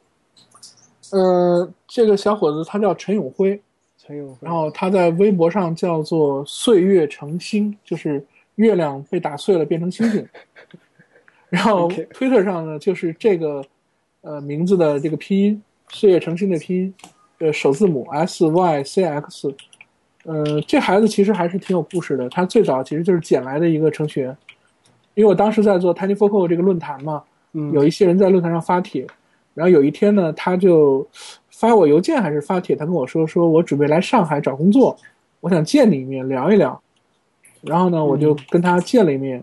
[1.12, 3.62] 呃，这个小伙子他叫陈永辉，
[3.98, 4.54] 陈永辉然？
[4.54, 8.26] 后他在微博上叫做“岁月成星”，就是
[8.56, 10.28] 月亮被打碎了变成星星。
[11.50, 13.64] 然后 OK Twitter 上呢，就是这个
[14.22, 16.94] 呃名字的这个拼音“岁月成星”的拼音，
[17.40, 19.56] 呃首字母 S Y C X。
[20.26, 22.28] 呃，这孩子其实还是挺有故事的。
[22.28, 24.38] 他最早其实就是捡来的一个程序员，
[25.14, 29.08] 因为我当时在做 TinyFocal 这个论坛嘛，嗯，有一些人在论坛上发帖，
[29.54, 31.08] 然后有一天呢，他就
[31.50, 34.98] 发我邮件还是发帖，他跟我说，说我准备来上海找工作，
[35.40, 36.82] 我想见你一面聊一聊。
[37.62, 39.42] 然后呢，我就跟他见了一面。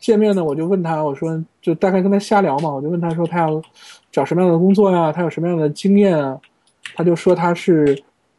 [0.00, 3.62] 见面呢，我就问他，我说就大概跟他瞎聊嘛，我就问他说他要
[4.10, 6.40] 找什么样的工作呀，他有什么样的经验啊？
[6.94, 7.96] 他就说他是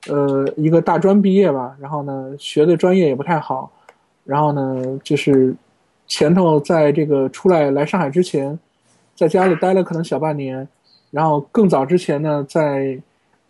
[0.08, 3.72] 呃一个大专毕业吧，然后呢学的专业也不太好，
[4.26, 5.56] 然后呢就是
[6.08, 8.58] 前头在这个出来来上海之前，
[9.16, 10.68] 在家里待了可能小半年，
[11.12, 13.00] 然后更早之前呢，在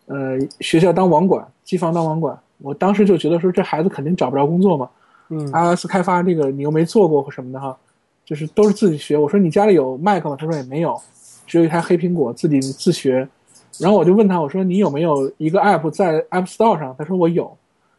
[0.08, 2.38] 呃学校当网管，机房当网管。
[2.64, 4.88] 我当时就觉得说这孩子肯定找不着工作嘛
[5.30, 7.76] 嗯，iOS 开发这个你又没做过或什么的哈，
[8.32, 9.18] 就是都是自己学。
[9.18, 10.38] 我说你家里有 Mac 吗？
[10.40, 10.98] 他说也没有，
[11.46, 13.28] 只有一台黑苹果，自己自学。
[13.78, 16.96] 然后我就问他，我说你有没有一个 App 在 App Store 上？
[16.98, 17.44] 他说我有。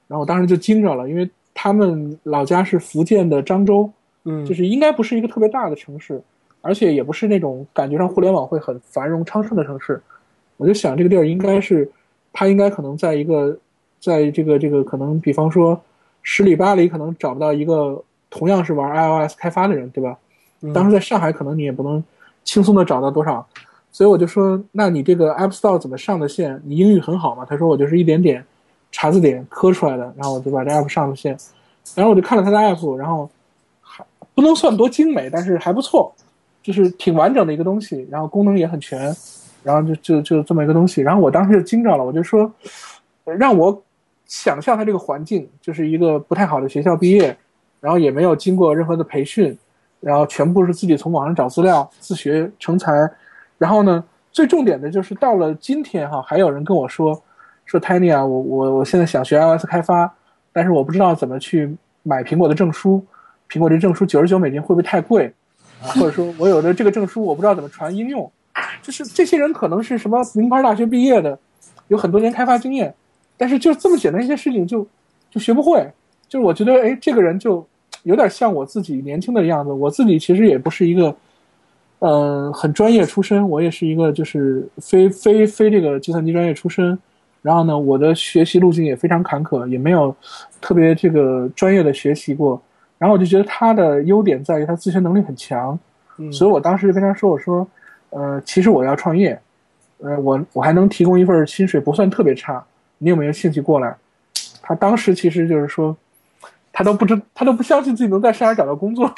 [0.09, 3.91] 然后我当时就惊着了，因为他们老家是福建的漳州，
[4.25, 6.19] 嗯，就是应该不是一个特别大的城市，
[6.63, 10.01] 而且也不是那种感觉上互联网会很繁荣昌盛的城市。
[10.57, 11.91] 我就想这个地儿应该是，
[12.33, 13.55] 他应该可能在一个，
[14.01, 15.79] 在这个这个可能，比方说
[16.23, 18.91] 十里八里可能找不到一个同样是玩
[19.29, 20.19] iOS 开发的人，对吧？
[20.73, 22.03] 当时在上海可能你也不能
[22.45, 23.47] 轻松的找到多少，
[23.91, 26.61] 所以我就说，那你这个 App Store 怎么上的线？
[26.65, 27.45] 你英语很好嘛？
[27.49, 28.45] 他说我就是一点点
[28.91, 31.37] 查字典磕出来的，然后我就把这 App 上了线，
[31.95, 33.29] 然后我就看了他的 App，然后
[33.81, 36.15] 还不能算多精美，但是还不错，
[36.63, 39.15] 就是挺完整的一个东西，然后功能也很全，
[39.63, 42.51] 然后就就就这么一个东西，然后我当时就惊着了，我就说，
[43.25, 43.83] 让我
[44.27, 47.37] 想象他这个环境，就是一个不太好的学校毕业，
[47.81, 49.57] 然后也没有经过任何的培训，
[50.03, 52.93] 然后全部是自己从网上找资料自学成才，
[53.57, 57.19] 然后呢，最重点的就是到了今天哈，还有人跟我说
[57.65, 60.13] 说 Tiny 啊，我我我现在想学 iOS 开发，
[60.53, 63.03] 但是我不知道怎么去买苹果的证书，
[63.49, 65.33] 苹果这证书九十九美金会不会太贵？
[65.81, 68.31] 或者说我有的这个证书我不知道怎么传应用，
[68.83, 71.39] 就是这些人可能是什么名牌大学毕业的，
[71.89, 72.95] 有很多年开发经验，
[73.37, 74.87] 但是就这么简单一些事情就
[75.31, 75.89] 就学不会，
[76.29, 77.67] 就是我觉得哎，这个人就
[78.03, 79.73] 有点像我自己年轻的样子。
[79.73, 81.15] 我自己其实也不是一个，
[82.01, 86.99] 呃，很专业出身，我也是一个就是非非非这个计算机专业出身。
[87.43, 90.15] 然后呢，我的学习路径也非常坎坷，也没有
[90.61, 92.61] 特别这个专业的学习过。
[92.99, 95.77] 然后我就觉得他的优点在于他自学能力很强，
[96.19, 97.67] 嗯所以我当时就跟他说：“我说，
[98.11, 99.37] 呃，其实我要创业，
[99.99, 102.65] 呃，我我还能提供一份薪水不算特别差，
[102.99, 103.93] 你有没有兴趣过来？”
[104.63, 105.97] 他当时其实就是说，
[106.73, 109.13] 他都不知他都不相信自己能在上海找到工作，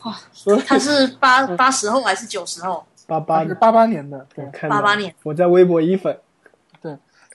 [0.66, 2.84] 他是八八十后还是九十后？
[3.06, 6.18] 八八八八年的，对，看到88年，我在微博一粉，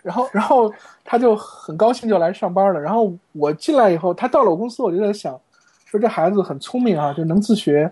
[0.01, 0.73] 然后然后
[1.03, 2.79] 他就很高兴就来上班了。
[2.79, 5.39] 然后我进来以后，他到了我公司，我就在想，
[5.85, 7.91] 说这孩子很聪明啊，就能自学，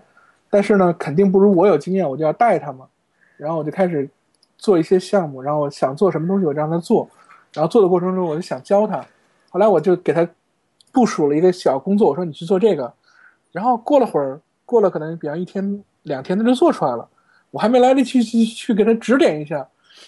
[0.50, 2.86] 但是呢，肯定不如我有经验，我就要带他嘛。
[3.36, 4.10] 然后我就开始
[4.56, 7.08] 做一些项目，然后我想做什么东西，我就让他做。
[7.54, 9.04] 然后做的过程中，我就想教他。
[9.50, 10.26] 后来我就给他
[10.98, 12.92] 部署了一个小工作，我说你去做这个。
[13.52, 17.08] 然后过了会儿，过了可能比方一天两天，他就做出来了。
[17.52, 19.64] 我还没来得及去去给他指点一下，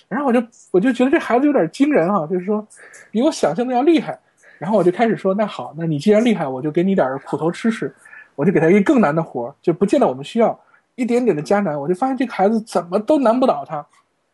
[0.09, 0.43] 然后我就
[0.73, 2.67] 我就觉得这孩子有点惊人啊，就是说
[3.13, 4.19] 比我想象的要厉害。
[4.59, 7.95] 然后我就开始说，那好，那你既然厉害，我就给你点苦头吃吃。
[8.35, 10.59] 我就给他一个更难的活儿，就不见得我们需要
[10.97, 11.79] 一点点的加难。
[11.81, 13.87] 我就发现这个孩子怎么都难不倒他，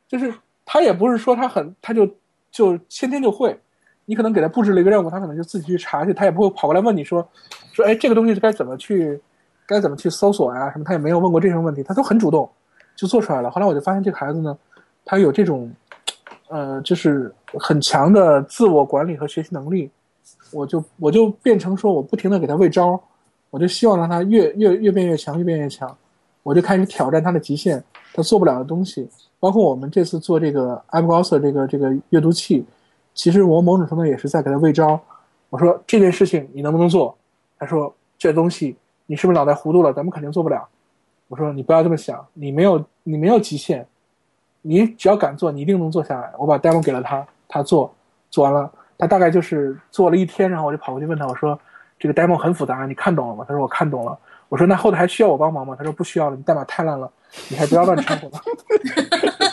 [0.08, 0.32] 就是
[0.64, 2.08] 他也不是说他很他就
[2.50, 3.58] 就先天就会。
[4.06, 7.28] 你可能给他布置了一个任务，他可能就自己去查去，他也不会跑过来问你说
[7.72, 9.20] 说哎这个东西该怎么去
[9.66, 12.48] 该怎么去搜索呀什么，他也没有问过这些问题，他都很主动。
[12.96, 13.50] 就做出来了。
[13.50, 14.56] 后来我就发现这个孩子呢，
[15.04, 15.70] 他有这种，
[16.48, 17.30] 呃，就是
[17.60, 19.90] 很强的自我管理和学习能力。
[20.50, 22.98] 我就我就变成说我不停的给他喂招，
[23.50, 25.94] 我就希望让他越越越变越强，越变越强。
[26.42, 27.84] 我就开始挑战他的极限，
[28.14, 29.06] 他做不了的东西。
[29.38, 32.64] 包括我们这次做这个 App g o s s 这个这个阅读器，
[33.16, 35.00] 其实我某种程度也是在给他喂招。
[35.50, 37.16] 我说这件事情你能不能做？
[37.58, 38.76] 他说这东西
[39.06, 39.92] 你是不是脑袋糊涂了？
[39.92, 40.68] 咱们肯定做不了。
[41.28, 43.86] 我说你不要这么想，你没有你没有极限，
[44.62, 46.30] 你只要敢做，你一定能做下来。
[46.38, 47.92] 我把 demo 给了他，他做
[48.30, 51.58] 做完了，他大概就是做了一天，然后我就跑过去问他，我说
[51.98, 53.44] 这个 demo 很复杂，你看懂了吗？
[53.48, 54.16] 他说我看懂了。
[54.48, 55.74] 我说那后头还需要我帮忙吗？
[55.76, 57.10] 他说不需要了，你代码太烂了，
[57.48, 58.30] 你还不要乱掺和。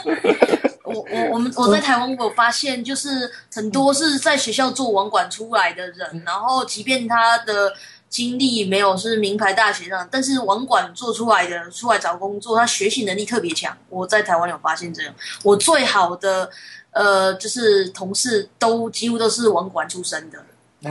[1.33, 7.73] 我们我在台湾，我发现就是很多是在学校做网管出来的人，然后即便他的。
[8.13, 13.75] 经历没有是名牌大学上，但是网管做出来的出来找工作，他学习能力特别强。
[13.89, 15.11] 我在台湾有发现这样，
[15.41, 16.47] 我最好的
[16.91, 20.45] 呃就是同事都几乎都是网管出身的，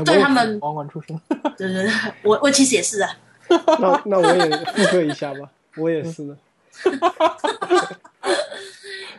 [0.04, 1.16] 对他们网管出身，
[1.56, 1.92] 对对对，
[2.24, 3.16] 我我其实也是啊。
[3.48, 6.36] 那那我也 附和一下吧，我也是的。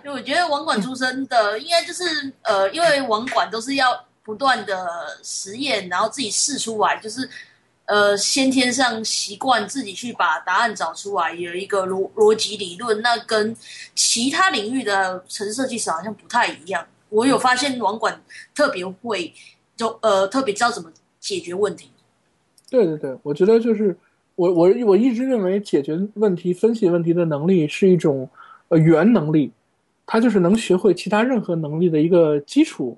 [0.04, 7.30] 因 为我觉得网管出身的应该就是呃，因为网管都是要不断的实验，然后自己试出来，就是。
[7.86, 13.54] 呃，先天上习惯自己去把答案找出来，有一个逻逻辑理论，那跟
[13.94, 16.88] 其他领域的城市设计师好像不太一样。
[17.10, 18.24] 我有发现网管
[18.56, 19.34] 特别会，
[19.76, 21.92] 就呃特别知道怎么解决问题。
[22.70, 23.94] 对对对，我觉得就是
[24.36, 28.28] 我我我一直认为解决问题、分析问题的能力是一种
[28.70, 29.52] 呃原能力，
[30.06, 32.98] 它就是能学会其他任何能力的一个基础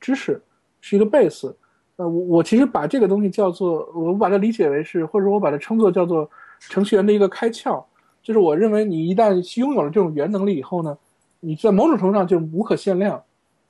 [0.00, 0.40] 知识，
[0.80, 1.54] 是一个 base。
[1.96, 6.28] 呃，我我其实把这个东西叫做，我把它理解为是，或者说我把它称作叫做
[6.58, 7.82] 程序员的一个开窍，
[8.22, 10.98] 就是我认为你一旦拥有了这种原能力以后呢，
[11.40, 13.22] 你在某种程度上就无可限量。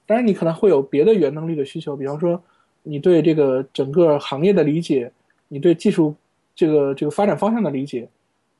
[0.07, 2.43] 当然，你可能会有别的原能力的需求，比方说
[2.83, 5.13] 你对这个整个行业的理解，
[5.49, 6.15] 你对技术
[6.55, 8.09] 这个这个发展方向的理解，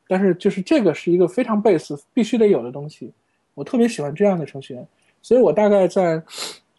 [0.09, 3.13] 但是就是这个是一个非常 base 必须得有的东西。
[3.55, 4.87] 我特别喜欢这样的程序员，
[5.23, 6.23] 所以我大概在。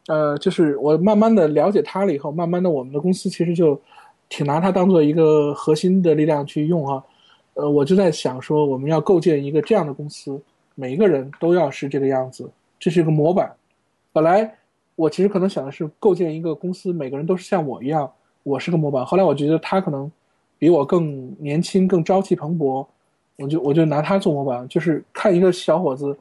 [0.07, 3.81] 呃，就是我慢慢的了解他了以后，慢慢的我们的公司其实就
[4.29, 7.03] 挺拿他当做一个核心的力量去用啊。
[7.55, 10.39] 呃，我就在想说，我们要构建一个这样的公司，
[10.75, 12.47] 每一个人都要是这个样子，
[12.79, 13.51] 这是一个模板。
[14.13, 14.55] 本来
[14.95, 18.07] 我其实可能想的是构建一个公司，每个人都是像我一样，
[18.43, 19.03] 我是个模板。
[19.03, 20.11] 后来我觉得他可能
[20.57, 22.85] 比我更年轻，更朝气蓬勃，
[23.35, 26.17] 我就我就拿他做模板，就是看一个小伙子。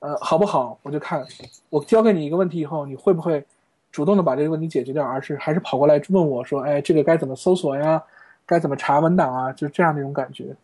[0.00, 0.78] 呃，好不好？
[0.82, 1.26] 我就看，
[1.70, 3.44] 我教给你一个问题以后，你会不会
[3.90, 8.00] 主动的把这个问题解决掉，而是还是跑过来问我说，哎，这个该怎么搜索呀？
[8.46, 9.52] 该怎么查文档啊？
[9.52, 10.54] 就这样的一种感觉。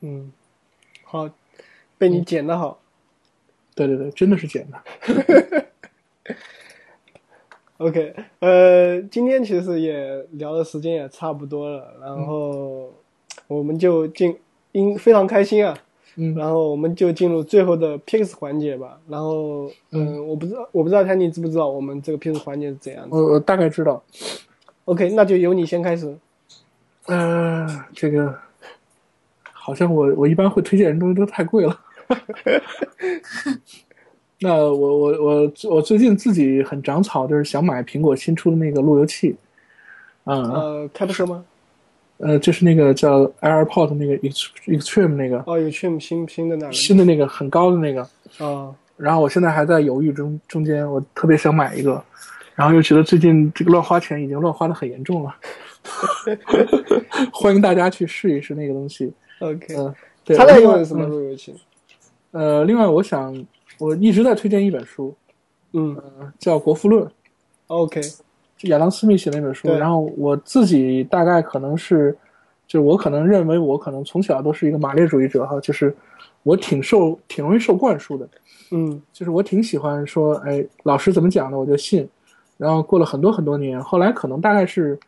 [0.00, 0.30] 嗯，
[1.02, 1.30] 好，
[1.96, 2.78] 被你剪的好。
[3.74, 5.64] 对对对，真的是剪的。
[7.78, 12.92] OK，呃，今天其实也聊的时间也差不多了，然后
[13.46, 14.36] 我们就进，
[14.72, 15.78] 因非常开心啊。
[16.16, 18.98] 嗯，然后我们就进入最后的 picks 环节吧。
[19.08, 23.16] 然后，嗯，我不知道，我不知道他你知不知道我们这个 picks 环节是怎样的？
[23.16, 24.02] 我我大概知道。
[24.86, 26.18] OK，那就由你先开始。
[27.06, 27.64] 呃，
[27.94, 28.36] 这个
[29.52, 31.80] 好像我我一般会推荐的东西都太贵了。
[34.40, 39.34] 那我我我我最近自己很长草，就是想买苹果新出的那个路由器。
[40.24, 41.44] 嗯，呃，开的车吗？
[42.18, 48.02] 呃，就是那个叫 AirPod 那个 Extreme 那个哦，Extreme 新新的那个新的那个很高的那个
[48.38, 48.74] 啊。
[48.96, 52.02] 然后我现在还在犹豫中中间，我特别想买一个，
[52.56, 55.34] 然后又觉得最近这个乱花钱已经乱花的很严重了。
[57.32, 59.12] 欢迎大家去试一试那个东西。
[59.38, 59.94] OK，嗯，
[60.36, 61.54] 他在用什么路由器？
[62.32, 63.32] 呃，另外我想，
[63.78, 65.14] 我一直在推荐一本书，
[65.72, 65.96] 嗯，
[66.38, 67.04] 叫《国富论》
[67.68, 68.00] ，OK，
[68.62, 69.78] 亚当斯密写那本书，对。
[69.78, 72.16] 然后我自己大概可能是，
[72.66, 75.94] 就我可能认为我可能从小都是一个马列主义者哈，就是
[76.42, 78.28] 我挺受挺容易受灌输的，
[78.70, 79.00] 嗯。
[79.12, 82.08] 就是我挺喜欢说，哎，老师怎么讲的我就信，
[82.56, 84.98] 然后过了很多很多年，后来可能大概是，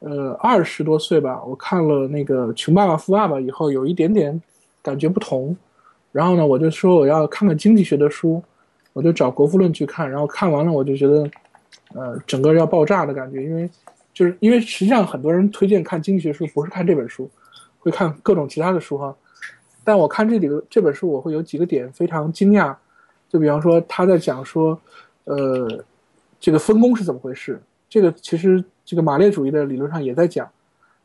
[0.00, 4.40] 呃，二十多岁吧，我看了那个《穷爸爸富爸爸》以后，有一点点
[4.82, 5.56] 感觉不同，
[6.14, 8.40] 然后呢，我就说我要看看经济学的书，
[8.92, 11.28] 我就找《国富论》去看，然后看完了我就觉得，
[11.92, 13.68] 呃，整个要爆炸的感觉，因为
[14.12, 17.28] 就是因为实际上很多人推荐看经济学书，不是看这本书，
[17.80, 19.12] 会看各种其他的书哈。
[19.82, 22.72] 但我看这几个这本书，我会有几个点非常惊讶，
[23.28, 24.80] 就比方说他在讲说，
[25.24, 25.84] 呃，
[26.38, 27.60] 这个分工是怎么回事？
[27.88, 30.48] 这个其实这个马列主义的理论上也在讲，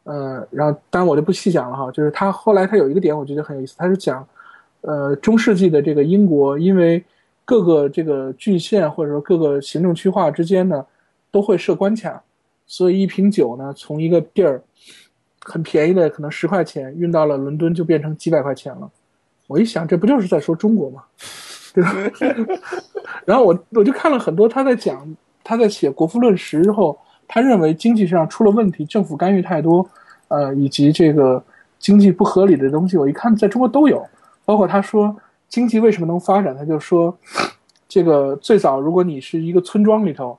[0.04, 1.92] 呃，然后当然我就不细讲了哈。
[1.92, 4.24] 就是他后来他有一个点我觉得很有意思，他是讲，
[4.82, 7.04] 呃，中世纪的这个英国，因为
[7.44, 10.86] 各个这个郡县或者说各个行政区划之间呢，
[11.32, 12.22] 都会设关卡，
[12.66, 14.62] 所以一瓶酒呢从一个地儿
[15.42, 18.90] 很便宜的可能十块钱运到了伦敦就变成几百块钱了。
[19.48, 21.04] 我一想，这不就是在说中国吗？
[21.74, 21.94] 对吧？
[23.26, 26.98] 然后我我就看了很多他在讲他在写《国富论时》之后，
[27.28, 29.88] 他认为经济上出了问题，政府干预太多，
[30.30, 31.44] 呃，以及这个
[31.80, 34.06] 经济不合理的东西，我一看在中国都有。
[34.50, 35.16] 包括他说
[35.48, 37.16] 经济为什么能发展，他就说
[37.88, 40.36] 这个最早如果你是一个村庄里头，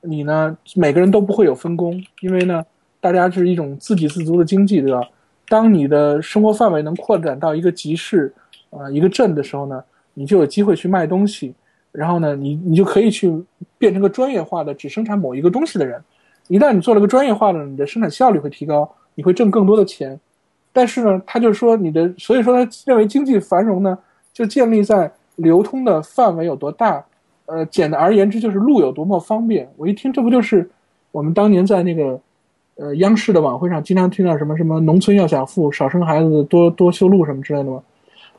[0.00, 2.64] 你呢每个人都不会有分工，因为呢
[3.00, 5.02] 大家是一种自给自足的经济，对吧？
[5.48, 8.32] 当你的生活范围能扩展到一个集市，
[8.70, 9.82] 呃，一个镇的时候呢，
[10.14, 11.52] 你就有机会去卖东西，
[11.90, 13.28] 然后呢，你你就可以去
[13.76, 16.00] 变成个专业化的只生产某一个东西的人。
[16.46, 20.20] 一旦你做了个专业化的，你的生产效率会提高，你会挣更多的钱。
[20.72, 23.98] 但是呢，他就说你的，所以说他认为经济繁荣呢，
[24.32, 27.04] 就建立在流通的范围有多大，
[27.46, 29.68] 呃，简单而言之就是路有多么方便。
[29.76, 30.68] 我一听，这不就是
[31.10, 32.18] 我们当年在那个
[32.76, 37.82] 呃央视的晚会上经常听到什么什么农村要想富，少生孩子，多多修路什么之类的吗？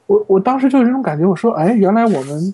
[0.07, 2.53] 我我当时就有这种感觉，我说，哎，原来我们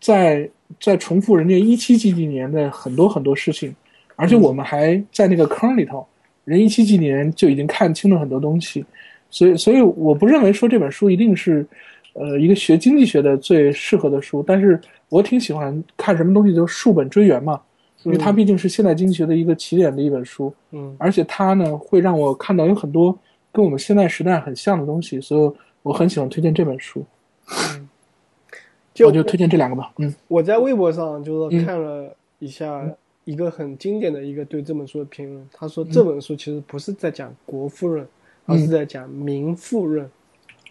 [0.00, 0.48] 在
[0.80, 3.74] 在重复人家一七几几年的很多很多事情，
[4.16, 6.06] 而且我们还在那个坑里头。
[6.46, 8.82] 人一七几年就已经看清了很多东西，
[9.30, 11.66] 所以，所以我不认为说这本书一定是，
[12.14, 14.42] 呃，一个学经济学的最适合的书。
[14.46, 17.60] 但是我挺喜欢看什么东西就溯本追源嘛，
[18.04, 23.18] 因为它毕竟是现代经济学的一个起点的一本书，嗯而且它呢会让我看到有很多
[23.50, 25.52] 跟我们现在时代很像的东西，所以
[25.82, 27.04] 我很喜欢推荐这本书。
[28.94, 29.92] 就我就推荐这两个吧。
[29.98, 32.82] 嗯我在微博上就是嗯看了一下
[33.26, 38.06] 一个很经典的一个对这本书的评论，他说这本书其实不是在讲国富论，
[38.46, 40.08] 而是在讲民富论。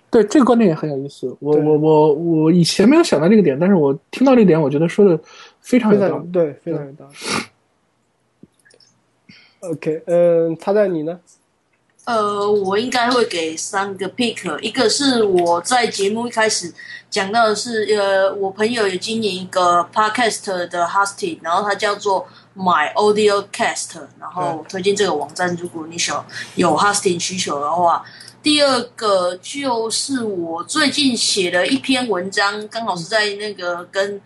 [0.09, 1.27] 对这个观点也很有意思。
[1.41, 5.19] 我我我我以前没有想到这个点，但是我听到这点，我觉得说的
[5.59, 6.31] 非常有道理。
[6.31, 7.13] 对，非常有道理。
[9.59, 11.19] OK，嗯、他在你呢？
[12.05, 16.71] 呃，我应该会给三个 pick，一个是我在节目一开始
[17.09, 26.25] 讲到的是，呃，我朋友有经营一个 podcast 的 hosting，然后它叫做 My Audio Cast，然后推荐这个网站，如果你想
[26.55, 28.05] 有 hosting 需求的话。
[28.43, 34.21] 第二个就是我最近写了一篇文章，刚好是在那个跟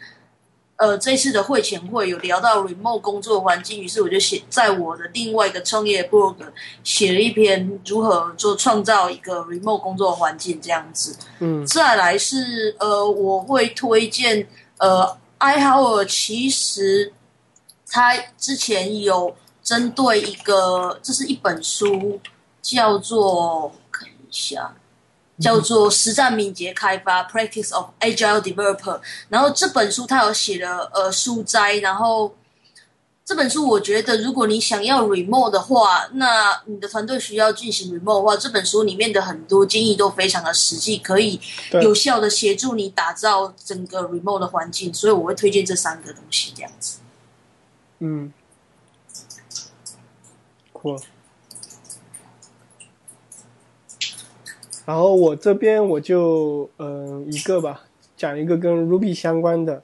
[0.80, 6.36] 呃这次的会前会有聊到 remote 工作环境，于是我就写在我的另外一个创业 blog
[6.84, 11.16] 写了一篇如何做创造一个 remote 工作环境这样子。
[11.40, 14.48] 嗯再来是呃，我会推荐
[14.78, 17.12] 呃，艾豪尔其实
[17.86, 22.20] 他之前有针对一个，这是一本书，
[22.62, 24.74] 叫做看一下。
[25.40, 29.00] 叫做实战敏捷开发 （Practice of Agile Developer），
[29.30, 32.36] 然后这本书他有写了呃书摘，然后
[33.24, 41.40] 这本书我觉得如果你想要 remote 的话，那你的团队需要进行 remote 的话，这本书里面的很多建议都非常的实际，可以
[41.74, 46.98] 有效的协助你打造整个 remote 的环境，所以我会推荐这三个东西这样子。
[48.00, 48.34] 嗯，
[50.74, 51.00] 酷。
[54.90, 57.84] 然后我这边我就嗯、一个吧，
[58.18, 59.84] 讲一个跟 Ruby 相关的，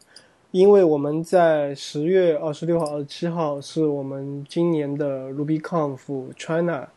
[0.50, 6.00] 因为我们在十月二十六号、二十七号是我们今年的 RubyConf
[6.36, 6.88] China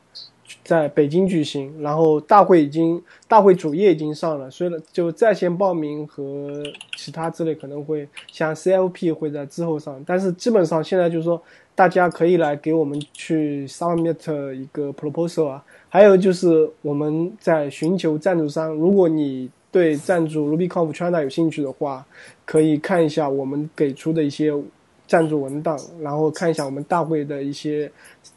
[0.65, 6.63] 在北京举行，然后大会已经大会主页已经上了，所以就在线报名和
[6.97, 11.43] 其他之类可能会像 CFP 会在之后上，但是基本上现在就是说
[11.75, 22.07] 大家可以来给我们去 submit 一个 proposal 啊，还有就是我们在寻求赞助商，如果你对赞助 RubyConf China 有兴趣的话，
[22.45, 24.53] 可以看一下我们给出的一些
[25.07, 27.91] 赞助文档，然后看一下我们大会的一些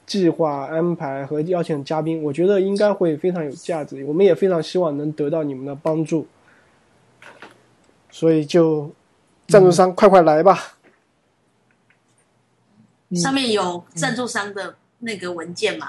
[0.06, 4.04] 计划安排和邀请嘉宾，我觉得应该会非常有价值。
[4.06, 6.26] 我们也非常希望能得到你们的帮助，
[8.10, 8.90] 所以就
[9.48, 10.78] 赞助商快快来吧。
[13.16, 15.88] 上面有赞助商的那个文件吗？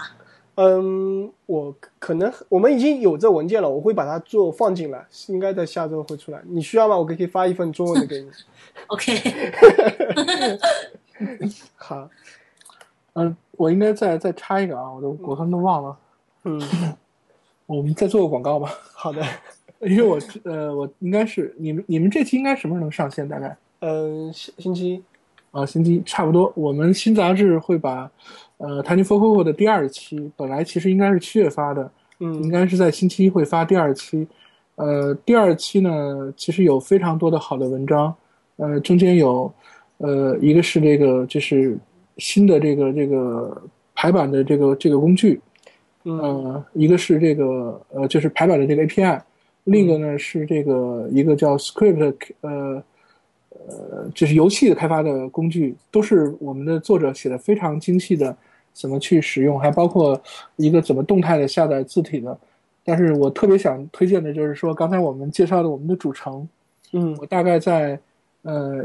[0.56, 6.42] 嗯，我可能我们已经有这文件了，我会把它做放进来，应该在下周会出来。
[6.46, 6.96] 你需要吗？
[6.96, 8.30] 我可以 发一份中文的给你。
[8.88, 9.16] OK，
[11.76, 12.08] 好，
[13.14, 15.96] 嗯，我应该再再插一个啊，我都我刚都忘了，
[16.44, 16.60] 嗯，
[17.66, 19.24] 我们再做个广告吧，好的。
[19.80, 23.28] 因为我呃我应该是你们你们这期应该什么时候能上线？
[23.28, 25.02] 大概嗯，星星期一，
[25.50, 26.52] 啊，星期一差不多。
[26.54, 28.08] 我们新杂志会把
[28.62, 31.90] 呃《Tiny for Coco》的第二期，本来其实应该是七月发的，
[32.20, 34.26] 嗯应嗯该是在星期一会发第二期。
[34.76, 38.14] 呃，第二期呢，其实有非常多的好的文章，
[38.56, 39.52] 呃，中间有
[39.98, 41.76] 呃一个是这个就是
[42.18, 43.62] 新的这个这个
[43.94, 45.40] 排版的这个这个工具，
[46.04, 49.20] 嗯呃，一个是这个呃就是排版的这个 API，
[49.64, 52.82] 另一个呢是这个一个叫 Script 呃
[53.50, 58.34] 呃就是游戏的开发的工具，都是我们的作者写的非常精细的
[58.72, 60.20] 怎么去使用，还包括
[60.56, 62.36] 一个怎么动态的下载字体的。
[62.84, 66.48] 但是我特别想推荐的就是说，刚才我们介绍的我们的主城，
[66.92, 67.98] 嗯我大概在
[68.42, 68.84] 呃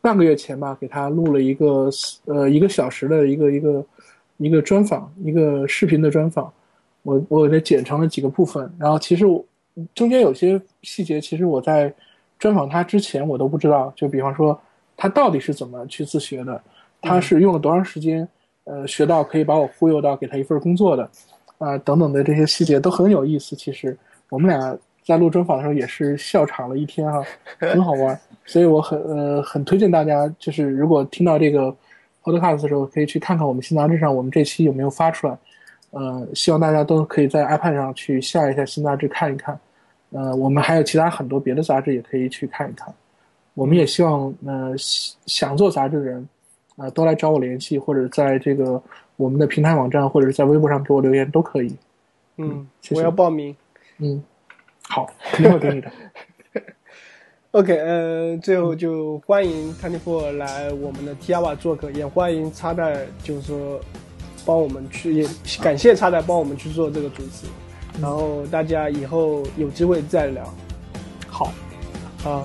[0.00, 1.90] 半个月前吧，给他录了一个
[2.26, 3.84] 呃一个小时的一个一个
[4.36, 6.52] 一个专访，一个视频的专访。
[7.02, 9.44] 我我给它剪成了几个部分，然后其实我
[9.92, 11.92] 中间有些细节，其实我在
[12.38, 13.92] 专访他之前我都不知道。
[13.96, 14.56] 就比方说
[14.96, 16.62] 他到底是怎么去自学的，
[17.00, 18.28] 他是用了多长时间，
[18.64, 21.08] 呃，学到可以把我忽悠到给他一份工作的，
[21.58, 23.56] 啊、等等的这些细节都很有意思。
[23.56, 23.96] 其实
[24.28, 27.24] 我们俩在录专访的时候也是笑场了一天哈、
[27.58, 28.18] 很好玩。
[28.44, 31.74] 所以我很呃很推荐大家，就是如果听到这个
[32.22, 35.38] podcast 的时候，可以去看看我们新杂志上我们这期有没有发出来。
[35.90, 39.58] 呃，希望大家都可以在 iPad 上去下一下新杂志看一看。
[40.10, 42.92] 呃，我们还有其他很多别的杂志也可以去看一看。
[43.54, 44.74] 我们也希望呃
[45.26, 46.28] 想做杂志的人，
[46.82, 48.82] 啊、都来找我联系，或者在这个
[49.16, 51.76] 我们的平台网站或者是在微博上给我留言都可以。
[52.38, 53.54] 嗯，谢谢我要报名。
[53.98, 54.20] 嗯，
[54.88, 55.90] 好，肯定会给你的。
[57.52, 63.78] OK，呃，最后就欢迎 Four 来我们的 Tiawa 做客，也欢迎插袋，就是说
[64.44, 65.28] 帮我们去，也
[65.62, 67.46] 感谢插袋帮我们去做这个主持，
[68.00, 70.42] 然后大家以后有机会再聊。
[71.28, 71.52] 好，
[72.24, 72.44] 好，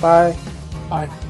[0.00, 0.32] 拜。
[0.90, 1.23] 哎。